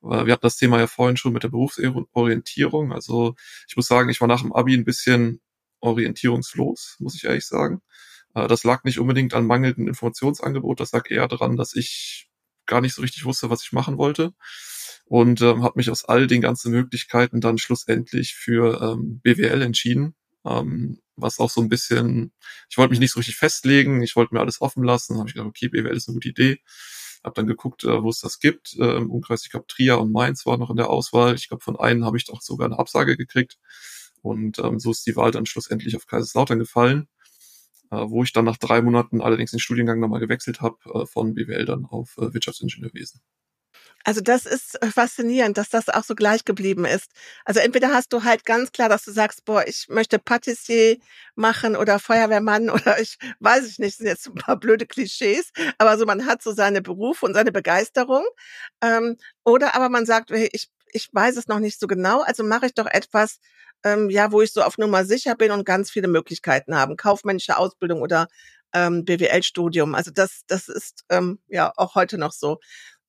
Wir 0.00 0.32
hatten 0.32 0.42
das 0.42 0.56
Thema 0.58 0.78
ja 0.78 0.86
vorhin 0.86 1.16
schon 1.16 1.32
mit 1.32 1.42
der 1.42 1.48
Berufsorientierung. 1.48 2.92
Also 2.92 3.34
ich 3.66 3.76
muss 3.76 3.86
sagen, 3.86 4.10
ich 4.10 4.20
war 4.20 4.28
nach 4.28 4.42
dem 4.42 4.52
Abi 4.52 4.74
ein 4.74 4.84
bisschen 4.84 5.40
orientierungslos, 5.80 6.96
muss 6.98 7.14
ich 7.14 7.24
ehrlich 7.24 7.46
sagen. 7.46 7.80
Äh, 8.34 8.48
das 8.48 8.64
lag 8.64 8.84
nicht 8.84 8.98
unbedingt 8.98 9.34
an 9.34 9.46
mangelndem 9.46 9.88
Informationsangebot, 9.88 10.80
das 10.80 10.92
lag 10.92 11.10
eher 11.10 11.28
daran, 11.28 11.56
dass 11.56 11.74
ich 11.74 12.28
gar 12.66 12.80
nicht 12.80 12.94
so 12.94 13.02
richtig 13.02 13.24
wusste, 13.24 13.50
was 13.50 13.62
ich 13.62 13.72
machen 13.72 13.98
wollte. 13.98 14.32
Und 15.06 15.42
ähm, 15.42 15.62
habe 15.62 15.74
mich 15.76 15.90
aus 15.90 16.04
all 16.04 16.26
den 16.26 16.40
ganzen 16.40 16.72
Möglichkeiten 16.72 17.40
dann 17.40 17.58
schlussendlich 17.58 18.34
für 18.34 18.80
ähm, 18.82 19.20
BWL 19.22 19.62
entschieden, 19.62 20.14
ähm, 20.46 21.00
was 21.16 21.38
auch 21.40 21.50
so 21.50 21.60
ein 21.60 21.68
bisschen, 21.68 22.32
ich 22.70 22.78
wollte 22.78 22.90
mich 22.90 23.00
nicht 23.00 23.12
so 23.12 23.20
richtig 23.20 23.36
festlegen, 23.36 24.02
ich 24.02 24.16
wollte 24.16 24.34
mir 24.34 24.40
alles 24.40 24.60
offen 24.62 24.82
lassen, 24.82 25.18
habe 25.18 25.28
ich 25.28 25.34
gedacht, 25.34 25.48
okay, 25.48 25.68
BWL 25.68 25.96
ist 25.96 26.08
eine 26.08 26.14
gute 26.14 26.30
Idee, 26.30 26.60
habe 27.22 27.34
dann 27.34 27.46
geguckt, 27.46 27.84
äh, 27.84 28.02
wo 28.02 28.08
es 28.08 28.20
das 28.20 28.40
gibt, 28.40 28.74
äh, 28.78 28.96
im 28.96 29.10
Umkreis, 29.10 29.44
ich 29.44 29.50
glaube 29.50 29.66
Trier 29.68 29.98
und 30.00 30.10
Mainz 30.12 30.46
war 30.46 30.56
noch 30.56 30.70
in 30.70 30.76
der 30.76 30.88
Auswahl, 30.90 31.34
ich 31.34 31.48
glaube 31.48 31.62
von 31.62 31.78
einem 31.78 32.04
habe 32.04 32.16
ich 32.16 32.30
auch 32.30 32.40
sogar 32.42 32.66
eine 32.66 32.78
Absage 32.78 33.16
gekriegt. 33.16 33.58
Und 34.22 34.58
ähm, 34.58 34.78
so 34.80 34.90
ist 34.90 35.06
die 35.06 35.16
Wahl 35.16 35.32
dann 35.32 35.44
schlussendlich 35.44 35.96
auf 35.96 36.06
Kaiserslautern 36.06 36.58
gefallen 36.58 37.08
wo 38.10 38.22
ich 38.22 38.32
dann 38.32 38.44
nach 38.44 38.56
drei 38.56 38.82
Monaten 38.82 39.20
allerdings 39.20 39.50
den 39.50 39.60
Studiengang 39.60 40.00
nochmal 40.00 40.20
gewechselt 40.20 40.60
habe 40.60 40.76
äh, 40.92 41.06
von 41.06 41.34
BWL 41.34 41.64
dann 41.64 41.86
auf 41.86 42.16
äh, 42.18 42.32
Wirtschaftsingenieurwesen. 42.32 43.20
Also 44.06 44.20
das 44.20 44.44
ist 44.44 44.80
äh, 44.82 44.88
faszinierend, 44.88 45.56
dass 45.56 45.70
das 45.70 45.88
auch 45.88 46.04
so 46.04 46.14
gleich 46.14 46.44
geblieben 46.44 46.84
ist. 46.84 47.10
Also 47.46 47.60
entweder 47.60 47.88
hast 47.88 48.12
du 48.12 48.22
halt 48.22 48.44
ganz 48.44 48.70
klar, 48.70 48.90
dass 48.90 49.04
du 49.04 49.12
sagst, 49.12 49.46
boah, 49.46 49.66
ich 49.66 49.86
möchte 49.88 50.18
Patissier 50.18 50.98
machen 51.34 51.74
oder 51.74 51.98
Feuerwehrmann 51.98 52.68
oder 52.70 53.00
ich 53.00 53.18
weiß 53.40 53.66
ich 53.66 53.78
nicht, 53.78 53.96
sind 53.96 54.06
jetzt 54.06 54.26
ein 54.28 54.34
paar 54.34 54.58
blöde 54.58 54.86
Klischees, 54.86 55.52
aber 55.78 55.96
so 55.96 56.04
man 56.04 56.26
hat 56.26 56.42
so 56.42 56.52
seine 56.52 56.82
Berufe 56.82 57.24
und 57.24 57.34
seine 57.34 57.50
Begeisterung. 57.50 58.24
Ähm, 58.82 59.16
oder 59.42 59.74
aber 59.74 59.88
man 59.88 60.04
sagt, 60.04 60.30
ich, 60.30 60.68
ich 60.92 61.08
weiß 61.12 61.36
es 61.36 61.48
noch 61.48 61.58
nicht 61.58 61.80
so 61.80 61.86
genau, 61.86 62.20
also 62.22 62.44
mache 62.44 62.66
ich 62.66 62.74
doch 62.74 62.86
etwas, 62.86 63.38
ähm, 63.84 64.10
ja, 64.10 64.32
wo 64.32 64.40
ich 64.40 64.52
so 64.52 64.62
auf 64.62 64.78
Nummer 64.78 65.04
sicher 65.04 65.36
bin 65.36 65.50
und 65.52 65.64
ganz 65.64 65.90
viele 65.90 66.08
Möglichkeiten 66.08 66.74
haben. 66.76 66.96
Kaufmännische 66.96 67.56
Ausbildung 67.58 68.00
oder 68.02 68.28
ähm, 68.72 69.04
BWL-Studium. 69.04 69.94
Also 69.94 70.10
das, 70.10 70.42
das 70.48 70.68
ist 70.68 71.04
ähm, 71.10 71.38
ja 71.48 71.72
auch 71.76 71.94
heute 71.94 72.18
noch 72.18 72.32
so. 72.32 72.58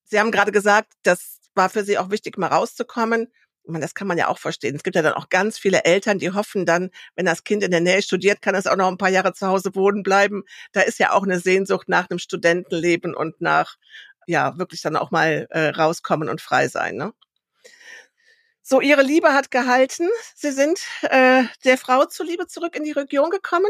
Sie 0.03 0.19
haben 0.19 0.31
gerade 0.31 0.51
gesagt, 0.51 0.93
das 1.03 1.39
war 1.55 1.69
für 1.69 1.83
Sie 1.83 1.97
auch 1.97 2.11
wichtig, 2.11 2.37
mal 2.37 2.47
rauszukommen. 2.47 3.27
Ich 3.63 3.71
meine, 3.71 3.83
das 3.83 3.95
kann 3.95 4.07
man 4.07 4.17
ja 4.17 4.27
auch 4.27 4.37
verstehen. 4.37 4.75
Es 4.75 4.83
gibt 4.83 4.95
ja 4.95 5.01
dann 5.01 5.13
auch 5.13 5.29
ganz 5.29 5.57
viele 5.57 5.85
Eltern, 5.85 6.19
die 6.19 6.29
hoffen 6.31 6.67
dann, 6.67 6.91
wenn 7.15 7.25
das 7.25 7.43
Kind 7.43 7.63
in 7.63 7.71
der 7.71 7.81
Nähe 7.81 8.03
studiert, 8.03 8.41
kann 8.41 8.53
es 8.53 8.67
auch 8.67 8.75
noch 8.75 8.87
ein 8.87 8.99
paar 8.99 9.09
Jahre 9.09 9.33
zu 9.33 9.47
Hause 9.47 9.73
wohnen 9.73 10.03
bleiben. 10.03 10.43
Da 10.73 10.81
ist 10.81 10.99
ja 10.99 11.13
auch 11.13 11.23
eine 11.23 11.39
Sehnsucht 11.39 11.89
nach 11.89 12.09
einem 12.09 12.19
Studentenleben 12.19 13.15
und 13.15 13.41
nach, 13.41 13.77
ja, 14.27 14.55
wirklich 14.59 14.81
dann 14.81 14.95
auch 14.95 15.09
mal 15.09 15.47
äh, 15.49 15.69
rauskommen 15.69 16.29
und 16.29 16.41
frei 16.41 16.67
sein. 16.67 16.95
Ne? 16.95 17.13
So, 18.67 18.81
Ihre 18.81 19.03
Liebe 19.03 19.31
hat 19.31 19.51
gehalten. 19.51 20.09
Sie 20.33 20.51
sind 20.51 20.79
äh, 21.03 21.43
der 21.65 21.77
Frau 21.77 22.05
zuliebe 22.05 22.47
zurück 22.47 22.75
in 22.75 22.83
die 22.83 22.93
Region 22.93 23.29
gekommen? 23.29 23.69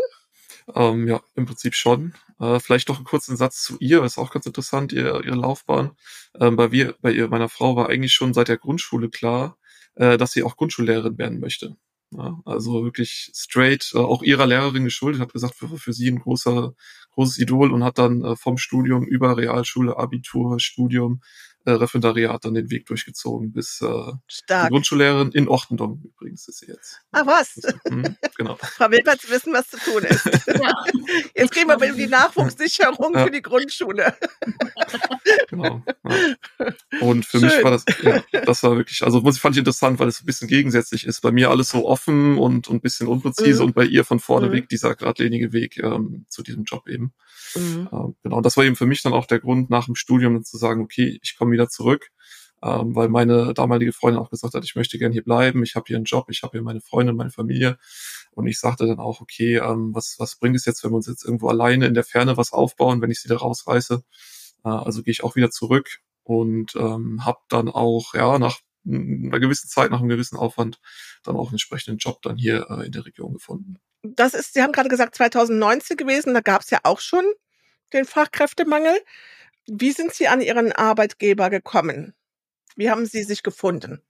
Ähm, 0.73 1.05
ja, 1.05 1.19
im 1.36 1.45
Prinzip 1.45 1.75
schon. 1.75 2.13
Äh, 2.39 2.62
vielleicht 2.62 2.88
noch 2.88 2.95
einen 2.95 3.03
kurzen 3.03 3.36
Satz 3.36 3.62
zu 3.62 3.75
ihr, 3.81 4.05
ist 4.05 4.17
auch 4.17 4.31
ganz 4.31 4.45
interessant, 4.45 4.93
ihr, 4.93 5.21
ihre 5.25 5.36
Laufbahn. 5.36 5.97
Ähm, 6.39 6.55
bei, 6.55 6.71
wir, 6.71 6.95
bei 7.01 7.12
ihr, 7.12 7.27
meiner 7.27 7.49
Frau 7.49 7.75
war 7.75 7.89
eigentlich 7.89 8.13
schon 8.13 8.34
seit 8.34 8.47
der 8.47 8.58
Grundschule 8.58 9.10
klar, 9.10 9.58
äh, 9.95 10.17
dass 10.17 10.31
sie 10.31 10.43
auch 10.43 10.55
Grundschullehrerin 10.55 11.17
werden 11.17 11.41
möchte. 11.41 11.75
Ja, 12.12 12.39
also 12.45 12.86
wirklich 12.86 13.31
straight, 13.36 13.91
äh, 13.95 13.97
auch 13.97 14.23
ihrer 14.23 14.47
Lehrerin 14.47 14.86
geschuldet, 14.86 15.19
hat 15.19 15.34
gesagt, 15.34 15.55
für, 15.55 15.77
für 15.77 15.91
sie 15.91 16.10
ein 16.10 16.19
großer, 16.19 16.73
großes 17.12 17.38
Idol 17.39 17.73
und 17.73 17.84
hat 17.84 17.97
dann 17.97 18.23
äh, 18.23 18.38
vom 18.38 18.58
Studium 18.58 19.03
über 19.03 19.36
Realschule, 19.36 19.97
Abitur, 19.97 20.58
Studium 20.62 21.19
äh, 21.65 21.71
Referendariat 21.71 22.45
dann 22.45 22.54
den 22.54 22.69
Weg 22.69 22.86
durchgezogen 22.86 23.51
bis 23.51 23.82
äh, 23.82 24.12
Stark. 24.28 24.69
Grundschullehrerin 24.69 25.32
in 25.32 25.47
Ochtendom 25.47 26.01
übrigens 26.04 26.47
ist 26.47 26.60
sie 26.60 26.67
jetzt. 26.67 27.01
Ah 27.12 27.25
was? 27.25 27.60
Mhm, 27.89 28.15
genau. 28.38 28.56
Frau 28.62 28.89
Wilbert, 28.91 29.21
Sie 29.21 29.30
wissen, 29.30 29.54
was 29.54 29.67
zu 29.67 29.78
tun 29.78 30.04
ist. 30.04 30.25
ja. 30.47 30.73
Jetzt 31.36 31.54
gehen 31.54 31.67
wir 31.67 31.75
um 31.75 31.97
die 31.97 32.08
Nachwuchssicherung 32.08 33.15
ja. 33.15 33.25
für 33.25 33.32
die 33.32 33.41
Grundschule. 33.41 34.15
genau. 35.49 35.84
Ja. 36.08 36.73
Und 37.01 37.25
für 37.25 37.39
Schön. 37.39 37.49
mich 37.49 37.63
war 37.63 37.71
das, 37.71 37.86
ja, 38.04 38.23
das 38.45 38.63
war 38.63 38.78
wirklich, 38.78 39.04
also 39.04 39.21
muss 39.21 39.36
ich 39.36 39.41
fand 39.41 39.56
ich 39.56 39.60
interessant, 39.60 39.99
weil 39.99 40.08
es 40.08 40.21
ein 40.21 40.25
bisschen 40.25 40.47
gegensätzlich 40.47 41.06
ist. 41.06 41.21
Bei 41.21 41.32
mir 41.32 41.49
alles 41.49 41.69
so 41.69 41.88
offen 41.88 42.38
und, 42.38 42.67
und 42.67 42.75
ein 42.75 42.82
bisschen 42.82 43.08
unpräzise 43.08 43.62
mhm. 43.62 43.69
und 43.69 43.73
bei 43.73 43.86
ihr 43.86 44.06
von 44.06 44.19
vorne 44.19 44.47
mhm. 44.47 44.51
weg 44.54 44.69
dieser 44.69 44.95
geradlinige 44.95 45.51
Weg 45.51 45.78
ähm, 45.78 46.25
zu 46.30 46.43
diesem 46.43 46.63
Job 46.63 46.88
eben. 46.88 47.13
Mhm. 47.55 47.89
Ähm, 47.91 48.15
genau, 48.23 48.37
und 48.37 48.45
das 48.45 48.57
war 48.57 48.63
eben 48.63 48.75
für 48.75 48.85
mich 48.85 49.01
dann 49.01 49.13
auch 49.13 49.25
der 49.25 49.39
Grund, 49.39 49.69
nach 49.69 49.85
dem 49.85 49.95
Studium 49.95 50.43
zu 50.43 50.57
sagen, 50.57 50.81
okay, 50.81 51.19
ich 51.21 51.37
komme 51.37 51.51
wieder 51.51 51.69
zurück, 51.69 52.11
ähm, 52.63 52.95
weil 52.95 53.09
meine 53.09 53.53
damalige 53.53 53.93
Freundin 53.93 54.21
auch 54.21 54.29
gesagt 54.29 54.53
hat, 54.53 54.63
ich 54.63 54.75
möchte 54.75 54.97
gerne 54.97 55.13
hier 55.13 55.23
bleiben, 55.23 55.63
ich 55.63 55.75
habe 55.75 55.85
hier 55.87 55.97
einen 55.97 56.05
Job, 56.05 56.29
ich 56.29 56.43
habe 56.43 56.51
hier 56.53 56.61
meine 56.61 56.81
Freundin, 56.81 57.15
meine 57.15 57.31
Familie. 57.31 57.77
Und 58.31 58.47
ich 58.47 58.59
sagte 58.59 58.87
dann 58.87 58.99
auch, 58.99 59.21
okay, 59.21 59.57
ähm, 59.57 59.93
was, 59.93 60.15
was 60.19 60.35
bringt 60.37 60.55
es 60.55 60.65
jetzt, 60.65 60.83
wenn 60.83 60.91
wir 60.91 60.97
uns 60.97 61.07
jetzt 61.07 61.23
irgendwo 61.23 61.49
alleine 61.49 61.85
in 61.87 61.93
der 61.93 62.03
Ferne 62.03 62.37
was 62.37 62.53
aufbauen, 62.53 63.01
wenn 63.01 63.11
ich 63.11 63.21
sie 63.21 63.29
da 63.29 63.37
rausreiße? 63.37 64.03
Äh, 64.63 64.69
also 64.69 65.03
gehe 65.03 65.11
ich 65.11 65.23
auch 65.23 65.35
wieder 65.35 65.51
zurück 65.51 65.99
und 66.23 66.75
ähm, 66.75 67.23
habe 67.23 67.39
dann 67.49 67.69
auch, 67.69 68.13
ja, 68.13 68.39
nach 68.39 68.59
einer 68.87 69.39
gewissen 69.39 69.67
Zeit, 69.67 69.91
nach 69.91 69.99
einem 69.99 70.09
gewissen 70.09 70.37
Aufwand, 70.37 70.79
dann 71.23 71.35
auch 71.35 71.47
einen 71.47 71.55
entsprechenden 71.55 71.97
Job 71.97 72.21
dann 72.21 72.37
hier 72.37 72.67
äh, 72.69 72.85
in 72.85 72.91
der 72.91 73.05
Region 73.05 73.33
gefunden. 73.33 73.77
Das 74.03 74.33
ist, 74.33 74.53
Sie 74.53 74.61
haben 74.61 74.71
gerade 74.71 74.89
gesagt, 74.89 75.15
2019 75.15 75.97
gewesen, 75.97 76.33
da 76.33 76.41
gab 76.41 76.61
es 76.61 76.69
ja 76.69 76.79
auch 76.83 76.99
schon 76.99 77.25
den 77.93 78.06
Fachkräftemangel. 78.06 78.98
Wie 79.67 79.91
sind 79.91 80.13
Sie 80.13 80.28
an 80.28 80.41
Ihren 80.41 80.71
Arbeitgeber 80.71 81.50
gekommen? 81.50 82.13
Wie 82.76 82.89
haben 82.89 83.06
Sie 83.06 83.24
sich 83.24 83.43
gefunden? 83.43 84.02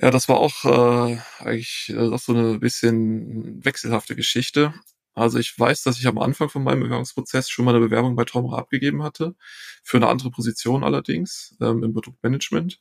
Ja, 0.00 0.10
das 0.10 0.28
war 0.28 0.38
auch 0.38 0.64
äh, 0.64 1.18
eigentlich 1.38 1.92
äh, 1.94 1.98
auch 1.98 2.18
so 2.18 2.32
eine 2.32 2.58
bisschen 2.58 3.62
wechselhafte 3.64 4.16
Geschichte. 4.16 4.74
Also 5.14 5.38
ich 5.38 5.58
weiß, 5.58 5.82
dass 5.82 5.98
ich 5.98 6.06
am 6.06 6.18
Anfang 6.18 6.48
von 6.48 6.64
meinem 6.64 6.80
Bewerbungsprozess 6.80 7.50
schon 7.50 7.66
mal 7.66 7.74
eine 7.74 7.84
Bewerbung 7.84 8.16
bei 8.16 8.24
Traumra 8.24 8.56
abgegeben 8.58 9.02
hatte, 9.02 9.34
für 9.82 9.98
eine 9.98 10.08
andere 10.08 10.30
Position 10.30 10.84
allerdings, 10.84 11.54
ähm, 11.60 11.82
im 11.82 11.92
Produktmanagement. 11.92 12.80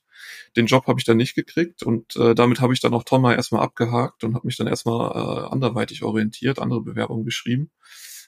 Den 0.55 0.67
Job 0.67 0.87
habe 0.87 0.99
ich 0.99 1.05
dann 1.05 1.17
nicht 1.17 1.35
gekriegt 1.35 1.83
und 1.83 2.15
äh, 2.15 2.33
damit 2.33 2.61
habe 2.61 2.73
ich 2.73 2.79
dann 2.79 2.93
auch 2.93 3.03
Traumra 3.03 3.35
erstmal 3.35 3.63
abgehakt 3.63 4.23
und 4.23 4.33
habe 4.35 4.47
mich 4.47 4.55
dann 4.55 4.67
erstmal 4.67 5.11
äh, 5.11 5.51
anderweitig 5.51 6.03
orientiert, 6.03 6.59
andere 6.59 6.81
Bewerbungen 6.81 7.25
geschrieben 7.25 7.69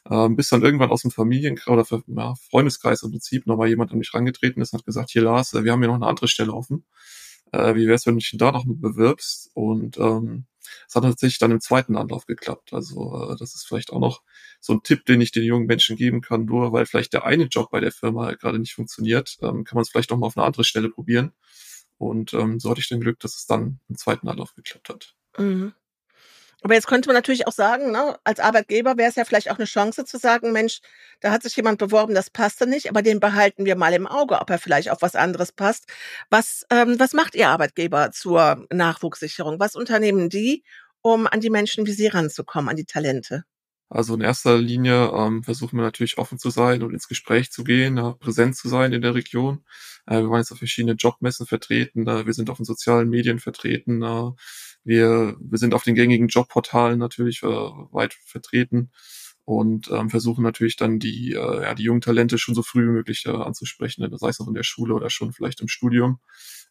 ähm, 0.10 0.36
bis 0.36 0.50
dann 0.50 0.64
irgendwann 0.64 0.92
aus 0.92 1.04
dem 1.04 1.12
Familienkreis 1.12 1.68
oder 1.68 2.04
ja, 2.08 2.36
Freundeskreis 2.50 3.04
im 3.04 3.12
Prinzip 3.12 3.48
nochmal 3.48 3.70
jemand 3.70 3.92
an 3.92 3.98
mich 3.98 4.14
rangetreten 4.14 4.62
ist 4.62 4.74
und 4.74 4.80
hat 4.80 4.86
gesagt, 4.86 5.12
hier 5.12 5.22
Lars, 5.24 5.54
äh, 5.54 5.64
wir 5.64 5.72
haben 5.72 5.80
hier 5.80 5.88
noch 5.88 5.96
eine 5.96 6.08
andere 6.08 6.28
Stelle 6.28 6.54
offen. 6.54 6.86
Äh, 7.52 7.76
wie 7.76 7.88
wär's, 7.88 8.06
wenn 8.06 8.16
du 8.16 8.20
dich 8.20 8.36
da 8.38 8.52
noch 8.52 8.66
bewirbst? 8.68 9.52
Und 9.54 9.98
ähm, 9.98 10.46
es 10.88 10.96
hat 10.96 11.04
tatsächlich 11.04 11.40
dann 11.40 11.52
im 11.52 11.62
zweiten 11.62 11.96
Anlauf 11.96 12.26
geklappt. 12.26 12.74
Also 12.74 13.32
äh, 13.32 13.36
das 13.38 13.56
ist 13.56 13.66
vielleicht 13.66 13.94
auch 13.94 14.00
noch 14.00 14.24
so 14.60 14.74
ein 14.74 14.84
Tipp, 14.84 15.06
den 15.06 15.22
ich 15.22 15.32
den 15.32 15.44
jungen 15.44 15.68
Menschen 15.68 15.96
geben 15.96 16.22
kann. 16.22 16.46
Nur 16.46 16.74
weil 16.74 16.86
vielleicht 16.86 17.14
der 17.14 17.26
eine 17.26 17.46
Job 17.46 17.72
bei 17.72 17.80
der 17.80 17.92
Firma 17.92 18.34
gerade 18.34 18.60
nicht 18.60 18.74
funktioniert, 18.74 19.38
ähm, 19.42 19.64
kann 19.64 19.76
man 19.76 19.84
es 19.84 19.90
vielleicht 19.90 20.10
noch 20.10 20.18
mal 20.18 20.28
auf 20.28 20.38
eine 20.38 20.46
andere 20.46 20.64
Stelle 20.64 20.90
probieren. 20.90 21.32
Und 21.98 22.34
ähm, 22.34 22.60
so 22.60 22.70
hatte 22.70 22.82
ich 22.82 22.90
den 22.90 23.02
Glück, 23.02 23.20
dass 23.20 23.36
es 23.36 23.46
dann 23.46 23.80
im 23.88 23.98
zweiten 23.98 24.28
Anlauf 24.28 24.56
geklappt 24.56 24.90
hat. 24.90 25.16
Mhm. 25.38 25.74
Aber 26.64 26.76
jetzt 26.76 26.88
könnte 26.88 27.10
man 27.10 27.16
natürlich 27.16 27.46
auch 27.46 27.52
sagen, 27.52 27.92
ne, 27.92 28.18
als 28.24 28.40
Arbeitgeber 28.40 28.98
wäre 28.98 29.10
es 29.10 29.16
ja 29.16 29.26
vielleicht 29.26 29.52
auch 29.52 29.58
eine 29.58 29.66
Chance 29.66 30.06
zu 30.06 30.18
sagen, 30.18 30.54
Mensch, 30.54 30.80
da 31.20 31.32
hat 31.32 31.44
sich 31.44 31.56
jemand 31.58 31.78
beworben, 31.78 32.16
das 32.16 32.30
passte 32.30 32.68
nicht, 32.68 32.90
aber 32.90 33.02
den 33.02 33.20
behalten 33.20 33.66
wir 33.66 33.76
mal 33.76 33.94
im 33.94 34.08
Auge, 34.08 34.40
ob 34.40 34.50
er 34.50 34.58
vielleicht 34.60 34.90
auf 34.90 35.02
was 35.02 35.16
anderes 35.16 35.52
passt. 35.52 35.88
Was, 36.30 36.66
ähm, 36.70 36.98
was 37.00 37.12
macht 37.14 37.36
Ihr 37.36 37.50
Arbeitgeber 37.50 38.12
zur 38.12 38.66
Nachwuchssicherung? 38.72 39.60
Was 39.60 39.76
unternehmen 39.76 40.30
die, 40.30 40.64
um 41.02 41.28
an 41.28 41.42
die 41.42 41.50
Menschen 41.50 41.86
wie 41.86 41.92
Sie 41.92 42.08
ranzukommen, 42.08 42.70
an 42.70 42.78
die 42.78 42.86
Talente? 42.86 43.44
Also 43.90 44.16
in 44.16 44.22
erster 44.22 44.58
Linie 44.58 45.12
ähm, 45.14 45.44
versuchen 45.44 45.78
wir 45.78 45.84
natürlich 45.84 46.18
offen 46.18 46.40
zu 46.40 46.50
sein 46.50 46.82
und 46.84 46.94
ins 46.94 47.08
Gespräch 47.08 47.52
zu 47.52 47.64
gehen, 47.64 47.98
ja, 47.98 48.14
präsent 48.14 48.56
zu 48.56 48.68
sein 48.68 48.92
in 48.92 49.02
der 49.02 49.14
Region. 49.16 49.64
Äh, 50.08 50.22
wir 50.22 50.30
waren 50.30 50.40
jetzt 50.40 50.52
auf 50.52 50.58
verschiedene 50.58 50.94
Jobmessen 50.94 51.46
vertreten, 51.46 52.08
äh, 52.08 52.26
wir 52.26 52.34
sind 52.34 52.50
auf 52.50 52.58
den 52.58 52.66
sozialen 52.66 53.10
Medien 53.10 53.40
vertreten, 53.40 54.02
äh, 54.02 54.32
wir, 54.84 55.38
wir 55.40 55.58
sind 55.58 55.74
auf 55.74 55.84
den 55.84 55.96
gängigen 55.96 56.28
Jobportalen 56.28 57.00
natürlich 57.00 57.44
äh, 57.44 57.48
weit 57.48 58.14
vertreten 58.14 58.92
und 59.46 59.90
ähm, 59.92 60.10
versuchen 60.10 60.44
natürlich 60.44 60.76
dann 60.76 61.00
die, 61.00 61.34
äh, 61.34 61.64
ja, 61.64 61.74
die 61.76 61.84
jungen 61.84 62.02
Talente 62.02 62.38
schon 62.38 62.56
so 62.56 62.64
früh 62.64 62.84
wie 62.84 62.92
möglich 62.92 63.26
äh, 63.26 63.32
anzusprechen, 63.32 64.08
sei 64.18 64.30
es 64.30 64.40
auch 64.40 64.48
in 64.48 64.54
der 64.54 64.64
Schule 64.64 64.94
oder 64.94 65.10
schon 65.10 65.34
vielleicht 65.34 65.62
im 65.62 65.68
Studium, 65.68 66.20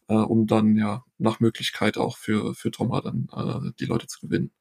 äh, 0.07 0.15
um 0.15 0.47
dann 0.47 0.75
ja 0.75 1.03
nach 1.17 1.39
Möglichkeit 1.39 1.97
auch 1.97 2.17
für, 2.17 2.55
für 2.55 2.71
Tomra 2.71 3.01
dann 3.01 3.27
äh, 3.31 3.71
die 3.79 3.85
Leute 3.85 4.07
zu 4.07 4.19
gewinnen. 4.21 4.51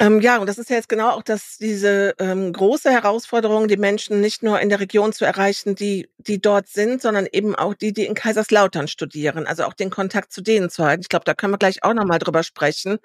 Ähm, 0.00 0.20
ja, 0.20 0.38
und 0.38 0.46
das 0.46 0.58
ist 0.58 0.70
ja 0.70 0.76
jetzt 0.76 0.88
genau 0.88 1.10
auch 1.10 1.22
das, 1.22 1.56
diese 1.58 2.14
ähm, 2.20 2.52
große 2.52 2.90
Herausforderung, 2.90 3.66
die 3.66 3.76
Menschen 3.76 4.20
nicht 4.20 4.44
nur 4.44 4.60
in 4.60 4.68
der 4.68 4.78
Region 4.78 5.12
zu 5.12 5.24
erreichen, 5.24 5.74
die, 5.74 6.08
die 6.18 6.40
dort 6.40 6.68
sind, 6.68 7.02
sondern 7.02 7.26
eben 7.30 7.56
auch 7.56 7.74
die, 7.74 7.92
die 7.92 8.06
in 8.06 8.14
Kaiserslautern 8.14 8.86
studieren, 8.86 9.46
also 9.46 9.64
auch 9.64 9.74
den 9.74 9.90
Kontakt 9.90 10.32
zu 10.32 10.40
denen 10.40 10.70
zu 10.70 10.84
halten. 10.84 11.02
Ich 11.02 11.08
glaube, 11.08 11.24
da 11.24 11.34
können 11.34 11.52
wir 11.52 11.58
gleich 11.58 11.82
auch 11.82 11.94
nochmal 11.94 12.20
drüber 12.20 12.44
sprechen. 12.44 12.98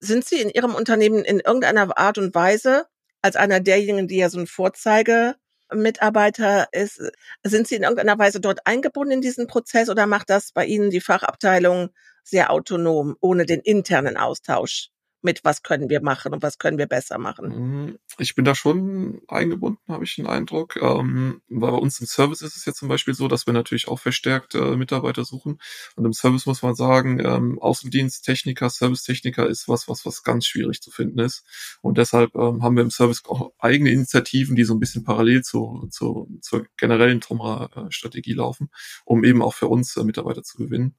Sind 0.00 0.26
Sie 0.26 0.40
in 0.40 0.50
Ihrem 0.50 0.74
Unternehmen 0.74 1.24
in 1.24 1.40
irgendeiner 1.40 1.96
Art 1.96 2.18
und 2.18 2.34
Weise, 2.34 2.84
als 3.22 3.36
einer 3.36 3.60
derjenigen, 3.60 4.06
die 4.06 4.18
ja 4.18 4.28
so 4.28 4.38
ein 4.38 4.46
Vorzeigemitarbeiter 4.46 6.68
ist, 6.72 7.00
sind 7.42 7.68
Sie 7.68 7.76
in 7.76 7.84
irgendeiner 7.84 8.18
Weise 8.18 8.40
dort 8.40 8.66
eingebunden 8.66 9.12
in 9.12 9.20
diesen 9.22 9.46
Prozess 9.46 9.88
oder 9.88 10.06
macht 10.06 10.28
das 10.28 10.52
bei 10.52 10.66
Ihnen 10.66 10.90
die 10.90 11.00
Fachabteilung 11.00 11.88
sehr 12.22 12.50
autonom, 12.50 13.16
ohne 13.20 13.46
den 13.46 13.60
internen 13.60 14.18
Austausch? 14.18 14.90
Mit, 15.24 15.44
was 15.44 15.62
können 15.62 15.88
wir 15.88 16.02
machen 16.02 16.32
und 16.32 16.42
was 16.42 16.58
können 16.58 16.78
wir 16.78 16.86
besser 16.86 17.18
machen. 17.18 17.48
Mhm. 17.48 17.98
Ich 18.18 18.34
bin 18.34 18.44
da 18.44 18.54
schon 18.54 19.20
eingebunden, 19.28 19.80
habe 19.88 20.04
ich 20.04 20.16
den 20.16 20.26
Eindruck. 20.26 20.76
Ähm, 20.76 21.40
weil 21.48 21.72
bei 21.72 21.78
uns 21.78 22.00
im 22.00 22.06
Service 22.06 22.42
ist 22.42 22.56
es 22.56 22.64
ja 22.64 22.72
zum 22.72 22.88
Beispiel 22.88 23.14
so, 23.14 23.28
dass 23.28 23.46
wir 23.46 23.52
natürlich 23.54 23.88
auch 23.88 23.98
verstärkt 23.98 24.54
äh, 24.54 24.76
Mitarbeiter 24.76 25.24
suchen. 25.24 25.58
Und 25.96 26.04
im 26.04 26.12
Service 26.12 26.46
muss 26.46 26.62
man 26.62 26.74
sagen, 26.74 27.20
ähm, 27.24 27.58
Außendiensttechniker, 27.58 28.70
Servicetechniker 28.70 29.48
ist 29.48 29.68
was, 29.68 29.88
was, 29.88 30.06
was 30.06 30.22
ganz 30.22 30.46
schwierig 30.46 30.80
zu 30.80 30.90
finden 30.90 31.18
ist. 31.18 31.44
Und 31.80 31.98
deshalb 31.98 32.34
ähm, 32.34 32.62
haben 32.62 32.76
wir 32.76 32.82
im 32.82 32.90
Service 32.90 33.22
auch 33.26 33.52
eigene 33.58 33.90
Initiativen, 33.90 34.56
die 34.56 34.64
so 34.64 34.74
ein 34.74 34.80
bisschen 34.80 35.04
parallel 35.04 35.42
zu, 35.42 35.88
zu, 35.90 36.28
zur 36.40 36.66
generellen 36.76 37.20
Tromra-Strategie 37.20 38.34
laufen, 38.34 38.70
um 39.04 39.24
eben 39.24 39.42
auch 39.42 39.54
für 39.54 39.68
uns 39.68 39.96
äh, 39.96 40.04
Mitarbeiter 40.04 40.42
zu 40.42 40.58
gewinnen. 40.58 40.96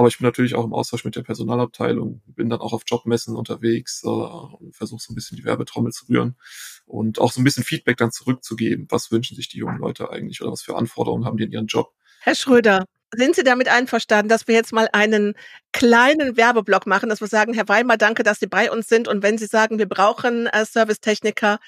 Aber 0.00 0.08
ich 0.08 0.16
bin 0.16 0.24
natürlich 0.24 0.54
auch 0.54 0.64
im 0.64 0.72
Austausch 0.72 1.04
mit 1.04 1.14
der 1.14 1.22
Personalabteilung, 1.22 2.22
bin 2.24 2.48
dann 2.48 2.60
auch 2.60 2.72
auf 2.72 2.84
Jobmessen 2.86 3.36
unterwegs 3.36 4.02
äh, 4.02 4.08
und 4.08 4.74
versuche 4.74 5.02
so 5.02 5.12
ein 5.12 5.14
bisschen 5.14 5.36
die 5.36 5.44
Werbetrommel 5.44 5.92
zu 5.92 6.06
rühren 6.08 6.36
und 6.86 7.18
auch 7.18 7.30
so 7.30 7.38
ein 7.38 7.44
bisschen 7.44 7.64
Feedback 7.64 7.98
dann 7.98 8.10
zurückzugeben. 8.10 8.86
Was 8.88 9.10
wünschen 9.10 9.36
sich 9.36 9.50
die 9.50 9.58
jungen 9.58 9.76
Leute 9.76 10.08
eigentlich 10.08 10.40
oder 10.40 10.52
was 10.52 10.62
für 10.62 10.74
Anforderungen 10.74 11.26
haben 11.26 11.36
die 11.36 11.44
in 11.44 11.52
ihren 11.52 11.66
Job? 11.66 11.92
Herr 12.20 12.34
Schröder, 12.34 12.86
sind 13.14 13.36
Sie 13.36 13.44
damit 13.44 13.68
einverstanden, 13.68 14.30
dass 14.30 14.48
wir 14.48 14.54
jetzt 14.54 14.72
mal 14.72 14.88
einen 14.94 15.34
kleinen 15.72 16.38
Werbeblock 16.38 16.86
machen, 16.86 17.10
dass 17.10 17.20
wir 17.20 17.28
sagen, 17.28 17.52
Herr 17.52 17.68
Weimar, 17.68 17.98
danke, 17.98 18.22
dass 18.22 18.40
Sie 18.40 18.46
bei 18.46 18.70
uns 18.72 18.88
sind. 18.88 19.06
Und 19.06 19.22
wenn 19.22 19.36
Sie 19.36 19.44
sagen, 19.44 19.78
wir 19.78 19.88
brauchen 19.88 20.46
äh, 20.46 20.64
Servicetechniker, 20.64 21.58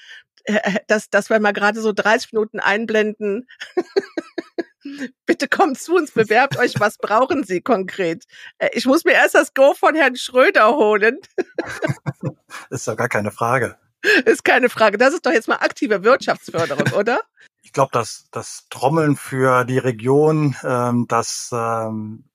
dass, 0.87 1.09
dass 1.09 1.29
wir 1.29 1.39
mal 1.39 1.53
gerade 1.53 1.81
so 1.81 1.91
30 1.91 2.33
Minuten 2.33 2.59
einblenden. 2.59 3.47
Bitte 5.25 5.47
kommt 5.47 5.79
zu 5.79 5.95
uns, 5.95 6.11
bewerbt 6.11 6.57
euch, 6.57 6.79
was 6.79 6.97
brauchen 6.97 7.43
Sie 7.43 7.61
konkret? 7.61 8.25
Äh, 8.57 8.69
ich 8.73 8.85
muss 8.85 9.05
mir 9.05 9.13
erst 9.13 9.35
das 9.35 9.53
Go 9.53 9.73
von 9.73 9.95
Herrn 9.95 10.17
Schröder 10.17 10.75
holen. 10.75 11.19
ist 12.69 12.87
doch 12.87 12.97
gar 12.97 13.09
keine 13.09 13.31
Frage. 13.31 13.77
Ist 14.25 14.43
keine 14.43 14.67
Frage. 14.67 14.97
Das 14.97 15.13
ist 15.13 15.25
doch 15.25 15.31
jetzt 15.31 15.47
mal 15.47 15.55
aktive 15.57 16.03
Wirtschaftsförderung, 16.03 16.91
oder? 16.93 17.21
Ich 17.61 17.71
glaube, 17.71 17.91
dass 17.93 18.27
das 18.31 18.67
Trommeln 18.69 19.15
für 19.15 19.63
die 19.63 19.77
Region, 19.77 20.57
ähm, 20.63 21.05
das 21.07 21.49
ähm, 21.53 22.25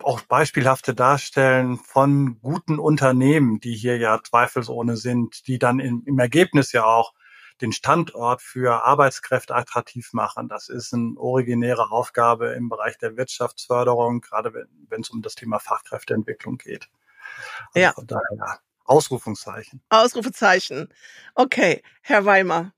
auch 0.00 0.20
beispielhafte 0.20 0.94
Darstellen 0.94 1.78
von 1.78 2.38
guten 2.40 2.78
Unternehmen, 2.78 3.58
die 3.58 3.74
hier 3.74 3.98
ja 3.98 4.20
zweifelsohne 4.22 4.96
sind, 4.96 5.48
die 5.48 5.58
dann 5.58 5.80
im, 5.80 6.04
im 6.06 6.18
Ergebnis 6.20 6.70
ja 6.70 6.84
auch 6.84 7.12
den 7.60 7.72
Standort 7.72 8.42
für 8.42 8.84
Arbeitskräfte 8.84 9.54
attraktiv 9.54 10.12
machen. 10.12 10.48
Das 10.48 10.68
ist 10.68 10.94
eine 10.94 11.14
originäre 11.16 11.90
Aufgabe 11.90 12.48
im 12.50 12.68
Bereich 12.68 12.98
der 12.98 13.16
Wirtschaftsförderung, 13.16 14.20
gerade 14.20 14.52
wenn, 14.88 15.00
es 15.00 15.10
um 15.10 15.22
das 15.22 15.34
Thema 15.34 15.58
Fachkräfteentwicklung 15.58 16.58
geht. 16.58 16.88
Also 17.74 17.80
ja. 17.80 17.92
Von 17.92 18.06
daher 18.06 18.60
Ausrufungszeichen. 18.84 19.82
Ausrufezeichen. 19.90 20.88
Okay, 21.34 21.82
Herr 22.02 22.24
Weimar. 22.24 22.72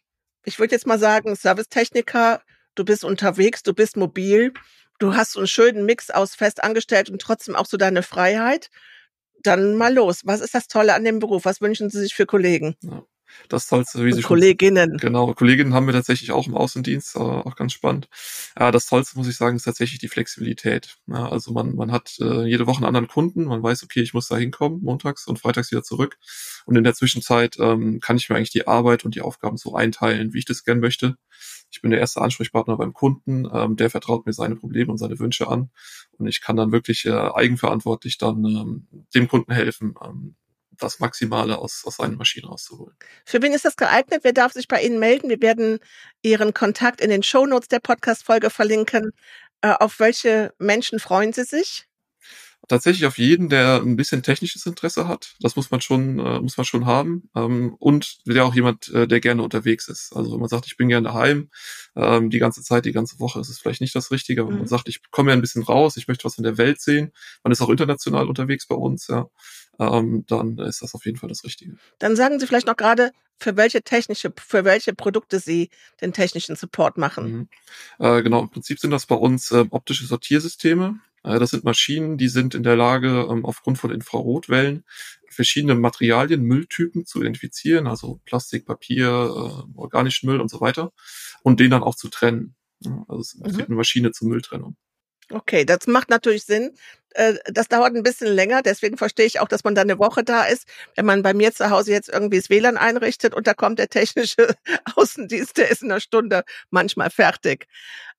Ich 0.44 0.58
würde 0.58 0.74
jetzt 0.74 0.86
mal 0.86 0.98
sagen, 0.98 1.36
Servicetechniker, 1.36 2.42
du 2.74 2.84
bist 2.84 3.04
unterwegs, 3.04 3.62
du 3.62 3.74
bist 3.74 3.96
mobil, 3.96 4.52
du 4.98 5.14
hast 5.14 5.32
so 5.32 5.40
einen 5.40 5.46
schönen 5.46 5.84
Mix 5.84 6.10
aus 6.10 6.34
festangestellt 6.34 7.10
und 7.10 7.20
trotzdem 7.20 7.54
auch 7.54 7.66
so 7.66 7.76
deine 7.76 8.02
Freiheit. 8.02 8.70
Dann 9.42 9.76
mal 9.76 9.94
los. 9.94 10.22
Was 10.24 10.40
ist 10.40 10.54
das 10.54 10.66
Tolle 10.66 10.94
an 10.94 11.04
dem 11.04 11.18
Beruf? 11.18 11.44
Was 11.44 11.60
wünschen 11.60 11.90
Sie 11.90 12.00
sich 12.00 12.14
für 12.14 12.26
Kollegen? 12.26 12.76
Ja. 12.82 13.04
Das 13.48 13.66
Tollste, 13.66 14.04
wie 14.04 14.12
Sie 14.12 14.22
Kolleginnen. 14.22 14.90
Schon, 14.90 14.98
genau, 14.98 15.32
Kolleginnen 15.34 15.74
haben 15.74 15.86
wir 15.86 15.92
tatsächlich 15.92 16.32
auch 16.32 16.46
im 16.46 16.54
Außendienst, 16.54 17.16
äh, 17.16 17.18
auch 17.18 17.56
ganz 17.56 17.72
spannend. 17.72 18.08
Ja, 18.58 18.70
das 18.70 18.86
Tollste, 18.86 19.18
muss 19.18 19.28
ich 19.28 19.36
sagen, 19.36 19.56
ist 19.56 19.64
tatsächlich 19.64 19.98
die 19.98 20.08
Flexibilität. 20.08 20.96
Ja, 21.06 21.28
also 21.28 21.52
man, 21.52 21.74
man 21.74 21.92
hat 21.92 22.16
äh, 22.20 22.44
jede 22.44 22.66
Woche 22.66 22.78
einen 22.78 22.86
anderen 22.86 23.08
Kunden, 23.08 23.44
man 23.44 23.62
weiß, 23.62 23.82
okay, 23.82 24.00
ich 24.00 24.14
muss 24.14 24.28
da 24.28 24.36
hinkommen, 24.36 24.82
montags 24.82 25.26
und 25.26 25.38
freitags 25.38 25.70
wieder 25.70 25.82
zurück. 25.82 26.18
Und 26.66 26.76
in 26.76 26.84
der 26.84 26.94
Zwischenzeit 26.94 27.56
ähm, 27.58 28.00
kann 28.00 28.16
ich 28.16 28.28
mir 28.28 28.36
eigentlich 28.36 28.50
die 28.50 28.66
Arbeit 28.66 29.04
und 29.04 29.14
die 29.14 29.22
Aufgaben 29.22 29.56
so 29.56 29.74
einteilen, 29.74 30.32
wie 30.32 30.38
ich 30.38 30.44
das 30.44 30.64
gern 30.64 30.80
möchte. 30.80 31.16
Ich 31.70 31.80
bin 31.82 31.90
der 31.90 32.00
erste 32.00 32.20
Ansprechpartner 32.20 32.76
beim 32.76 32.92
Kunden, 32.92 33.48
ähm, 33.52 33.76
der 33.76 33.90
vertraut 33.90 34.26
mir 34.26 34.32
seine 34.32 34.56
Probleme 34.56 34.90
und 34.90 34.98
seine 34.98 35.18
Wünsche 35.18 35.48
an. 35.48 35.70
Und 36.18 36.26
ich 36.26 36.40
kann 36.40 36.56
dann 36.56 36.72
wirklich 36.72 37.06
äh, 37.06 37.12
eigenverantwortlich 37.12 38.18
dann 38.18 38.44
ähm, 38.44 38.88
dem 39.14 39.28
Kunden 39.28 39.52
helfen, 39.52 39.94
ähm, 40.04 40.34
das 40.80 40.98
Maximale 40.98 41.58
aus, 41.58 41.82
aus 41.84 41.96
seinen 41.96 42.16
Maschinen 42.16 42.48
rauszuholen. 42.48 42.96
Für 43.24 43.42
wen 43.42 43.52
ist 43.52 43.64
das 43.64 43.76
geeignet? 43.76 44.20
Wer 44.22 44.32
darf 44.32 44.52
sich 44.52 44.68
bei 44.68 44.82
Ihnen 44.82 44.98
melden? 44.98 45.28
Wir 45.28 45.40
werden 45.40 45.78
Ihren 46.22 46.54
Kontakt 46.54 47.00
in 47.00 47.10
den 47.10 47.22
Shownotes 47.22 47.68
der 47.68 47.80
Podcast-Folge 47.80 48.50
verlinken. 48.50 49.12
Äh, 49.62 49.72
auf 49.72 50.00
welche 50.00 50.52
Menschen 50.58 50.98
freuen 50.98 51.32
Sie 51.32 51.44
sich? 51.44 51.86
Tatsächlich 52.68 53.06
auf 53.06 53.18
jeden, 53.18 53.48
der 53.48 53.82
ein 53.82 53.96
bisschen 53.96 54.22
technisches 54.22 54.66
Interesse 54.66 55.08
hat. 55.08 55.34
Das 55.40 55.56
muss 55.56 55.70
man 55.70 55.80
schon, 55.80 56.18
äh, 56.18 56.40
muss 56.40 56.56
man 56.56 56.64
schon 56.64 56.86
haben. 56.86 57.28
Ähm, 57.34 57.74
und 57.78 58.18
der 58.26 58.44
auch 58.44 58.54
jemand, 58.54 58.88
äh, 58.88 59.08
der 59.08 59.20
gerne 59.20 59.42
unterwegs 59.42 59.88
ist. 59.88 60.12
Also 60.14 60.32
wenn 60.32 60.40
man 60.40 60.48
sagt, 60.48 60.66
ich 60.66 60.76
bin 60.76 60.88
gerne 60.88 61.08
daheim, 61.08 61.50
ähm, 61.96 62.30
die 62.30 62.38
ganze 62.38 62.62
Zeit, 62.62 62.84
die 62.84 62.92
ganze 62.92 63.18
Woche, 63.18 63.40
ist 63.40 63.48
es 63.48 63.58
vielleicht 63.58 63.80
nicht 63.80 63.94
das 63.94 64.10
Richtige. 64.10 64.42
Aber 64.42 64.50
mhm. 64.50 64.58
man 64.58 64.66
sagt, 64.66 64.88
ich 64.88 65.00
komme 65.10 65.30
ja 65.30 65.36
ein 65.36 65.40
bisschen 65.40 65.62
raus, 65.62 65.96
ich 65.96 66.08
möchte 66.08 66.24
was 66.24 66.38
in 66.38 66.44
der 66.44 66.58
Welt 66.58 66.80
sehen. 66.80 67.12
Man 67.42 67.52
ist 67.52 67.60
auch 67.60 67.70
international 67.70 68.28
unterwegs 68.28 68.66
bei 68.66 68.76
uns, 68.76 69.08
ja. 69.08 69.26
Ähm, 69.78 70.24
dann 70.26 70.58
ist 70.58 70.82
das 70.82 70.94
auf 70.94 71.06
jeden 71.06 71.16
Fall 71.16 71.30
das 71.30 71.42
Richtige. 71.42 71.76
Dann 71.98 72.14
sagen 72.14 72.38
Sie 72.38 72.46
vielleicht 72.46 72.66
noch 72.66 72.76
gerade, 72.76 73.12
für 73.38 73.56
welche 73.56 73.82
technische, 73.82 74.32
für 74.38 74.64
welche 74.64 74.94
Produkte 74.94 75.40
Sie 75.40 75.70
den 76.00 76.12
technischen 76.12 76.56
Support 76.56 76.98
machen. 76.98 77.32
Mhm. 77.32 77.48
Äh, 77.98 78.22
genau, 78.22 78.42
im 78.42 78.50
Prinzip 78.50 78.78
sind 78.78 78.90
das 78.90 79.06
bei 79.06 79.14
uns 79.14 79.50
äh, 79.50 79.64
optische 79.70 80.06
Sortiersysteme. 80.06 81.00
Das 81.22 81.50
sind 81.50 81.64
Maschinen, 81.64 82.16
die 82.16 82.28
sind 82.28 82.54
in 82.54 82.62
der 82.62 82.76
Lage, 82.76 83.26
ähm, 83.30 83.44
aufgrund 83.44 83.78
von 83.78 83.90
Infrarotwellen 83.90 84.84
verschiedene 85.28 85.74
Materialien, 85.74 86.42
Mülltypen 86.42 87.06
zu 87.06 87.20
identifizieren, 87.20 87.86
also 87.86 88.20
Plastik, 88.24 88.66
Papier, 88.66 89.06
äh, 89.06 89.78
organischen 89.78 90.28
Müll 90.28 90.40
und 90.40 90.50
so 90.50 90.60
weiter, 90.60 90.92
und 91.42 91.60
den 91.60 91.70
dann 91.70 91.82
auch 91.82 91.94
zu 91.94 92.08
trennen. 92.08 92.56
Also 93.08 93.20
es 93.20 93.34
mhm. 93.34 93.64
eine 93.64 93.74
Maschine 93.74 94.12
zur 94.12 94.28
Mülltrennung. 94.28 94.76
Okay, 95.32 95.64
das 95.64 95.86
macht 95.86 96.10
natürlich 96.10 96.44
Sinn. 96.44 96.74
Äh, 97.10 97.34
das 97.46 97.68
dauert 97.68 97.94
ein 97.94 98.02
bisschen 98.02 98.28
länger, 98.28 98.62
deswegen 98.62 98.96
verstehe 98.96 99.26
ich 99.26 99.40
auch, 99.40 99.48
dass 99.48 99.62
man 99.62 99.74
da 99.74 99.82
eine 99.82 99.98
Woche 99.98 100.24
da 100.24 100.44
ist. 100.44 100.66
Wenn 100.96 101.06
man 101.06 101.22
bei 101.22 101.34
mir 101.34 101.52
zu 101.52 101.70
Hause 101.70 101.92
jetzt 101.92 102.08
irgendwie 102.08 102.38
das 102.38 102.50
WLAN 102.50 102.76
einrichtet 102.76 103.34
und 103.34 103.46
da 103.46 103.54
kommt 103.54 103.78
der 103.78 103.88
technische 103.88 104.54
Außendienst, 104.96 105.56
der 105.56 105.70
ist 105.70 105.82
in 105.82 105.90
einer 105.90 106.00
Stunde 106.00 106.44
manchmal 106.70 107.10
fertig. 107.10 107.66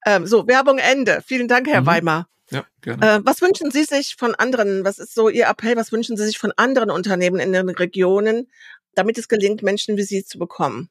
Ähm, 0.05 0.25
so, 0.25 0.47
Werbung 0.47 0.77
Ende. 0.77 1.21
Vielen 1.25 1.47
Dank, 1.47 1.67
Herr 1.67 1.81
mhm. 1.81 1.87
Weimar. 1.87 2.27
Ja, 2.51 2.65
gerne. 2.81 3.05
Äh, 3.05 3.19
was 3.23 3.41
wünschen 3.41 3.71
Sie 3.71 3.83
sich 3.83 4.15
von 4.17 4.35
anderen? 4.35 4.83
Was 4.83 4.99
ist 4.99 5.15
so 5.15 5.29
Ihr 5.29 5.47
Appell? 5.47 5.75
Was 5.75 5.91
wünschen 5.91 6.17
Sie 6.17 6.25
sich 6.25 6.37
von 6.37 6.51
anderen 6.57 6.91
Unternehmen 6.91 7.39
in 7.39 7.53
den 7.53 7.69
Regionen, 7.69 8.51
damit 8.93 9.17
es 9.17 9.27
gelingt, 9.27 9.63
Menschen 9.63 9.97
wie 9.97 10.03
Sie 10.03 10.25
zu 10.25 10.37
bekommen? 10.37 10.89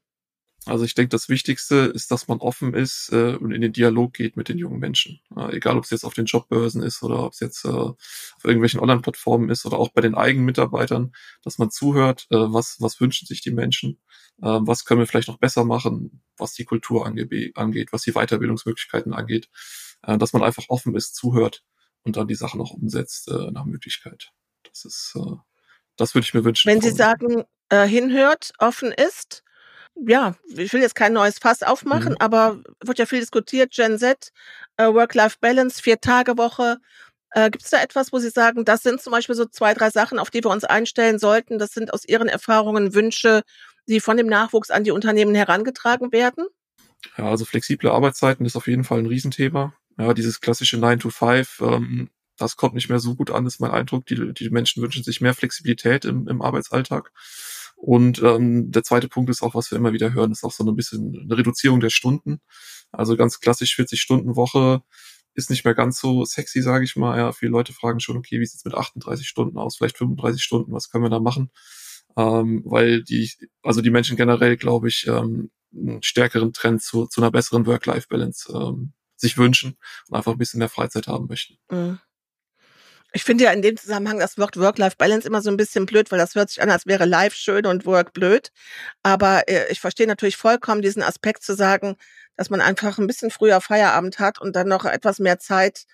Also 0.66 0.84
ich 0.84 0.94
denke, 0.94 1.08
das 1.08 1.30
Wichtigste 1.30 1.90
ist, 1.94 2.10
dass 2.10 2.28
man 2.28 2.38
offen 2.38 2.74
ist 2.74 3.10
äh, 3.12 3.34
und 3.36 3.50
in 3.50 3.62
den 3.62 3.72
Dialog 3.72 4.12
geht 4.12 4.36
mit 4.36 4.48
den 4.48 4.58
jungen 4.58 4.78
Menschen. 4.78 5.20
Äh, 5.34 5.56
egal, 5.56 5.78
ob 5.78 5.84
es 5.84 5.90
jetzt 5.90 6.04
auf 6.04 6.12
den 6.12 6.26
Jobbörsen 6.26 6.82
ist 6.82 7.02
oder 7.02 7.24
ob 7.24 7.32
es 7.32 7.40
jetzt 7.40 7.64
äh, 7.64 7.68
auf 7.68 8.44
irgendwelchen 8.44 8.80
Online-Plattformen 8.80 9.48
ist 9.48 9.64
oder 9.64 9.78
auch 9.78 9.88
bei 9.88 10.02
den 10.02 10.14
eigenen 10.14 10.44
Mitarbeitern, 10.44 11.12
dass 11.42 11.56
man 11.56 11.70
zuhört, 11.70 12.26
äh, 12.30 12.36
was, 12.36 12.76
was 12.78 13.00
wünschen 13.00 13.26
sich 13.26 13.40
die 13.40 13.52
Menschen, 13.52 14.00
äh, 14.42 14.58
was 14.60 14.84
können 14.84 15.00
wir 15.00 15.06
vielleicht 15.06 15.28
noch 15.28 15.38
besser 15.38 15.64
machen, 15.64 16.22
was 16.36 16.52
die 16.52 16.64
Kultur 16.64 17.06
ange 17.06 17.26
angeht, 17.54 17.92
was 17.92 18.02
die 18.02 18.12
Weiterbildungsmöglichkeiten 18.12 19.14
angeht, 19.14 19.48
äh, 20.02 20.18
dass 20.18 20.32
man 20.32 20.42
einfach 20.42 20.64
offen 20.68 20.94
ist, 20.94 21.14
zuhört 21.14 21.62
und 22.02 22.16
dann 22.16 22.28
die 22.28 22.34
Sachen 22.34 22.60
auch 22.60 22.72
umsetzt 22.72 23.28
äh, 23.28 23.50
nach 23.50 23.64
Möglichkeit. 23.64 24.30
Das 24.64 24.84
ist, 24.84 25.14
äh, 25.16 25.36
das 25.96 26.14
würde 26.14 26.24
ich 26.24 26.34
mir 26.34 26.44
wünschen. 26.44 26.68
Wenn 26.70 26.80
Sie 26.80 26.90
sagen, 26.90 27.44
äh, 27.68 27.86
hinhört, 27.86 28.52
offen 28.58 28.92
ist, 28.92 29.42
ja, 29.96 30.34
ich 30.56 30.72
will 30.72 30.80
jetzt 30.80 30.94
kein 30.94 31.12
neues 31.12 31.38
Fass 31.38 31.62
aufmachen, 31.62 32.12
mhm. 32.12 32.18
aber 32.20 32.60
wird 32.84 32.98
ja 32.98 33.06
viel 33.06 33.20
diskutiert, 33.20 33.72
Gen 33.72 33.98
Z, 33.98 34.32
äh, 34.76 34.86
Work-Life-Balance, 34.86 35.82
Vier-Tage-Woche. 35.82 36.78
Äh, 37.32 37.50
Gibt 37.50 37.64
es 37.64 37.70
da 37.70 37.82
etwas, 37.82 38.12
wo 38.12 38.18
Sie 38.18 38.30
sagen, 38.30 38.64
das 38.64 38.82
sind 38.82 39.00
zum 39.00 39.12
Beispiel 39.12 39.34
so 39.34 39.44
zwei, 39.46 39.74
drei 39.74 39.90
Sachen, 39.90 40.18
auf 40.18 40.30
die 40.30 40.42
wir 40.42 40.50
uns 40.50 40.64
einstellen 40.64 41.18
sollten? 41.18 41.58
Das 41.58 41.72
sind 41.72 41.92
aus 41.92 42.04
Ihren 42.04 42.28
Erfahrungen 42.28 42.94
Wünsche, 42.94 43.42
die 43.86 44.00
von 44.00 44.16
dem 44.16 44.26
Nachwuchs 44.26 44.70
an 44.70 44.84
die 44.84 44.90
Unternehmen 44.90 45.34
herangetragen 45.34 46.12
werden? 46.12 46.46
Ja, 47.16 47.24
also 47.28 47.44
flexible 47.44 47.90
Arbeitszeiten 47.90 48.46
ist 48.46 48.56
auf 48.56 48.66
jeden 48.66 48.84
Fall 48.84 48.98
ein 48.98 49.06
Riesenthema. 49.06 49.74
Ja, 50.00 50.14
dieses 50.14 50.40
klassische 50.40 50.78
9 50.78 50.98
to 50.98 51.10
5, 51.10 51.60
ähm, 51.60 52.08
das 52.38 52.56
kommt 52.56 52.74
nicht 52.74 52.88
mehr 52.88 53.00
so 53.00 53.16
gut 53.16 53.30
an, 53.30 53.44
ist 53.46 53.60
mein 53.60 53.70
Eindruck. 53.70 54.06
Die, 54.06 54.32
die 54.32 54.48
Menschen 54.48 54.82
wünschen 54.82 55.04
sich 55.04 55.20
mehr 55.20 55.34
Flexibilität 55.34 56.06
im, 56.06 56.26
im 56.26 56.40
Arbeitsalltag. 56.40 57.12
Und 57.76 58.22
ähm, 58.22 58.70
der 58.72 58.82
zweite 58.82 59.08
Punkt 59.08 59.28
ist 59.30 59.42
auch, 59.42 59.54
was 59.54 59.70
wir 59.70 59.76
immer 59.76 59.92
wieder 59.92 60.14
hören, 60.14 60.32
ist 60.32 60.42
auch 60.42 60.52
so 60.52 60.64
ein 60.64 60.74
bisschen 60.74 61.14
eine 61.24 61.36
Reduzierung 61.36 61.80
der 61.80 61.90
Stunden. 61.90 62.40
Also 62.92 63.14
ganz 63.16 63.40
klassisch 63.40 63.76
40 63.76 64.00
Stunden 64.00 64.36
Woche 64.36 64.82
ist 65.34 65.50
nicht 65.50 65.66
mehr 65.66 65.74
ganz 65.74 66.00
so 66.00 66.24
sexy, 66.24 66.62
sage 66.62 66.84
ich 66.84 66.96
mal. 66.96 67.18
Ja, 67.18 67.32
viele 67.32 67.52
Leute 67.52 67.74
fragen 67.74 68.00
schon, 68.00 68.16
okay, 68.16 68.40
wie 68.40 68.46
sieht's 68.46 68.64
mit 68.64 68.74
38 68.74 69.28
Stunden 69.28 69.58
aus, 69.58 69.76
vielleicht 69.76 69.98
35 69.98 70.42
Stunden, 70.42 70.72
was 70.72 70.90
können 70.90 71.04
wir 71.04 71.10
da 71.10 71.20
machen? 71.20 71.50
Ähm, 72.16 72.62
weil 72.64 73.02
die, 73.02 73.30
also 73.62 73.82
die 73.82 73.90
Menschen 73.90 74.16
generell, 74.16 74.56
glaube 74.56 74.88
ich, 74.88 75.06
ähm, 75.06 75.50
einen 75.74 76.02
stärkeren 76.02 76.52
Trend 76.54 76.82
zu, 76.82 77.06
zu 77.06 77.20
einer 77.20 77.30
besseren 77.30 77.66
Work-Life-Balance 77.66 78.52
ähm, 78.52 78.92
sich 79.20 79.38
wünschen 79.38 79.76
und 80.08 80.16
einfach 80.16 80.32
ein 80.32 80.38
bisschen 80.38 80.58
mehr 80.58 80.68
Freizeit 80.68 81.06
haben 81.06 81.26
möchten. 81.28 81.58
Mhm. 81.70 82.00
Ich 83.12 83.24
finde 83.24 83.44
ja 83.44 83.50
in 83.50 83.62
dem 83.62 83.76
Zusammenhang 83.76 84.20
das 84.20 84.38
Wort 84.38 84.56
Work-Life-Balance 84.56 85.26
immer 85.26 85.42
so 85.42 85.50
ein 85.50 85.56
bisschen 85.56 85.84
blöd, 85.84 86.12
weil 86.12 86.18
das 86.20 86.36
hört 86.36 86.48
sich 86.50 86.62
an, 86.62 86.70
als 86.70 86.86
wäre 86.86 87.06
Life 87.06 87.36
schön 87.36 87.66
und 87.66 87.84
Work 87.84 88.12
blöd. 88.12 88.52
Aber 89.02 89.48
äh, 89.48 89.70
ich 89.70 89.80
verstehe 89.80 90.06
natürlich 90.06 90.36
vollkommen 90.36 90.80
diesen 90.80 91.02
Aspekt 91.02 91.42
zu 91.42 91.56
sagen, 91.56 91.96
dass 92.36 92.50
man 92.50 92.60
einfach 92.60 92.98
ein 92.98 93.08
bisschen 93.08 93.32
früher 93.32 93.60
Feierabend 93.60 94.20
hat 94.20 94.40
und 94.40 94.54
dann 94.54 94.68
noch 94.68 94.84
etwas 94.84 95.18
mehr 95.18 95.40
Zeit 95.40 95.86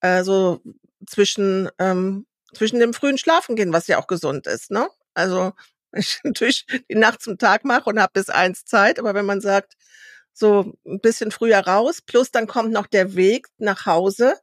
äh, 0.00 0.24
so 0.24 0.62
zwischen 1.06 1.70
ähm, 1.78 2.26
zwischen 2.54 2.80
dem 2.80 2.94
frühen 2.94 3.18
Schlafen 3.18 3.56
gehen, 3.56 3.72
was 3.72 3.86
ja 3.86 3.98
auch 3.98 4.06
gesund 4.06 4.46
ist. 4.46 4.70
Ne? 4.70 4.88
Also 5.14 5.52
ich 5.92 6.20
natürlich 6.24 6.66
die 6.90 6.96
Nacht 6.96 7.22
zum 7.22 7.38
Tag 7.38 7.64
mache 7.64 7.88
und 7.90 8.00
habe 8.00 8.12
bis 8.14 8.30
eins 8.30 8.64
Zeit, 8.64 8.98
aber 8.98 9.14
wenn 9.14 9.26
man 9.26 9.40
sagt, 9.40 9.74
so 10.34 10.74
ein 10.84 11.00
bisschen 11.00 11.30
früher 11.30 11.60
raus, 11.60 12.02
plus 12.02 12.30
dann 12.30 12.46
kommt 12.46 12.72
noch 12.72 12.86
der 12.86 13.14
Weg 13.14 13.46
nach 13.58 13.86
Hause, 13.86 14.34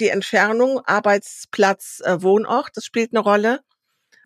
die 0.00 0.08
Entfernung, 0.08 0.80
Arbeitsplatz, 0.86 2.00
äh, 2.04 2.22
Wohnort, 2.22 2.70
das 2.74 2.84
spielt 2.84 3.12
eine 3.12 3.20
Rolle. 3.20 3.60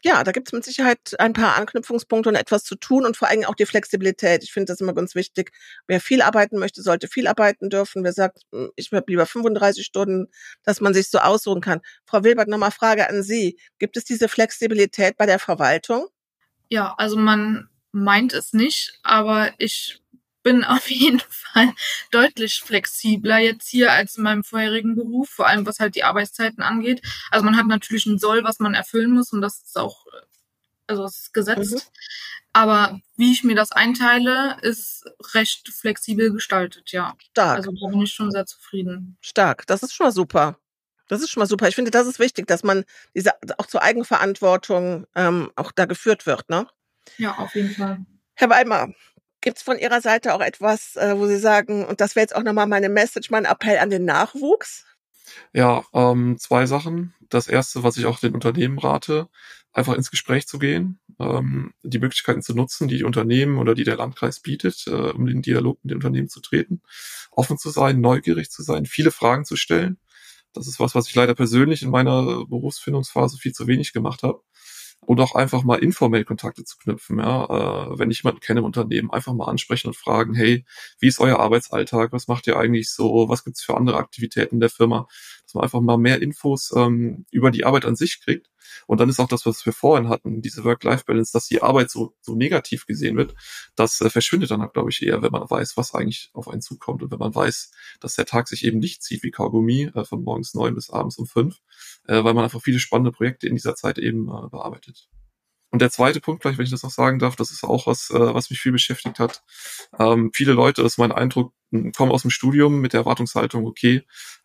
Ja, 0.05 0.23
da 0.23 0.33
gibt 0.33 0.49
es 0.49 0.53
mit 0.53 0.65
Sicherheit 0.65 1.19
ein 1.19 1.33
paar 1.33 1.57
Anknüpfungspunkte 1.57 2.29
und 2.29 2.35
etwas 2.35 2.63
zu 2.63 2.77
tun 2.77 3.07
und 3.07 3.17
vor 3.17 3.29
allem 3.29 3.45
auch 3.45 3.55
die 3.55 3.65
Flexibilität. 3.65 4.45
Ich 4.45 4.53
finde 4.53 4.71
das 4.71 4.83
immer 4.83 4.93
ganz 4.93 5.15
wichtig. 5.15 5.51
Wer 5.87 5.99
viel 5.99 6.21
arbeiten 6.21 6.59
möchte, 6.59 6.83
sollte 6.83 7.09
viel 7.09 7.27
arbeiten 7.27 7.71
dürfen. 7.71 8.05
Wer 8.05 8.13
sagt, 8.13 8.43
hm, 8.53 8.71
ich 8.77 8.93
habe 8.93 9.07
lieber 9.09 9.25
35 9.25 9.83
Stunden, 9.83 10.27
dass 10.63 10.83
man 10.83 10.93
sich 10.93 11.09
so 11.09 11.19
aussuchen 11.19 11.63
kann. 11.63 11.81
Frau 12.05 12.23
Wilbert, 12.23 12.49
nochmal 12.49 12.71
Frage 12.71 13.09
an 13.09 13.23
Sie. 13.23 13.59
Gibt 13.79 13.97
es 13.97 14.05
diese 14.05 14.29
Flexibilität 14.29 15.17
bei 15.17 15.25
der 15.25 15.39
Verwaltung? 15.39 16.07
Ja, 16.69 16.95
also 16.99 17.17
man 17.17 17.71
meint 17.93 18.35
es 18.35 18.53
nicht, 18.53 18.99
aber 19.05 19.53
ich 19.57 20.04
bin 20.45 20.63
auf 20.63 20.89
jeden 20.89 21.21
Fall 21.29 21.73
deutlich 22.13 22.61
flexibler 22.61 23.39
jetzt 23.39 23.67
hier 23.67 23.91
als 23.93 24.17
in 24.17 24.23
meinem 24.23 24.45
vorherigen 24.45 24.95
Beruf, 24.95 25.31
vor 25.31 25.49
allem 25.49 25.67
was 25.67 25.81
halt 25.81 25.97
die 25.97 26.05
Arbeitszeiten 26.05 26.63
angeht. 26.63 27.03
Also 27.33 27.45
man 27.45 27.57
hat 27.57 27.67
natürlich 27.67 28.07
ein 28.07 28.21
Soll, 28.21 28.45
was 28.45 28.61
man 28.61 28.75
erfüllen 28.75 29.11
muss 29.11 29.33
und 29.33 29.41
das 29.41 29.63
ist 29.63 29.77
auch, 29.77 30.07
also 30.87 31.03
das 31.03 31.19
ist 31.19 31.35
gesetzt. 31.35 31.75
Mhm. 31.75 31.81
Aber 32.53 33.01
wie 33.17 33.33
ich 33.33 33.43
mir 33.43 33.57
das 33.57 33.73
einteile, 33.73 34.59
ist 34.63 35.05
recht 35.35 35.69
flexibel 35.69 36.33
gestaltet, 36.33 36.93
ja. 36.93 37.17
Stark. 37.33 37.57
Also 37.57 37.73
da 37.73 37.89
bin 37.89 38.03
ich 38.03 38.13
schon 38.13 38.31
sehr 38.31 38.47
zufrieden. 38.47 39.17
Stark, 39.21 39.67
das 39.67 39.83
ist 39.83 39.93
schon 39.93 40.07
mal 40.07 40.13
super. 40.13 40.61
Das 41.09 41.21
ist 41.21 41.31
schon 41.31 41.41
mal 41.41 41.47
super. 41.47 41.67
Ich 41.67 41.75
finde, 41.75 41.91
das 41.91 42.07
ist 42.07 42.21
wichtig, 42.21 42.47
dass 42.47 42.63
man 42.63 42.85
diese 43.15 43.33
auch 43.59 43.67
zur 43.67 43.83
Eigenverantwortung 43.83 45.07
ähm, 45.17 45.51
auch 45.57 45.73
da 45.73 45.87
geführt 45.87 46.27
wird, 46.27 46.49
ne? 46.49 46.69
Ja, 47.19 47.37
auf 47.39 47.55
jeden 47.57 47.75
Fall. 47.75 48.07
Herr 48.35 48.51
Weimar, 48.51 48.95
Gibt 49.45 49.59
es 49.59 49.63
von 49.63 49.79
Ihrer 49.79 50.01
Seite 50.01 50.33
auch 50.33 50.41
etwas, 50.41 50.97
äh, 50.97 51.19
wo 51.19 51.27
Sie 51.27 51.37
sagen, 51.37 51.85
und 51.85 52.01
das 52.01 52.17
wäre 52.17 52.23
jetzt 52.23 52.35
auch 52.35 52.43
nochmal 52.43 52.67
meine 52.67 52.89
Message, 52.89 53.31
mein 53.31 53.45
Appell 53.45 53.77
an 53.77 53.91
den 53.91 54.07
Nachwuchs? 54.07 54.87
Ja, 55.53 55.85
ähm, 55.93 56.39
zwei 56.39 56.65
Sachen. 56.65 57.13
Das 57.29 57.47
erste, 57.47 57.83
was 57.83 57.99
ich 57.99 58.07
auch 58.07 58.19
den 58.19 58.33
Unternehmen 58.33 58.79
rate, 58.79 59.29
einfach 59.71 59.97
ins 59.97 60.11
Gespräch 60.11 60.47
zu 60.47 60.59
gehen, 60.59 60.99
ähm, 61.21 61.75
die 61.83 61.99
Möglichkeiten 61.99 62.41
zu 62.41 62.55
nutzen, 62.55 62.89
die 62.89 62.97
die 62.97 63.05
Unternehmen 63.05 63.59
oder 63.59 63.75
die 63.75 63.85
der 63.85 63.99
Landkreis 63.99 64.41
bietet, 64.41 64.87
äh, 64.87 65.11
um 65.11 65.27
den 65.27 65.43
Dialog 65.43 65.79
mit 65.83 65.91
den 65.91 65.97
Unternehmen 65.99 66.31
zu 66.31 66.41
treten, 66.41 66.81
offen 67.31 67.59
zu 67.59 67.69
sein, 67.69 68.01
neugierig 68.01 68.51
zu 68.51 68.63
sein, 68.63 68.87
viele 68.87 69.11
Fragen 69.11 69.45
zu 69.45 69.57
stellen. 69.57 69.99
Das 70.55 70.67
ist 70.67 70.81
was, 70.81 70.95
was 70.95 71.07
ich 71.07 71.15
leider 71.15 71.35
persönlich 71.35 71.83
in 71.83 71.91
meiner 71.91 72.47
Berufsfindungsphase 72.47 73.37
viel 73.37 73.53
zu 73.53 73.67
wenig 73.67 73.93
gemacht 73.93 74.23
habe 74.23 74.41
und 75.07 75.21
auch 75.21 75.35
einfach 75.35 75.65
mal 75.65 75.77
informell 75.77 76.25
Kontakte 76.25 76.65
zu 76.65 76.77
knüpfen. 76.79 77.19
Ja, 77.19 77.45
äh, 77.93 77.99
wenn 77.99 78.11
ich 78.11 78.23
jemanden 78.23 78.41
kenne 78.41 78.61
im 78.61 78.67
Unternehmen, 78.67 79.11
einfach 79.11 79.33
mal 79.35 79.47
ansprechen 79.47 79.89
und 79.89 79.97
fragen, 79.97 80.35
hey, 80.35 80.65
wie 81.01 81.09
ist 81.09 81.21
euer 81.21 81.39
Arbeitsalltag? 81.39 82.13
Was 82.13 82.29
macht 82.29 82.47
ihr 82.47 82.57
eigentlich 82.59 82.91
so? 82.91 83.29
Was 83.29 83.45
gibt's 83.45 83.63
für 83.63 83.77
andere 83.77 83.97
Aktivitäten 83.99 84.61
der 84.61 84.71
Firma? 84.71 85.07
Man 85.55 85.65
einfach 85.65 85.81
mal 85.81 85.99
mehr 85.99 86.21
Infos 86.21 86.73
ähm, 86.77 87.27
über 87.31 87.51
die 87.51 87.65
Arbeit 87.65 87.85
an 87.85 87.97
sich 87.97 88.21
kriegt 88.21 88.49
und 88.87 89.01
dann 89.01 89.09
ist 89.09 89.21
auch 89.21 89.29
das, 89.29 89.47
was 89.47 89.65
wir 89.65 89.73
vorhin 89.73 90.09
hatten, 90.09 90.43
diese 90.43 90.65
Work-Life-Balance, 90.65 91.33
dass 91.33 91.47
die 91.47 91.63
Arbeit 91.63 91.91
so, 91.91 92.15
so 92.21 92.35
negativ 92.35 92.87
gesehen 92.87 93.17
wird, 93.17 93.35
das 93.77 94.01
äh, 94.01 94.11
verschwindet 94.11 94.51
dann, 94.51 94.69
glaube 94.73 94.91
ich, 94.91 95.03
eher, 95.03 95.23
wenn 95.23 95.33
man 95.33 95.49
weiß, 95.49 95.77
was 95.77 95.95
eigentlich 95.95 96.31
auf 96.33 96.49
einen 96.49 96.63
zukommt 96.63 97.03
und 97.03 97.11
wenn 97.11 97.19
man 97.19 97.35
weiß, 97.35 97.71
dass 98.01 98.17
der 98.17 98.27
Tag 98.27 98.49
sich 98.49 98.65
eben 98.65 98.79
nicht 98.79 99.03
zieht 99.03 99.23
wie 99.23 99.31
Kaugummi 99.31 99.91
äh, 99.95 100.05
von 100.05 100.23
morgens 100.23 100.55
neun 100.55 100.75
bis 100.75 100.91
abends 100.91 101.19
um 101.19 101.27
fünf, 101.27 101.61
äh, 102.07 102.25
weil 102.25 102.35
man 102.35 102.45
einfach 102.45 102.63
viele 102.63 102.79
spannende 102.79 103.13
Projekte 103.13 103.47
in 103.47 103.55
dieser 103.55 103.75
Zeit 103.75 103.99
eben 103.99 104.29
äh, 104.29 104.49
bearbeitet. 104.49 105.09
Und 105.75 105.81
der 105.81 105.91
zweite 105.91 106.21
Punkt, 106.21 106.41
vielleicht, 106.41 106.57
wenn 106.59 106.67
ich 106.67 106.71
das 106.71 106.85
noch 106.85 106.93
sagen 106.93 107.19
darf, 107.19 107.35
das 107.35 107.51
ist 107.51 107.65
auch 107.65 107.89
was, 107.89 108.09
äh, 108.11 108.33
was 108.33 108.49
mich 108.49 108.61
viel 108.61 108.71
beschäftigt 108.71 109.19
hat. 109.19 109.43
Ähm, 109.99 110.31
viele 110.33 110.53
Leute, 110.53 110.85
das 110.85 110.93
ist 110.93 110.99
mein 110.99 111.11
Eindruck, 111.11 111.53
kommen 111.97 112.13
aus 112.13 112.23
dem 112.23 112.31
Studium 112.31 112.81
mit 112.81 112.93
der 112.93 113.01
Erwartungshaltung, 113.01 113.67
okay, 113.67 114.03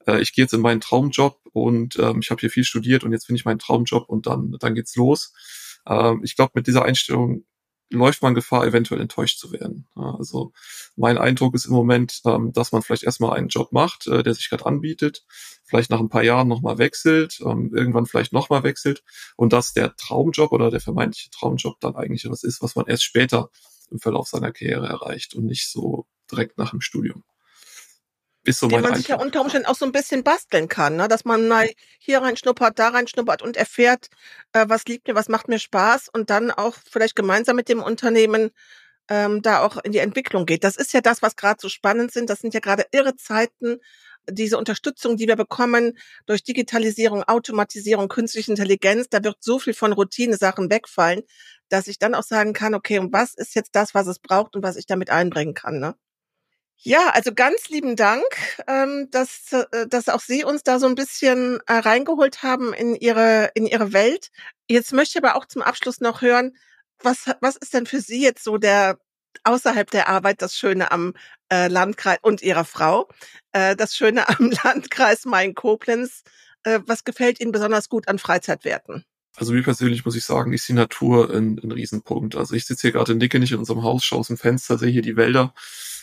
äh, 0.07 0.19
ich 0.21 0.33
gehe 0.33 0.45
jetzt 0.45 0.55
in 0.55 0.61
meinen 0.61 0.81
Traumjob 0.81 1.39
und 1.53 1.99
ähm, 1.99 2.21
ich 2.23 2.31
habe 2.31 2.39
hier 2.39 2.49
viel 2.49 2.63
studiert 2.63 3.03
und 3.03 3.11
jetzt 3.11 3.27
finde 3.27 3.37
ich 3.37 3.45
meinen 3.45 3.59
Traumjob 3.59 4.09
und 4.09 4.25
dann, 4.25 4.55
dann 4.59 4.73
geht's 4.73 4.95
los. 4.95 5.31
Ähm, 5.87 6.21
ich 6.23 6.35
glaube, 6.35 6.53
mit 6.55 6.65
dieser 6.65 6.83
Einstellung 6.83 7.45
läuft 7.89 8.21
man 8.21 8.35
Gefahr, 8.35 8.65
eventuell 8.65 9.01
enttäuscht 9.01 9.39
zu 9.39 9.51
werden. 9.51 9.87
Also 9.95 10.53
mein 10.95 11.17
Eindruck 11.17 11.55
ist 11.55 11.65
im 11.65 11.73
Moment, 11.73 12.21
ähm, 12.25 12.53
dass 12.53 12.71
man 12.71 12.81
vielleicht 12.81 13.03
erstmal 13.03 13.37
einen 13.37 13.47
Job 13.47 13.71
macht, 13.71 14.07
äh, 14.07 14.23
der 14.23 14.33
sich 14.33 14.49
gerade 14.49 14.65
anbietet, 14.65 15.25
vielleicht 15.63 15.89
nach 15.89 15.99
ein 15.99 16.09
paar 16.09 16.23
Jahren 16.23 16.47
nochmal 16.47 16.77
wechselt, 16.77 17.39
ähm, 17.41 17.71
irgendwann 17.73 18.05
vielleicht 18.05 18.33
nochmal 18.33 18.63
wechselt 18.63 19.03
und 19.35 19.53
dass 19.53 19.73
der 19.73 19.95
Traumjob 19.95 20.51
oder 20.51 20.69
der 20.71 20.81
vermeintliche 20.81 21.31
Traumjob 21.31 21.79
dann 21.79 21.95
eigentlich 21.95 22.29
was 22.29 22.43
ist, 22.43 22.61
was 22.61 22.75
man 22.75 22.85
erst 22.87 23.03
später 23.03 23.49
im 23.91 23.99
Verlauf 23.99 24.27
seiner 24.27 24.51
Karriere 24.51 24.87
erreicht 24.87 25.33
und 25.33 25.45
nicht 25.45 25.69
so 25.69 26.05
direkt 26.31 26.57
nach 26.57 26.71
dem 26.71 26.81
Studium 26.81 27.23
ist 28.43 28.59
so 28.59 28.67
mein 28.67 28.81
man 28.81 28.95
sich 28.95 29.09
ja 29.09 29.17
unter 29.17 29.41
Umständen 29.41 29.67
auch 29.67 29.75
so 29.75 29.85
ein 29.85 29.91
bisschen 29.91 30.23
basteln 30.23 30.67
kann, 30.67 30.95
ne? 30.95 31.07
dass 31.07 31.25
man 31.25 31.47
mal 31.47 31.69
hier 31.99 32.21
reinschnuppert, 32.21 32.79
da 32.79 32.89
reinschnuppert 32.89 33.41
und 33.41 33.57
erfährt, 33.57 34.07
äh, 34.53 34.65
was 34.67 34.85
liegt 34.85 35.07
mir, 35.07 35.15
was 35.15 35.27
macht 35.27 35.47
mir 35.47 35.59
Spaß 35.59 36.09
und 36.09 36.29
dann 36.29 36.51
auch 36.51 36.75
vielleicht 36.89 37.15
gemeinsam 37.15 37.55
mit 37.57 37.69
dem 37.69 37.81
Unternehmen 37.83 38.51
ähm, 39.09 39.41
da 39.41 39.63
auch 39.65 39.77
in 39.77 39.91
die 39.91 39.99
Entwicklung 39.99 40.45
geht. 40.45 40.63
Das 40.63 40.77
ist 40.77 40.93
ja 40.93 41.01
das, 41.01 41.21
was 41.21 41.35
gerade 41.35 41.59
so 41.59 41.67
spannend 41.67 42.11
sind. 42.11 42.29
Das 42.29 42.39
sind 42.39 42.53
ja 42.53 42.59
gerade 42.59 42.85
irre 42.91 43.15
Zeiten. 43.15 43.79
Diese 44.29 44.57
Unterstützung, 44.57 45.17
die 45.17 45.27
wir 45.27 45.35
bekommen 45.35 45.97
durch 46.27 46.43
Digitalisierung, 46.43 47.23
Automatisierung, 47.23 48.07
künstliche 48.07 48.51
Intelligenz, 48.51 49.07
da 49.09 49.23
wird 49.23 49.37
so 49.39 49.57
viel 49.57 49.73
von 49.73 49.91
Routine-Sachen 49.93 50.69
wegfallen, 50.69 51.23
dass 51.69 51.87
ich 51.87 51.97
dann 51.97 52.13
auch 52.13 52.23
sagen 52.23 52.53
kann, 52.53 52.75
okay, 52.75 52.99
und 52.99 53.11
was 53.11 53.33
ist 53.33 53.55
jetzt 53.55 53.75
das, 53.75 53.95
was 53.95 54.07
es 54.07 54.19
braucht 54.19 54.55
und 54.55 54.63
was 54.63 54.75
ich 54.75 54.85
damit 54.85 55.09
einbringen 55.09 55.55
kann, 55.55 55.79
ne? 55.79 55.95
Ja, 56.81 57.09
also 57.09 57.33
ganz 57.33 57.67
lieben 57.67 57.97
Dank, 57.97 58.23
ähm, 58.67 59.09
dass, 59.11 59.51
äh, 59.51 59.85
dass 59.87 60.07
auch 60.07 60.21
Sie 60.21 60.45
uns 60.45 60.63
da 60.63 60.79
so 60.79 60.87
ein 60.87 60.95
bisschen 60.95 61.59
äh, 61.67 61.73
reingeholt 61.73 62.41
haben 62.41 62.73
in 62.73 62.95
Ihre, 62.95 63.51
in 63.53 63.65
Ihre 63.65 63.91
Welt. 63.91 64.29
Jetzt 64.69 64.93
möchte 64.93 65.19
ich 65.19 65.23
aber 65.25 65.35
auch 65.35 65.45
zum 65.45 65.61
Abschluss 65.61 65.99
noch 65.99 66.21
hören, 66.21 66.55
was, 67.03 67.25
was 67.41 67.57
ist 67.57 67.73
denn 67.73 67.85
für 67.85 67.99
Sie 67.99 68.21
jetzt 68.23 68.43
so 68.45 68.57
der 68.57 68.97
außerhalb 69.43 69.89
der 69.91 70.07
Arbeit 70.07 70.41
das 70.41 70.55
Schöne 70.55 70.91
am 70.91 71.13
äh, 71.51 71.67
Landkreis 71.67 72.19
und 72.21 72.41
Ihrer 72.41 72.65
Frau, 72.65 73.09
das 73.51 73.95
Schöne 73.95 74.27
am 74.29 74.51
Landkreis 74.63 75.25
Main-Koblenz? 75.25 76.23
Was 76.65 77.03
gefällt 77.03 77.39
Ihnen 77.39 77.51
besonders 77.51 77.89
gut 77.89 78.07
an 78.07 78.19
Freizeitwerten? 78.19 79.05
Also 79.39 79.53
mir 79.53 79.63
persönlich 79.63 80.03
muss 80.03 80.17
ich 80.17 80.25
sagen, 80.25 80.51
ist 80.51 80.67
die 80.67 80.73
Natur 80.73 81.33
ein, 81.33 81.57
ein 81.63 81.71
Riesenpunkt. 81.71 82.35
Also 82.35 82.55
ich 82.55 82.65
sitze 82.65 82.81
hier 82.81 82.91
gerade 82.91 83.13
in 83.13 83.19
Nicke 83.19 83.37
in 83.37 83.55
unserem 83.55 83.83
Haus, 83.83 84.03
schaue 84.03 84.19
aus 84.19 84.27
dem 84.27 84.37
Fenster, 84.37 84.77
sehe 84.77 84.91
hier 84.91 85.01
die 85.01 85.15
Wälder 85.15 85.53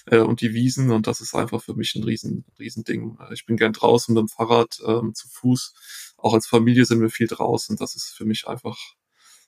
äh, 0.06 0.20
und 0.20 0.40
die 0.40 0.54
Wiesen 0.54 0.90
und 0.90 1.06
das 1.06 1.20
ist 1.20 1.34
einfach 1.34 1.62
für 1.62 1.74
mich 1.74 1.94
ein 1.96 2.02
riesen, 2.02 2.46
riesen 2.58 2.84
Ding. 2.84 3.18
Äh, 3.20 3.34
ich 3.34 3.44
bin 3.44 3.58
gern 3.58 3.74
draußen 3.74 4.14
mit 4.14 4.22
dem 4.22 4.28
Fahrrad, 4.28 4.80
ähm, 4.86 5.14
zu 5.14 5.28
Fuß. 5.28 6.14
Auch 6.16 6.32
als 6.32 6.46
Familie 6.46 6.86
sind 6.86 7.02
wir 7.02 7.10
viel 7.10 7.26
draußen. 7.26 7.76
Das 7.76 7.94
ist 7.94 8.14
für 8.16 8.24
mich 8.24 8.48
einfach 8.48 8.78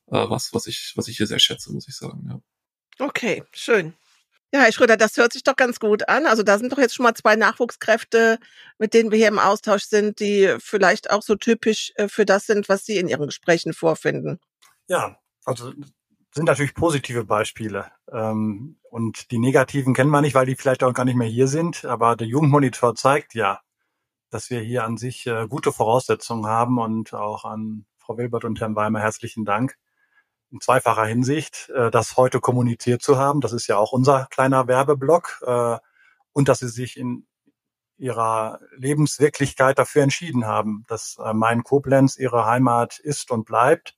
äh, 0.09 0.29
was, 0.29 0.53
was 0.53 0.67
ich, 0.67 0.93
was 0.97 1.09
ich 1.09 1.17
hier 1.17 1.27
sehr 1.27 1.39
schätze, 1.39 1.73
muss 1.73 1.89
ich 1.89 1.97
sagen. 1.97 2.27
Ja. 2.29 3.07
Okay, 3.07 3.43
schön. 3.53 3.95
Ja, 4.53 4.61
Herr 4.61 4.73
Schröder, 4.73 4.97
das 4.97 5.17
hört 5.19 5.35
sich 5.35 5.43
doch 5.43 5.57
ganz 5.57 5.79
gut 5.79 6.09
an. 6.09 6.27
Also 6.27 6.43
da 6.43 6.59
sind 6.59 6.73
doch 6.73 6.79
jetzt 6.79 6.95
schon 6.95 7.05
mal 7.05 7.15
zwei 7.15 7.37
Nachwuchskräfte, 7.37 8.39
mit 8.79 8.95
denen 8.95 9.11
wir 9.11 9.19
hier 9.19 9.29
im 9.29 9.39
Austausch 9.39 9.85
sind, 9.85 10.21
die 10.21 10.57
vielleicht 10.59 11.11
auch 11.11 11.23
so 11.23 11.35
typisch 11.35 11.93
äh, 11.97 12.09
für 12.09 12.25
das 12.25 12.47
sind, 12.47 12.69
was 12.71 12.87
Sie 12.87 12.97
in 12.97 13.09
Ihren 13.09 13.27
Gesprächen 13.27 13.75
vorfinden. 13.75 14.41
Ja, 14.89 15.19
also 15.45 15.73
sind 16.35 16.47
natürlich 16.47 16.75
positive 16.75 17.25
Beispiele. 17.25 17.91
Ähm, 18.11 18.79
und 18.91 19.31
die 19.31 19.39
negativen 19.39 19.93
kennen 19.93 20.11
wir 20.11 20.23
nicht, 20.23 20.35
weil 20.35 20.47
die 20.47 20.57
vielleicht 20.57 20.83
auch 20.83 20.95
gar 20.95 21.05
nicht 21.05 21.17
mehr 21.17 21.29
hier 21.29 21.49
sind. 21.49 21.85
Aber 21.85 22.17
der 22.17 22.27
Jugendmonitor 22.27 22.95
zeigt 22.95 23.35
ja, 23.35 23.61
dass 24.31 24.49
wir 24.49 24.61
hier 24.61 24.85
an 24.85 24.97
sich 24.97 25.27
äh, 25.27 25.47
gute 25.47 25.73
Voraussetzungen 25.73 26.47
haben 26.47 26.79
und 26.79 27.13
auch 27.13 27.45
an 27.45 27.85
Frau 27.99 28.17
Wilbert 28.17 28.45
und 28.45 28.61
Herrn 28.61 28.77
Weimer 28.77 29.01
herzlichen 29.01 29.45
Dank 29.45 29.77
in 30.51 30.61
zweifacher 30.61 31.05
Hinsicht, 31.05 31.71
äh, 31.75 31.91
das 31.91 32.17
heute 32.17 32.41
kommuniziert 32.41 33.03
zu 33.03 33.19
haben. 33.19 33.41
Das 33.41 33.53
ist 33.53 33.67
ja 33.67 33.77
auch 33.77 33.93
unser 33.93 34.27
kleiner 34.31 34.67
Werbeblock. 34.67 35.43
Äh, 35.47 35.79
und 36.33 36.49
dass 36.49 36.61
sie 36.61 36.69
sich 36.69 36.97
in 36.97 37.27
ihrer 37.97 38.61
Lebenswirklichkeit 38.77 39.79
dafür 39.79 40.05
entschieden 40.05 40.47
haben, 40.47 40.85
dass 40.87 41.17
äh, 41.25 41.35
mein 41.35 41.65
Koblenz 41.65 42.17
ihre 42.17 42.47
Heimat 42.47 42.99
ist 43.01 43.31
und 43.31 43.45
bleibt. 43.45 43.97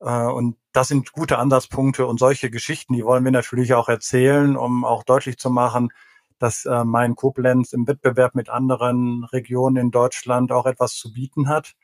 Äh, 0.00 0.26
und 0.26 0.56
das 0.72 0.88
sind 0.88 1.12
gute 1.12 1.38
Ansatzpunkte 1.38 2.06
und 2.06 2.18
solche 2.18 2.50
Geschichten, 2.50 2.94
die 2.94 3.04
wollen 3.04 3.24
wir 3.24 3.30
natürlich 3.30 3.74
auch 3.74 3.88
erzählen, 3.88 4.56
um 4.56 4.84
auch 4.84 5.04
deutlich 5.04 5.38
zu 5.38 5.50
machen, 5.50 5.92
dass 6.38 6.64
äh, 6.64 6.84
mein 6.84 7.14
Koblenz 7.14 7.72
im 7.72 7.86
Wettbewerb 7.86 8.34
mit 8.34 8.48
anderen 8.48 9.24
Regionen 9.24 9.76
in 9.76 9.90
Deutschland 9.92 10.50
auch 10.50 10.66
etwas 10.66 10.96
zu 10.96 11.12
bieten 11.12 11.48
hat 11.48 11.74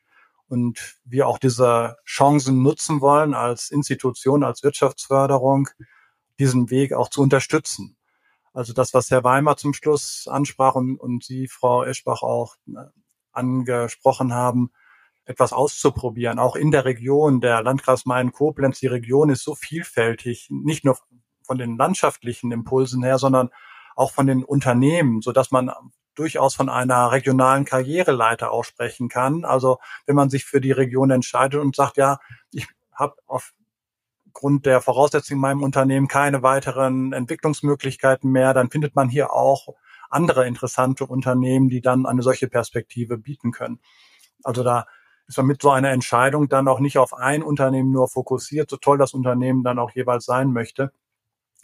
und 0.49 0.99
wir 1.05 1.27
auch 1.29 1.39
diese 1.39 1.97
Chancen 2.05 2.63
nutzen 2.63 3.01
wollen 3.01 3.35
als 3.35 3.71
Institution, 3.71 4.43
als 4.43 4.63
Wirtschaftsförderung, 4.63 5.69
diesen 6.39 6.71
Weg 6.71 6.93
auch 6.93 7.09
zu 7.09 7.23
unterstützen. 7.23 7.97
Also 8.53 8.73
das, 8.73 8.95
was 8.95 9.11
Herr 9.11 9.25
Weimar 9.25 9.57
zum 9.57 9.75
Schluss 9.75 10.27
ansprach 10.29 10.75
und, 10.75 10.97
und 10.97 11.23
Sie, 11.25 11.49
Frau 11.49 11.85
Eschbach, 11.85 12.23
auch 12.23 12.57
äh, 12.67 12.87
angesprochen 13.33 14.33
haben, 14.33 14.71
etwas 15.25 15.53
auszuprobieren, 15.53 16.39
auch 16.39 16.57
in 16.57 16.71
der 16.71 16.85
Region, 16.87 17.41
der 17.41 17.63
Landkreis 17.63 18.07
Main-Koblenz, 18.07 18.81
die 18.81 18.87
Region 18.87 19.29
ist 19.29 19.45
so 19.45 19.55
vielfältig, 19.55 20.49
nicht 20.51 20.85
nur 20.85 20.99
von 21.43 21.59
den 21.59 21.77
landschaftlichen 21.77 22.51
Impulsen 22.51 23.03
her, 23.03 23.19
sondern 23.19 23.51
auch 23.95 24.13
von 24.13 24.27
den 24.27 24.43
Unternehmen, 24.43 25.21
so 25.21 25.33
dass 25.33 25.51
man 25.51 25.71
durchaus 26.19 26.55
von 26.55 26.69
einer 26.69 27.13
regionalen 27.13 27.65
Karriereleiter 27.65 28.51
aussprechen 28.51 29.09
kann. 29.09 29.45
Also 29.45 29.79
wenn 30.07 30.17
man 30.17 30.31
sich 30.31 30.45
für 30.45 30.61
die 30.61 30.73
Region 30.73 31.11
entscheidet 31.11 31.61
und 31.61 31.77
sagt, 31.77 31.97
ja, 31.97 32.19
ich 32.53 32.67
habe 32.93 33.15
aufgrund 33.27 34.67
der 34.67 34.81
Voraussetzungen 34.81 35.39
in 35.39 35.43
meinem 35.43 35.63
Unternehmen 35.63 36.09
keine 36.09 36.43
weiteren 36.43 37.13
Entwicklungsmöglichkeiten 37.13 38.31
mehr, 38.31 38.55
dann 38.55 38.71
findet 38.71 38.97
man 38.97 39.09
hier 39.09 39.33
auch 39.33 39.69
andere 40.11 40.47
interessante 40.47 41.07
Unternehmen, 41.07 41.69
die 41.69 41.81
dann 41.81 42.07
eine 42.07 42.23
solche 42.23 42.49
Perspektive 42.49 43.19
bieten 43.19 43.53
können. 43.53 43.81
Also 44.43 44.63
da 44.63 44.87
ist 45.27 45.37
man 45.37 45.47
mit 45.47 45.61
so 45.61 45.71
einer 45.71 45.91
Entscheidung 45.91 46.49
dann 46.49 46.69
auch 46.69 46.81
nicht 46.81 46.99
auf 46.99 47.15
ein 47.15 47.43
Unternehmen 47.43 47.91
nur 47.91 48.09
fokussiert, 48.09 48.71
so 48.71 48.79
toll 48.79 48.99
das 48.99 49.13
Unternehmen 49.13 49.63
dann 49.63 49.79
auch 49.79 49.91
jeweils 49.91 50.25
sein 50.25 50.53
möchte. 50.53 50.91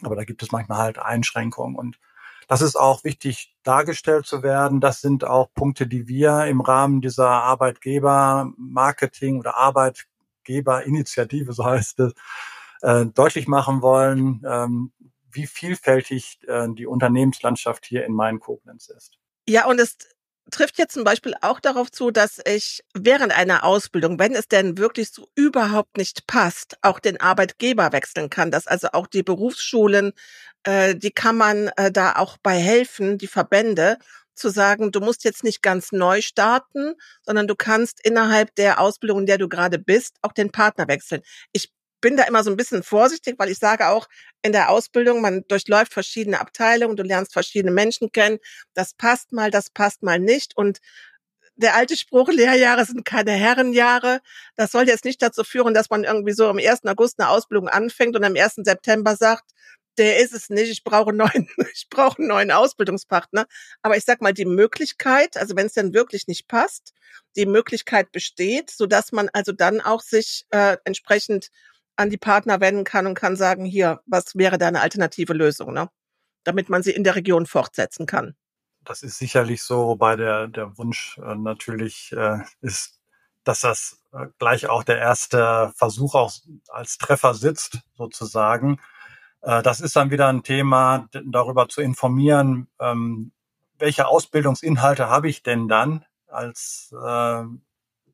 Aber 0.03 0.15
da 0.15 0.23
gibt 0.23 0.43
es 0.43 0.51
manchmal 0.51 0.77
halt 0.77 0.99
Einschränkungen 0.99 1.75
und 1.75 1.99
das 2.47 2.61
ist 2.61 2.75
auch 2.75 3.03
wichtig 3.03 3.55
dargestellt 3.63 4.25
zu 4.25 4.43
werden. 4.43 4.81
Das 4.81 5.01
sind 5.01 5.23
auch 5.23 5.53
Punkte, 5.53 5.87
die 5.87 6.07
wir 6.07 6.45
im 6.45 6.61
Rahmen 6.61 7.01
dieser 7.01 7.29
Arbeitgeber-Marketing 7.29 9.39
oder 9.39 9.57
Arbeitgeberinitiative, 9.57 11.53
so 11.53 11.65
heißt 11.65 11.99
es, 11.99 12.13
äh, 12.81 13.05
deutlich 13.07 13.47
machen 13.47 13.81
wollen, 13.81 14.43
ähm, 14.47 14.91
wie 15.31 15.47
vielfältig 15.47 16.39
äh, 16.47 16.67
die 16.73 16.87
Unternehmenslandschaft 16.87 17.85
hier 17.85 18.05
in 18.05 18.13
meinen 18.13 18.39
Koblenz 18.39 18.89
ist. 18.89 19.17
Ja, 19.47 19.67
und 19.67 19.79
es 19.79 19.97
trifft 20.51 20.77
jetzt 20.77 20.93
zum 20.93 21.03
Beispiel 21.03 21.33
auch 21.41 21.59
darauf 21.59 21.91
zu, 21.91 22.11
dass 22.11 22.39
ich 22.45 22.83
während 22.93 23.35
einer 23.37 23.63
Ausbildung, 23.63 24.19
wenn 24.19 24.35
es 24.35 24.47
denn 24.47 24.77
wirklich 24.77 25.11
so 25.11 25.27
überhaupt 25.35 25.97
nicht 25.97 26.27
passt, 26.27 26.77
auch 26.81 26.99
den 26.99 27.19
Arbeitgeber 27.19 27.91
wechseln 27.91 28.29
kann. 28.29 28.51
Dass 28.51 28.67
also 28.67 28.89
auch 28.93 29.07
die 29.07 29.23
Berufsschulen, 29.23 30.13
äh, 30.63 30.95
die 30.95 31.11
kann 31.11 31.37
man 31.37 31.69
äh, 31.77 31.91
da 31.91 32.15
auch 32.15 32.37
bei 32.37 32.57
helfen, 32.57 33.17
die 33.17 33.27
Verbände, 33.27 33.97
zu 34.35 34.49
sagen, 34.49 34.91
du 34.91 34.99
musst 34.99 35.23
jetzt 35.23 35.43
nicht 35.43 35.61
ganz 35.61 35.91
neu 35.91 36.21
starten, 36.21 36.95
sondern 37.23 37.47
du 37.47 37.55
kannst 37.55 38.05
innerhalb 38.05 38.53
der 38.55 38.79
Ausbildung, 38.79 39.19
in 39.19 39.25
der 39.25 39.37
du 39.37 39.47
gerade 39.47 39.79
bist, 39.79 40.17
auch 40.21 40.33
den 40.33 40.51
Partner 40.51 40.87
wechseln. 40.87 41.21
Ich 41.53 41.71
bin 42.05 42.17
da 42.17 42.23
immer 42.25 42.43
so 42.43 42.51
ein 42.51 42.55
bisschen 42.55 42.83
vorsichtig, 42.83 43.33
weil 43.39 43.49
ich 43.49 43.57
sage 43.57 43.87
auch 43.87 44.07
in 44.43 44.51
der 44.51 44.69
Ausbildung, 44.69 45.21
man 45.21 45.43
durchläuft 45.47 45.91
verschiedene 45.91 46.39
Abteilungen, 46.39 46.95
du 46.95 47.01
lernst 47.01 47.33
verschiedene 47.33 47.71
Menschen 47.71 48.11
kennen. 48.11 48.37
Das 48.75 48.93
passt 48.93 49.31
mal, 49.31 49.49
das 49.49 49.71
passt 49.71 50.03
mal 50.03 50.19
nicht. 50.19 50.55
Und 50.55 50.81
der 51.55 51.73
alte 51.73 51.97
Spruch, 51.97 52.29
Lehrjahre 52.31 52.85
sind 52.85 53.05
keine 53.05 53.31
Herrenjahre. 53.31 54.21
Das 54.55 54.71
soll 54.71 54.87
jetzt 54.87 55.03
nicht 55.03 55.19
dazu 55.19 55.43
führen, 55.43 55.73
dass 55.73 55.89
man 55.89 56.03
irgendwie 56.03 56.33
so 56.33 56.47
am 56.47 56.59
1. 56.59 56.85
August 56.85 57.19
eine 57.19 57.29
Ausbildung 57.29 57.69
anfängt 57.69 58.15
und 58.15 58.23
am 58.23 58.35
1. 58.35 58.57
September 58.57 59.15
sagt, 59.15 59.49
der 59.97 60.19
ist 60.19 60.33
es 60.33 60.51
nicht, 60.51 60.69
ich 60.69 60.83
brauche 60.83 61.09
einen 61.09 61.17
neuen, 61.17 61.49
ich 61.73 61.87
brauche 61.89 62.19
einen 62.19 62.27
neuen 62.27 62.51
Ausbildungspartner. 62.51 63.47
Aber 63.81 63.97
ich 63.97 64.05
sag 64.05 64.21
mal, 64.21 64.31
die 64.31 64.45
Möglichkeit, 64.45 65.37
also 65.37 65.55
wenn 65.55 65.65
es 65.65 65.73
denn 65.73 65.95
wirklich 65.95 66.27
nicht 66.27 66.47
passt, 66.47 66.93
die 67.35 67.47
Möglichkeit 67.47 68.11
besteht, 68.11 68.69
so 68.69 68.85
dass 68.85 69.11
man 69.11 69.27
also 69.33 69.53
dann 69.53 69.81
auch 69.81 70.01
sich 70.01 70.45
äh, 70.51 70.77
entsprechend 70.83 71.49
an 71.95 72.09
die 72.09 72.17
Partner 72.17 72.59
wenden 72.59 72.83
kann 72.83 73.07
und 73.07 73.15
kann 73.15 73.35
sagen, 73.35 73.65
hier, 73.65 74.01
was 74.05 74.35
wäre 74.35 74.57
da 74.57 74.67
eine 74.67 74.81
alternative 74.81 75.33
Lösung, 75.33 75.73
ne? 75.73 75.89
damit 76.43 76.69
man 76.69 76.83
sie 76.83 76.91
in 76.91 77.03
der 77.03 77.15
Region 77.15 77.45
fortsetzen 77.45 78.05
kann. 78.05 78.35
Das 78.83 79.01
ist 79.01 79.17
sicherlich 79.17 79.63
so, 79.63 79.87
wobei 79.87 80.15
der, 80.15 80.47
der 80.47 80.77
Wunsch 80.77 81.17
äh, 81.17 81.35
natürlich 81.35 82.13
äh, 82.15 82.39
ist, 82.61 82.99
dass 83.43 83.61
das 83.61 84.01
äh, 84.13 84.27
gleich 84.37 84.67
auch 84.67 84.83
der 84.83 84.99
erste 84.99 85.71
Versuch 85.75 86.13
auch 86.13 86.31
als 86.69 86.97
Treffer 86.97 87.33
sitzt, 87.33 87.79
sozusagen. 87.97 88.79
Äh, 89.41 89.63
das 89.63 89.81
ist 89.81 89.95
dann 89.95 90.11
wieder 90.11 90.27
ein 90.27 90.43
Thema, 90.43 91.07
darüber 91.25 91.67
zu 91.67 91.81
informieren, 91.81 92.67
ähm, 92.79 93.31
welche 93.77 94.07
Ausbildungsinhalte 94.07 95.09
habe 95.09 95.29
ich 95.29 95.43
denn 95.43 95.67
dann 95.67 96.05
als 96.27 96.93
äh, 96.93 97.43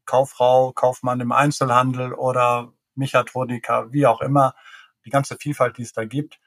Kauffrau, 0.06 0.72
Kaufmann 0.74 1.20
im 1.20 1.32
Einzelhandel 1.32 2.14
oder 2.14 2.72
Mechatroniker, 3.02 3.92
wie 3.92 4.06
auch 4.06 4.22
immer, 4.22 4.56
die 5.06 5.10
ganze 5.10 5.36
Vielfalt, 5.36 5.78
die 5.78 5.82
es 5.84 5.94
da 5.94 6.06
gibt. 6.06 6.40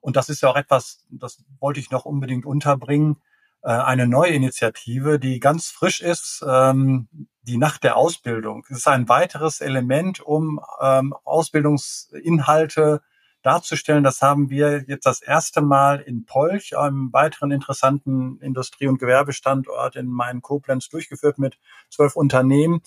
Und 0.00 0.16
das 0.16 0.28
ist 0.28 0.40
ja 0.40 0.48
auch 0.48 0.56
etwas, 0.56 1.04
das 1.10 1.44
wollte 1.58 1.80
ich 1.80 1.90
noch 1.90 2.04
unbedingt 2.04 2.46
unterbringen, 2.46 3.16
äh, 3.62 3.70
eine 3.70 4.06
neue 4.06 4.30
Initiative, 4.30 5.18
die 5.18 5.40
ganz 5.40 5.70
frisch 5.70 6.00
ist, 6.00 6.44
ähm, 6.48 7.08
die 7.42 7.58
Nacht 7.58 7.82
der 7.82 7.96
Ausbildung. 7.96 8.64
Es 8.70 8.78
ist 8.78 8.88
ein 8.88 9.08
weiteres 9.08 9.60
Element, 9.60 10.20
um 10.20 10.60
ähm, 10.80 11.12
Ausbildungsinhalte 11.24 13.02
darzustellen. 13.42 14.04
Das 14.04 14.22
haben 14.22 14.50
wir 14.50 14.84
jetzt 14.86 15.06
das 15.06 15.20
erste 15.22 15.62
Mal 15.62 16.00
in 16.00 16.26
Polch, 16.26 16.76
einem 16.76 17.12
weiteren 17.12 17.50
interessanten 17.50 18.38
Industrie- 18.40 18.88
und 18.88 18.98
Gewerbestandort 18.98 19.96
in 19.96 20.06
meinen 20.06 20.42
Koblenz 20.42 20.88
durchgeführt 20.88 21.38
mit 21.38 21.58
zwölf 21.90 22.16
Unternehmen 22.16 22.82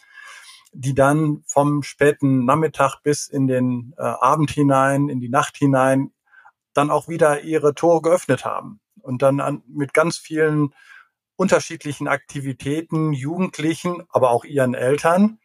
die 0.71 0.93
dann 0.93 1.43
vom 1.45 1.83
späten 1.83 2.45
Nachmittag 2.45 3.01
bis 3.03 3.27
in 3.27 3.47
den 3.47 3.93
äh, 3.97 4.03
Abend 4.03 4.51
hinein, 4.51 5.09
in 5.09 5.19
die 5.19 5.29
Nacht 5.29 5.57
hinein, 5.57 6.11
dann 6.73 6.91
auch 6.91 7.07
wieder 7.07 7.41
ihre 7.41 7.73
Tore 7.73 8.01
geöffnet 8.01 8.45
haben. 8.45 8.79
Und 9.01 9.21
dann 9.21 9.39
an, 9.39 9.63
mit 9.67 9.93
ganz 9.93 10.17
vielen 10.17 10.73
unterschiedlichen 11.35 12.07
Aktivitäten, 12.07 13.13
Jugendlichen, 13.13 14.03
aber 14.09 14.29
auch 14.31 14.43
ihren 14.43 14.73
Eltern 14.73 15.39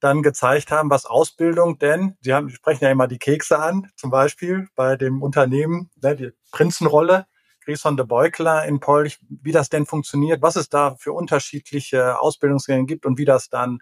dann 0.00 0.22
gezeigt 0.22 0.70
haben, 0.70 0.90
was 0.90 1.06
Ausbildung 1.06 1.78
denn, 1.78 2.16
Sie 2.20 2.34
haben, 2.34 2.50
sprechen 2.50 2.84
ja 2.84 2.90
immer 2.90 3.08
die 3.08 3.18
Kekse 3.18 3.58
an, 3.58 3.90
zum 3.96 4.10
Beispiel 4.10 4.68
bei 4.74 4.96
dem 4.96 5.22
Unternehmen, 5.22 5.90
ne, 6.02 6.16
die 6.16 6.30
Prinzenrolle, 6.50 7.26
Grison 7.64 7.96
de 7.96 8.04
Beukler 8.04 8.64
in 8.66 8.80
Polch, 8.80 9.18
wie 9.28 9.52
das 9.52 9.70
denn 9.70 9.86
funktioniert, 9.86 10.42
was 10.42 10.56
es 10.56 10.68
da 10.68 10.96
für 10.96 11.12
unterschiedliche 11.12 12.20
Ausbildungsgänge 12.20 12.84
gibt 12.84 13.06
und 13.06 13.16
wie 13.16 13.24
das 13.24 13.48
dann 13.48 13.78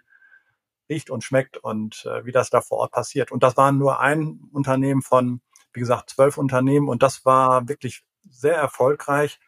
riecht 0.93 1.09
und 1.09 1.23
schmeckt 1.23 1.57
und 1.57 2.05
äh, 2.05 2.25
wie 2.25 2.31
das 2.31 2.49
da 2.49 2.61
vor 2.61 2.79
Ort 2.79 2.91
passiert. 2.91 3.31
Und 3.31 3.43
das 3.43 3.57
war 3.57 3.71
nur 3.71 3.99
ein 3.99 4.39
Unternehmen 4.51 5.01
von, 5.01 5.41
wie 5.73 5.79
gesagt, 5.79 6.11
zwölf 6.11 6.37
Unternehmen 6.37 6.87
und 6.87 7.03
das 7.03 7.25
war 7.25 7.67
wirklich 7.67 8.03
sehr 8.29 8.55
erfolgreich. 8.55 9.39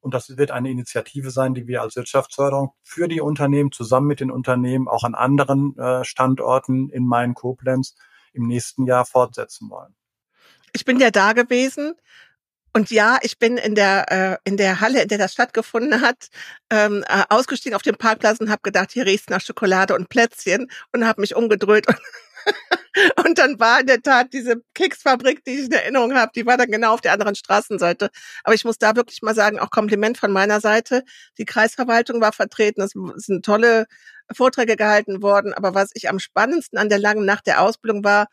Und 0.00 0.14
das 0.14 0.36
wird 0.36 0.52
eine 0.52 0.70
Initiative 0.70 1.30
sein, 1.30 1.54
die 1.54 1.66
wir 1.66 1.82
als 1.82 1.96
Wirtschaftsförderung 1.96 2.72
für 2.82 3.08
die 3.08 3.20
Unternehmen 3.20 3.72
zusammen 3.72 4.06
mit 4.06 4.20
den 4.20 4.30
Unternehmen 4.30 4.86
auch 4.86 5.02
an 5.02 5.16
anderen 5.16 5.76
äh, 5.78 6.04
Standorten 6.04 6.90
in 6.90 7.04
Main-Koblenz 7.06 7.96
im 8.32 8.46
nächsten 8.46 8.86
Jahr 8.86 9.04
fortsetzen 9.04 9.68
wollen. 9.68 9.96
Ich 10.72 10.84
bin 10.84 11.00
ja 11.00 11.10
da 11.10 11.32
gewesen 11.32 11.94
und 12.76 12.90
ja, 12.90 13.18
ich 13.22 13.38
bin 13.38 13.56
in 13.56 13.74
der 13.74 14.12
äh, 14.12 14.36
in 14.44 14.58
der 14.58 14.82
Halle, 14.82 15.00
in 15.00 15.08
der 15.08 15.16
das 15.16 15.32
stattgefunden 15.32 16.02
hat, 16.02 16.28
ähm, 16.68 17.04
äh, 17.08 17.22
ausgestiegen 17.30 17.74
auf 17.74 17.80
dem 17.80 17.96
Parkplatz 17.96 18.38
und 18.38 18.50
habe 18.50 18.60
gedacht, 18.62 18.92
hier 18.92 19.06
riecht's 19.06 19.30
nach 19.30 19.40
Schokolade 19.40 19.94
und 19.94 20.10
Plätzchen 20.10 20.70
und 20.92 21.06
habe 21.06 21.22
mich 21.22 21.34
umgedreht 21.34 21.88
und 21.88 21.98
und 23.26 23.38
dann 23.38 23.58
war 23.58 23.80
in 23.80 23.86
der 23.86 24.02
Tat 24.02 24.34
diese 24.34 24.62
Keksfabrik, 24.74 25.42
die 25.44 25.52
ich 25.52 25.66
in 25.66 25.72
Erinnerung 25.72 26.14
habe, 26.14 26.32
die 26.34 26.44
war 26.44 26.58
dann 26.58 26.70
genau 26.70 26.92
auf 26.92 27.00
der 27.00 27.14
anderen 27.14 27.34
Straßenseite. 27.34 28.10
Aber 28.44 28.54
ich 28.54 28.64
muss 28.66 28.76
da 28.76 28.94
wirklich 28.94 29.22
mal 29.22 29.34
sagen, 29.34 29.58
auch 29.58 29.70
Kompliment 29.70 30.18
von 30.18 30.30
meiner 30.30 30.60
Seite. 30.60 31.02
Die 31.38 31.46
Kreisverwaltung 31.46 32.20
war 32.20 32.32
vertreten, 32.32 32.82
es 32.82 32.92
sind 33.24 33.44
tolle 33.44 33.86
Vorträge 34.32 34.76
gehalten 34.76 35.22
worden. 35.22 35.54
Aber 35.54 35.74
was 35.74 35.90
ich 35.94 36.08
am 36.08 36.18
spannendsten 36.18 36.78
an 36.78 36.90
der 36.90 36.98
langen 36.98 37.24
Nacht 37.24 37.46
der 37.46 37.62
Ausbildung 37.62 38.04
war, 38.04 38.26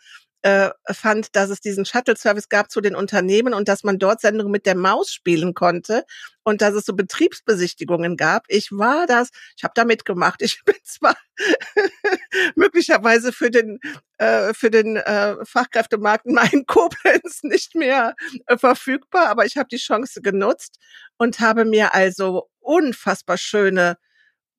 äh, 0.43 0.71
fand, 0.91 1.35
dass 1.37 1.49
es 1.49 1.61
diesen 1.61 1.85
Shuttle-Service 1.85 2.49
gab 2.49 2.69
zu 2.69 2.81
den 2.81 2.95
Unternehmen 2.95 3.53
und 3.53 3.69
dass 3.69 3.83
man 3.83 3.97
dort 3.97 4.19
Sendungen 4.19 4.51
mit 4.51 4.65
der 4.65 4.75
Maus 4.75 5.11
spielen 5.11 5.53
konnte 5.53 6.03
und 6.43 6.61
dass 6.61 6.73
es 6.73 6.85
so 6.85 6.93
Betriebsbesichtigungen 6.93 8.17
gab. 8.17 8.43
Ich 8.49 8.71
war 8.71 9.07
das, 9.07 9.29
ich 9.57 9.63
habe 9.63 9.71
da 9.73 9.85
mitgemacht. 9.85 10.41
Ich 10.41 10.61
bin 10.65 10.75
zwar 10.83 11.15
möglicherweise 12.55 13.31
für 13.31 13.49
den 13.49 13.79
äh, 14.17 14.53
für 14.53 14.69
den 14.69 14.97
äh, 14.97 15.37
Fachkräftemarkt 15.45 16.25
in 16.25 16.33
meinen 16.33 16.65
Koblenz 16.65 17.43
nicht 17.43 17.73
mehr 17.75 18.13
äh, 18.47 18.57
verfügbar, 18.57 19.29
aber 19.29 19.45
ich 19.45 19.55
habe 19.55 19.69
die 19.71 19.77
Chance 19.77 20.21
genutzt 20.21 20.77
und 21.17 21.39
habe 21.39 21.63
mir 21.63 21.93
also 21.93 22.49
unfassbar 22.59 23.37
schöne 23.37 23.97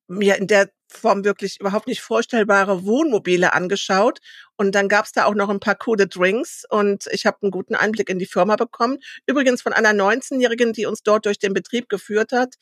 mir 0.07 0.37
in 0.37 0.47
der 0.47 0.69
Form 0.87 1.23
wirklich 1.23 1.59
überhaupt 1.59 1.87
nicht 1.87 2.01
vorstellbare 2.01 2.85
Wohnmobile 2.85 3.53
angeschaut. 3.53 4.19
Und 4.55 4.73
dann 4.75 4.87
gab's 4.87 5.11
da 5.11 5.25
auch 5.25 5.35
noch 5.35 5.49
ein 5.49 5.59
paar 5.59 5.75
coole 5.75 6.07
Drinks 6.07 6.63
und 6.69 7.07
ich 7.11 7.25
habe 7.25 7.37
einen 7.41 7.51
guten 7.51 7.75
Einblick 7.75 8.09
in 8.09 8.19
die 8.19 8.25
Firma 8.25 8.55
bekommen. 8.55 8.99
Übrigens 9.25 9.61
von 9.61 9.73
einer 9.73 9.91
19-Jährigen, 9.91 10.73
die 10.73 10.85
uns 10.85 11.03
dort 11.03 11.25
durch 11.25 11.39
den 11.39 11.53
Betrieb 11.53 11.89
geführt 11.89 12.31
hat. 12.31 12.55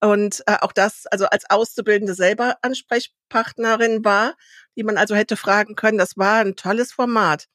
Und 0.00 0.42
äh, 0.46 0.56
auch 0.60 0.72
das, 0.72 1.06
also 1.06 1.26
als 1.26 1.48
Auszubildende 1.48 2.14
selber 2.14 2.56
Ansprechpartnerin 2.62 4.04
war, 4.04 4.34
die 4.76 4.84
man 4.84 4.98
also 4.98 5.14
hätte 5.14 5.36
fragen 5.36 5.74
können. 5.74 5.98
Das 5.98 6.16
war 6.16 6.40
ein 6.40 6.56
tolles 6.56 6.92
Format. 6.92 7.46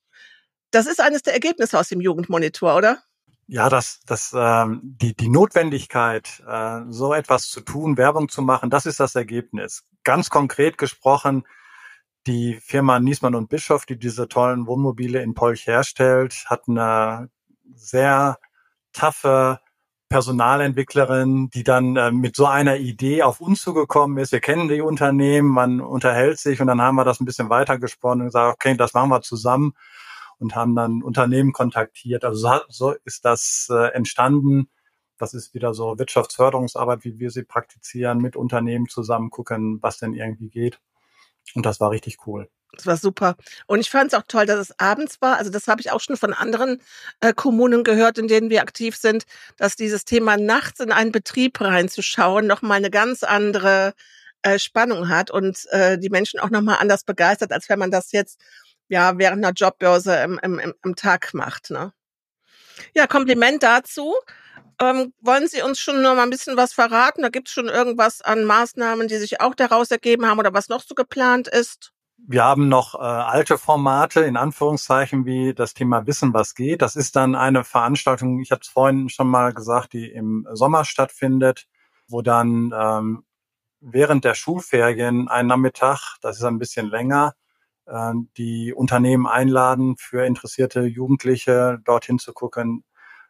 Das 0.71 0.87
ist 0.87 1.01
eines 1.01 1.21
der 1.23 1.33
Ergebnisse 1.33 1.77
aus 1.77 1.89
dem 1.89 2.01
Jugendmonitor, 2.01 2.75
oder? 2.75 3.03
Ja, 3.51 3.67
das, 3.67 3.99
das, 4.05 4.33
ähm, 4.33 4.79
die, 4.81 5.13
die 5.13 5.27
Notwendigkeit, 5.27 6.41
äh, 6.47 6.83
so 6.87 7.13
etwas 7.13 7.49
zu 7.49 7.59
tun, 7.59 7.97
Werbung 7.97 8.29
zu 8.29 8.41
machen, 8.41 8.69
das 8.69 8.85
ist 8.85 9.01
das 9.01 9.13
Ergebnis. 9.15 9.83
Ganz 10.05 10.29
konkret 10.29 10.77
gesprochen, 10.77 11.43
die 12.27 12.61
Firma 12.63 13.01
Niesmann 13.01 13.35
und 13.35 13.49
Bischof, 13.49 13.85
die 13.85 13.99
diese 13.99 14.29
tollen 14.29 14.67
Wohnmobile 14.67 15.21
in 15.21 15.33
Polch 15.33 15.67
herstellt, 15.67 16.45
hat 16.45 16.69
eine 16.69 17.29
sehr 17.75 18.37
taffe 18.93 19.59
Personalentwicklerin, 20.07 21.49
die 21.49 21.65
dann 21.65 21.97
äh, 21.97 22.09
mit 22.09 22.37
so 22.37 22.45
einer 22.45 22.77
Idee 22.77 23.23
auf 23.23 23.41
uns 23.41 23.61
zugekommen 23.61 24.17
ist. 24.17 24.31
Wir 24.31 24.39
kennen 24.39 24.69
die 24.69 24.79
Unternehmen, 24.79 25.49
man 25.49 25.81
unterhält 25.81 26.39
sich 26.39 26.61
und 26.61 26.67
dann 26.67 26.81
haben 26.81 26.95
wir 26.95 27.03
das 27.03 27.19
ein 27.19 27.25
bisschen 27.25 27.49
weitergesponnen 27.49 28.21
und 28.21 28.27
gesagt, 28.27 28.53
okay, 28.53 28.77
das 28.77 28.93
machen 28.93 29.09
wir 29.09 29.21
zusammen 29.21 29.73
und 30.41 30.55
haben 30.55 30.75
dann 30.75 31.03
Unternehmen 31.03 31.53
kontaktiert. 31.53 32.25
Also 32.25 32.39
so, 32.39 32.59
so 32.67 32.95
ist 33.05 33.23
das 33.25 33.67
äh, 33.71 33.93
entstanden. 33.93 34.69
Das 35.17 35.33
ist 35.33 35.53
wieder 35.53 35.73
so 35.73 35.99
Wirtschaftsförderungsarbeit, 35.99 37.03
wie 37.03 37.19
wir 37.19 37.29
sie 37.29 37.43
praktizieren, 37.43 38.17
mit 38.17 38.35
Unternehmen 38.35 38.87
zusammen 38.89 39.29
gucken, 39.29 39.77
was 39.81 39.99
denn 39.99 40.13
irgendwie 40.13 40.49
geht. 40.49 40.79
Und 41.53 41.65
das 41.65 41.79
war 41.79 41.91
richtig 41.91 42.25
cool. 42.25 42.49
Das 42.73 42.85
war 42.85 42.97
super. 42.97 43.35
Und 43.67 43.81
ich 43.81 43.89
fand 43.89 44.13
es 44.13 44.17
auch 44.17 44.23
toll, 44.27 44.45
dass 44.45 44.59
es 44.59 44.79
abends 44.79 45.21
war. 45.21 45.37
Also 45.37 45.51
das 45.51 45.67
habe 45.67 45.81
ich 45.81 45.91
auch 45.91 45.99
schon 45.99 46.17
von 46.17 46.33
anderen 46.33 46.81
äh, 47.19 47.33
Kommunen 47.33 47.83
gehört, 47.83 48.17
in 48.17 48.27
denen 48.27 48.49
wir 48.49 48.61
aktiv 48.61 48.95
sind, 48.95 49.25
dass 49.57 49.75
dieses 49.75 50.05
Thema 50.05 50.37
nachts 50.37 50.79
in 50.79 50.91
einen 50.91 51.11
Betrieb 51.11 51.59
reinzuschauen 51.59 52.47
nochmal 52.47 52.77
eine 52.77 52.89
ganz 52.89 53.23
andere 53.23 53.93
äh, 54.43 54.57
Spannung 54.57 55.09
hat 55.09 55.29
und 55.29 55.67
äh, 55.71 55.99
die 55.99 56.09
Menschen 56.09 56.39
auch 56.39 56.49
nochmal 56.49 56.77
anders 56.79 57.03
begeistert, 57.03 57.51
als 57.51 57.69
wenn 57.69 57.77
man 57.77 57.91
das 57.91 58.11
jetzt 58.11 58.41
ja 58.91 59.17
während 59.17 59.43
einer 59.43 59.53
Jobbörse 59.53 60.15
im, 60.17 60.39
im, 60.43 60.73
im, 60.83 60.95
Tag 60.95 61.33
macht. 61.33 61.71
Ne? 61.71 61.93
Ja, 62.93 63.07
Kompliment 63.07 63.63
dazu. 63.63 64.13
Ähm, 64.81 65.13
wollen 65.21 65.47
Sie 65.47 65.61
uns 65.61 65.79
schon 65.79 66.01
noch 66.01 66.15
mal 66.15 66.23
ein 66.23 66.29
bisschen 66.29 66.57
was 66.57 66.73
verraten? 66.73 67.21
Da 67.21 67.29
gibt 67.29 67.47
es 67.47 67.53
schon 67.53 67.67
irgendwas 67.67 68.21
an 68.21 68.43
Maßnahmen, 68.43 69.07
die 69.07 69.17
sich 69.17 69.39
auch 69.39 69.55
daraus 69.55 69.91
ergeben 69.91 70.25
haben 70.25 70.39
oder 70.39 70.53
was 70.53 70.69
noch 70.69 70.81
so 70.81 70.93
geplant 70.93 71.47
ist? 71.47 71.93
Wir 72.17 72.43
haben 72.43 72.67
noch 72.67 72.95
äh, 72.95 72.97
alte 72.97 73.57
Formate, 73.57 74.21
in 74.21 74.37
Anführungszeichen, 74.37 75.25
wie 75.25 75.53
das 75.53 75.73
Thema 75.73 76.05
Wissen, 76.05 76.33
was 76.33 76.53
geht. 76.53 76.81
Das 76.81 76.95
ist 76.95 77.15
dann 77.15 77.35
eine 77.35 77.63
Veranstaltung, 77.63 78.39
ich 78.39 78.51
habe 78.51 78.61
es 78.61 78.67
vorhin 78.67 79.09
schon 79.09 79.27
mal 79.27 79.53
gesagt, 79.53 79.93
die 79.93 80.11
im 80.11 80.47
Sommer 80.51 80.83
stattfindet, 80.85 81.67
wo 82.07 82.21
dann 82.21 82.73
ähm, 82.77 83.23
während 83.79 84.25
der 84.25 84.35
Schulferien 84.35 85.29
einen 85.29 85.47
Nachmittag, 85.47 86.17
das 86.21 86.37
ist 86.37 86.43
ein 86.43 86.59
bisschen 86.59 86.89
länger, 86.89 87.33
äh, 87.85 88.13
die 88.37 88.73
Unternehmen 88.73 89.27
einladen, 89.27 89.95
für 89.97 90.25
interessierte 90.25 90.81
Jugendliche 90.81 91.79
dorthin 91.83 92.19
zu 92.19 92.33
gucken, 92.33 92.83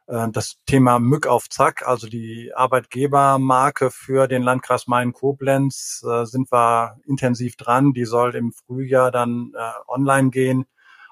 äh, 0.08 0.30
das 0.32 0.58
Thema 0.66 1.00
Mück 1.00 1.28
auf 1.28 1.50
Zack, 1.50 1.88
also 1.88 2.08
die 2.08 2.52
Arbeitgebermarke 2.54 3.92
für 3.92 4.28
den 4.28 4.44
Landkreis 4.44 4.88
Main-Koblenz, 4.88 6.04
äh, 6.08 6.26
sind 6.26 6.52
wir 6.52 6.98
intensiv 7.06 7.56
dran. 7.56 7.94
Die 7.94 8.06
soll 8.06 8.36
im 8.36 8.52
Frühjahr 8.52 9.12
dann 9.12 9.54
äh, 9.56 9.72
online 9.88 10.30
gehen, 10.30 10.66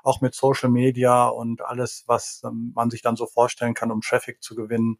auch 0.03 0.21
mit 0.21 0.35
Social 0.35 0.69
Media 0.69 1.27
und 1.27 1.61
alles, 1.61 2.03
was 2.07 2.41
ähm, 2.45 2.73
man 2.75 2.89
sich 2.89 3.01
dann 3.01 3.15
so 3.15 3.25
vorstellen 3.27 3.73
kann, 3.73 3.91
um 3.91 4.01
Traffic 4.01 4.43
zu 4.43 4.55
gewinnen. 4.55 4.99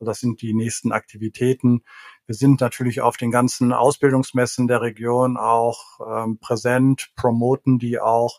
Das 0.00 0.20
sind 0.20 0.40
die 0.40 0.54
nächsten 0.54 0.92
Aktivitäten. 0.92 1.82
Wir 2.26 2.34
sind 2.34 2.60
natürlich 2.60 3.00
auf 3.00 3.16
den 3.16 3.30
ganzen 3.30 3.72
Ausbildungsmessen 3.72 4.66
der 4.66 4.80
Region 4.80 5.36
auch 5.36 6.00
ähm, 6.06 6.38
präsent, 6.38 7.10
promoten 7.16 7.78
die 7.78 8.00
auch, 8.00 8.38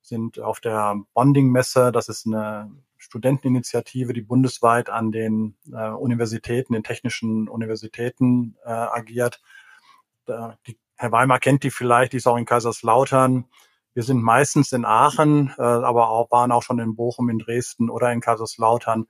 sind 0.00 0.38
auf 0.38 0.60
der 0.60 0.96
Bonding-Messe, 1.14 1.90
das 1.92 2.08
ist 2.08 2.26
eine 2.26 2.70
Studenteninitiative, 2.96 4.12
die 4.12 4.22
bundesweit 4.22 4.88
an 4.90 5.12
den 5.12 5.56
äh, 5.72 5.90
Universitäten, 5.90 6.72
den 6.72 6.84
technischen 6.84 7.48
Universitäten 7.48 8.56
äh, 8.64 8.70
agiert. 8.70 9.42
Da, 10.24 10.56
die, 10.66 10.78
Herr 10.96 11.12
Weimar 11.12 11.38
kennt 11.38 11.64
die 11.64 11.70
vielleicht, 11.70 12.12
die 12.12 12.18
ist 12.18 12.26
auch 12.26 12.36
in 12.36 12.46
Kaiserslautern. 12.46 13.46
Wir 13.94 14.02
sind 14.02 14.22
meistens 14.22 14.72
in 14.72 14.84
Aachen, 14.84 15.52
äh, 15.58 15.62
aber 15.62 16.08
auch, 16.08 16.30
waren 16.30 16.52
auch 16.52 16.62
schon 16.62 16.78
in 16.78 16.96
Bochum, 16.96 17.28
in 17.28 17.38
Dresden 17.38 17.90
oder 17.90 18.12
in 18.12 18.20
Kaiserslautern. 18.20 19.06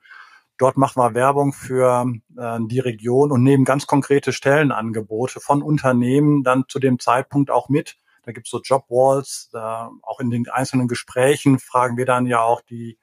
Dort 0.57 0.77
machen 0.77 1.03
wir 1.03 1.15
Werbung 1.15 1.53
für 1.53 2.07
äh, 2.37 2.59
die 2.63 2.79
Region 2.81 3.33
und 3.33 3.43
nehmen 3.43 3.65
ganz 3.65 3.87
konkrete 3.87 4.33
Stellenangebote 4.33 5.41
von 5.41 5.63
Unternehmen 5.63 6.45
dann 6.45 6.65
zu 6.69 6.79
dem 6.79 6.99
Zeitpunkt 6.99 7.51
auch 7.51 7.69
mit. 7.69 7.97
Da 8.23 8.33
gibt 8.33 8.47
es 8.47 8.51
so 8.51 8.61
Jobwalls, 8.63 9.51
auch 9.53 10.19
in 10.19 10.31
den 10.31 10.49
einzelnen 10.49 10.89
Gesprächen 10.89 11.59
fragen 11.59 11.99
wir 11.99 12.07
dann 12.07 12.25
ja 12.25 12.41
auch 12.41 12.63
die 12.63 12.99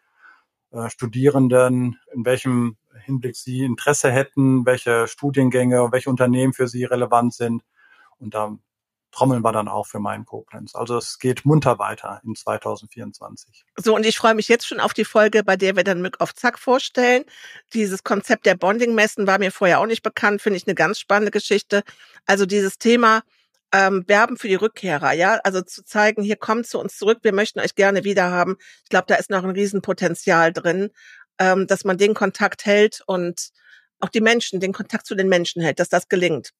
äh, 0.72 0.90
Studierenden, 0.90 2.00
in 2.14 2.26
welchem 2.26 2.78
Hinblick 3.04 3.36
sie 3.36 3.64
Interesse 3.64 4.12
hätten, 4.12 4.66
welche 4.66 5.08
Studiengänge, 5.08 5.90
welche 5.92 6.10
Unternehmen 6.10 6.54
für 6.54 6.68
sie 6.68 6.86
relevant 6.86 7.34
sind. 7.34 7.64
Und 8.20 8.34
da 8.34 8.58
trommeln 9.12 9.44
wir 9.44 9.52
dann 9.52 9.68
auch 9.68 9.88
für 9.88 10.00
meinen 10.00 10.26
Koblenz. 10.26 10.76
Also 10.76 10.98
es 10.98 11.20
geht 11.20 11.46
munter 11.46 11.80
weiter 11.80 12.22
in 12.24 12.36
2024. 12.36 13.66
So, 13.78 13.96
und 13.96 14.06
ich 14.06 14.18
freue 14.18 14.36
mich 14.36 14.48
jetzt 14.48 14.66
schon 14.66 14.80
auf 14.80 14.94
die 14.94 15.06
Folge, 15.06 15.44
bei 15.44 15.58
der 15.58 15.76
wir 15.76 15.84
dann 15.84 16.02
Mück 16.02 16.20
auf 16.20 16.34
Zack 16.34 16.58
vorstellen. 16.58 17.26
Dieses 17.74 18.04
Konzept 18.04 18.46
der 18.46 18.56
Bonding-Messen 18.56 19.28
war 19.28 19.40
mir 19.40 19.52
vorher 19.52 19.80
auch 19.80 19.86
nicht 19.86 20.04
bekannt, 20.04 20.42
finde 20.42 20.58
ich 20.58 20.68
eine 20.68 20.76
ganz 20.76 21.00
spannende 21.00 21.32
Geschichte. 21.32 21.84
Also 22.26 22.46
dieses 22.46 22.78
Thema, 22.78 23.22
ähm, 23.74 24.04
werben 24.08 24.38
für 24.38 24.48
die 24.48 24.56
Rückkehrer, 24.56 25.14
ja, 25.14 25.40
also 25.44 25.62
zu 25.62 25.84
zeigen, 25.84 26.24
hier 26.24 26.36
kommt 26.36 26.68
zu 26.68 26.80
uns 26.80 26.98
zurück, 26.98 27.20
wir 27.22 27.34
möchten 27.34 27.60
euch 27.60 27.76
gerne 27.76 28.04
wieder 28.04 28.30
haben. 28.30 28.58
Ich 28.84 28.90
glaube, 28.90 29.06
da 29.08 29.16
ist 29.16 29.30
noch 29.30 29.44
ein 29.44 29.52
Riesenpotenzial 29.52 30.52
drin, 30.52 30.90
ähm, 31.40 31.68
dass 31.68 31.86
man 31.86 31.98
den 31.98 32.14
Kontakt 32.14 32.66
hält 32.66 33.02
und 33.08 33.52
auch 34.00 34.10
die 34.10 34.22
Menschen, 34.22 34.60
den 34.60 34.74
Kontakt 34.74 35.06
zu 35.06 35.16
den 35.16 35.30
Menschen 35.30 35.62
hält, 35.62 35.80
dass 35.80 35.90
das 35.90 36.10
gelingt. 36.10 36.52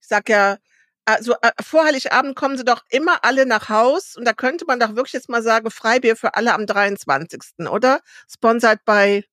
Ich 0.00 0.08
sag 0.08 0.28
ja, 0.28 0.58
also 1.04 1.34
vor 1.60 1.84
Heiligabend 1.84 2.36
kommen 2.36 2.56
sie 2.56 2.64
doch 2.64 2.82
immer 2.90 3.24
alle 3.24 3.46
nach 3.46 3.68
Haus 3.68 4.16
und 4.16 4.24
da 4.24 4.32
könnte 4.32 4.64
man 4.66 4.78
doch 4.80 4.94
wirklich 4.94 5.12
jetzt 5.12 5.28
mal 5.28 5.42
sagen, 5.42 5.70
Freibier 5.70 6.16
für 6.16 6.34
alle 6.34 6.54
am 6.54 6.66
23. 6.66 7.66
oder? 7.68 8.00
Sponsored 8.28 8.84
bei 8.84 9.24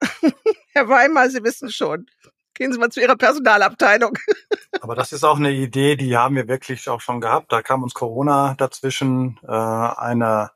Herr 0.74 0.88
Weimar, 0.88 1.30
Sie 1.30 1.42
wissen 1.42 1.70
schon. 1.70 2.06
Gehen 2.54 2.72
Sie 2.72 2.78
mal 2.78 2.90
zu 2.90 3.00
Ihrer 3.00 3.16
Personalabteilung. 3.16 4.16
Aber 4.80 4.94
das 4.94 5.12
ist 5.12 5.24
auch 5.24 5.36
eine 5.36 5.50
Idee, 5.50 5.96
die 5.96 6.16
haben 6.16 6.36
wir 6.36 6.46
wirklich 6.46 6.88
auch 6.88 7.00
schon 7.00 7.20
gehabt. 7.20 7.50
Da 7.52 7.62
kam 7.62 7.82
uns 7.82 7.94
Corona 7.94 8.54
dazwischen, 8.56 9.40
äh, 9.42 9.50
eine, 9.50 10.50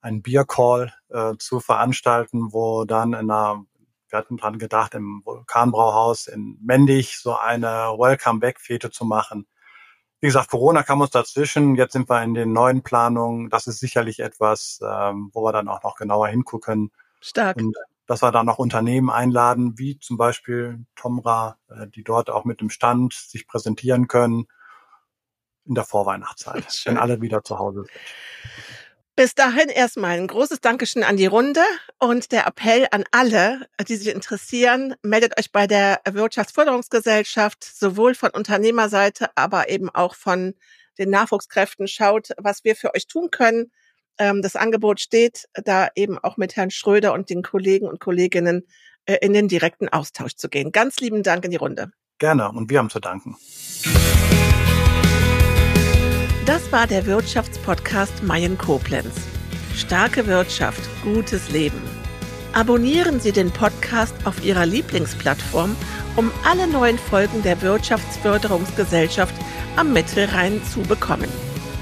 ein 0.00 0.22
Biercall 0.22 0.92
äh, 1.10 1.34
zu 1.38 1.60
veranstalten, 1.60 2.52
wo 2.52 2.84
dann 2.84 3.12
in 3.12 3.30
einer, 3.30 3.64
wir 4.08 4.18
hatten 4.18 4.36
dran 4.36 4.58
gedacht, 4.58 4.94
im 4.94 5.22
Vulkanbrauhaus 5.24 6.26
in 6.26 6.58
Mendig 6.60 7.18
so 7.18 7.36
eine 7.36 7.68
Welcome-Back-Fete 7.68 8.90
zu 8.90 9.04
machen. 9.04 9.46
Wie 10.20 10.26
gesagt, 10.26 10.50
Corona 10.50 10.82
kam 10.82 11.00
uns 11.00 11.10
dazwischen. 11.10 11.76
Jetzt 11.76 11.92
sind 11.92 12.08
wir 12.08 12.22
in 12.22 12.34
den 12.34 12.52
neuen 12.52 12.82
Planungen. 12.82 13.50
Das 13.50 13.66
ist 13.66 13.78
sicherlich 13.78 14.20
etwas, 14.20 14.80
ähm, 14.82 15.30
wo 15.32 15.44
wir 15.44 15.52
dann 15.52 15.68
auch 15.68 15.82
noch 15.84 15.96
genauer 15.96 16.28
hingucken. 16.28 16.90
Stark. 17.20 17.56
Und 17.58 17.76
dass 18.06 18.22
wir 18.22 18.32
da 18.32 18.42
noch 18.42 18.58
Unternehmen 18.58 19.10
einladen, 19.10 19.78
wie 19.78 19.98
zum 19.98 20.16
Beispiel 20.16 20.84
Tomra, 20.96 21.58
äh, 21.68 21.86
die 21.86 22.02
dort 22.02 22.30
auch 22.30 22.44
mit 22.44 22.60
dem 22.60 22.70
Stand 22.70 23.12
sich 23.12 23.46
präsentieren 23.46 24.08
können 24.08 24.46
in 25.66 25.74
der 25.74 25.84
Vorweihnachtszeit, 25.84 26.64
wenn 26.86 26.96
alle 26.98 27.20
wieder 27.20 27.44
zu 27.44 27.58
Hause 27.58 27.84
sind. 27.84 27.90
Bis 29.18 29.34
dahin 29.34 29.68
erstmal 29.68 30.16
ein 30.16 30.28
großes 30.28 30.60
Dankeschön 30.60 31.02
an 31.02 31.16
die 31.16 31.26
Runde 31.26 31.60
und 31.98 32.30
der 32.30 32.46
Appell 32.46 32.86
an 32.92 33.02
alle, 33.10 33.66
die 33.88 33.96
sich 33.96 34.14
interessieren, 34.14 34.94
meldet 35.02 35.36
euch 35.36 35.50
bei 35.50 35.66
der 35.66 36.00
Wirtschaftsförderungsgesellschaft 36.08 37.64
sowohl 37.64 38.14
von 38.14 38.30
Unternehmerseite, 38.30 39.30
aber 39.34 39.70
eben 39.70 39.90
auch 39.90 40.14
von 40.14 40.54
den 40.98 41.10
Nachwuchskräften. 41.10 41.88
Schaut, 41.88 42.28
was 42.36 42.62
wir 42.62 42.76
für 42.76 42.94
euch 42.94 43.08
tun 43.08 43.32
können 43.32 43.72
ähm, 44.18 44.40
das 44.40 44.54
Angebot 44.54 45.00
steht, 45.00 45.48
da 45.52 45.88
eben 45.96 46.16
auch 46.20 46.36
mit 46.36 46.54
Herrn 46.54 46.70
Schröder 46.70 47.12
und 47.12 47.28
den 47.28 47.42
Kollegen 47.42 47.88
und 47.88 47.98
Kolleginnen 47.98 48.68
äh, 49.06 49.16
in 49.20 49.32
den 49.32 49.48
direkten 49.48 49.88
Austausch 49.88 50.36
zu 50.36 50.48
gehen. 50.48 50.70
Ganz 50.70 51.00
lieben 51.00 51.24
Dank 51.24 51.44
in 51.44 51.50
die 51.50 51.56
Runde. 51.56 51.90
Gerne 52.20 52.52
und 52.52 52.70
wir 52.70 52.78
haben 52.78 52.88
zu 52.88 53.00
danken. 53.00 53.36
Das 56.48 56.72
war 56.72 56.86
der 56.86 57.04
Wirtschaftspodcast 57.04 58.22
Mayen 58.22 58.56
Koblenz. 58.56 59.14
Starke 59.76 60.26
Wirtschaft, 60.26 60.80
gutes 61.02 61.50
Leben. 61.50 61.78
Abonnieren 62.54 63.20
Sie 63.20 63.32
den 63.32 63.50
Podcast 63.50 64.14
auf 64.24 64.42
Ihrer 64.42 64.64
Lieblingsplattform, 64.64 65.76
um 66.16 66.30
alle 66.46 66.66
neuen 66.66 66.98
Folgen 66.98 67.42
der 67.42 67.60
Wirtschaftsförderungsgesellschaft 67.60 69.34
am 69.76 69.92
Mittelrhein 69.92 70.62
zu 70.64 70.80
bekommen. 70.80 71.28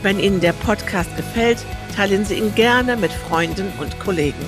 Wenn 0.02 0.18
Ihnen 0.18 0.40
der 0.40 0.52
Podcast 0.52 1.16
gefällt, 1.16 1.64
teilen 1.94 2.24
Sie 2.24 2.34
ihn 2.34 2.52
gerne 2.56 2.96
mit 2.96 3.12
Freunden 3.12 3.72
und 3.78 3.96
Kollegen. 4.00 4.44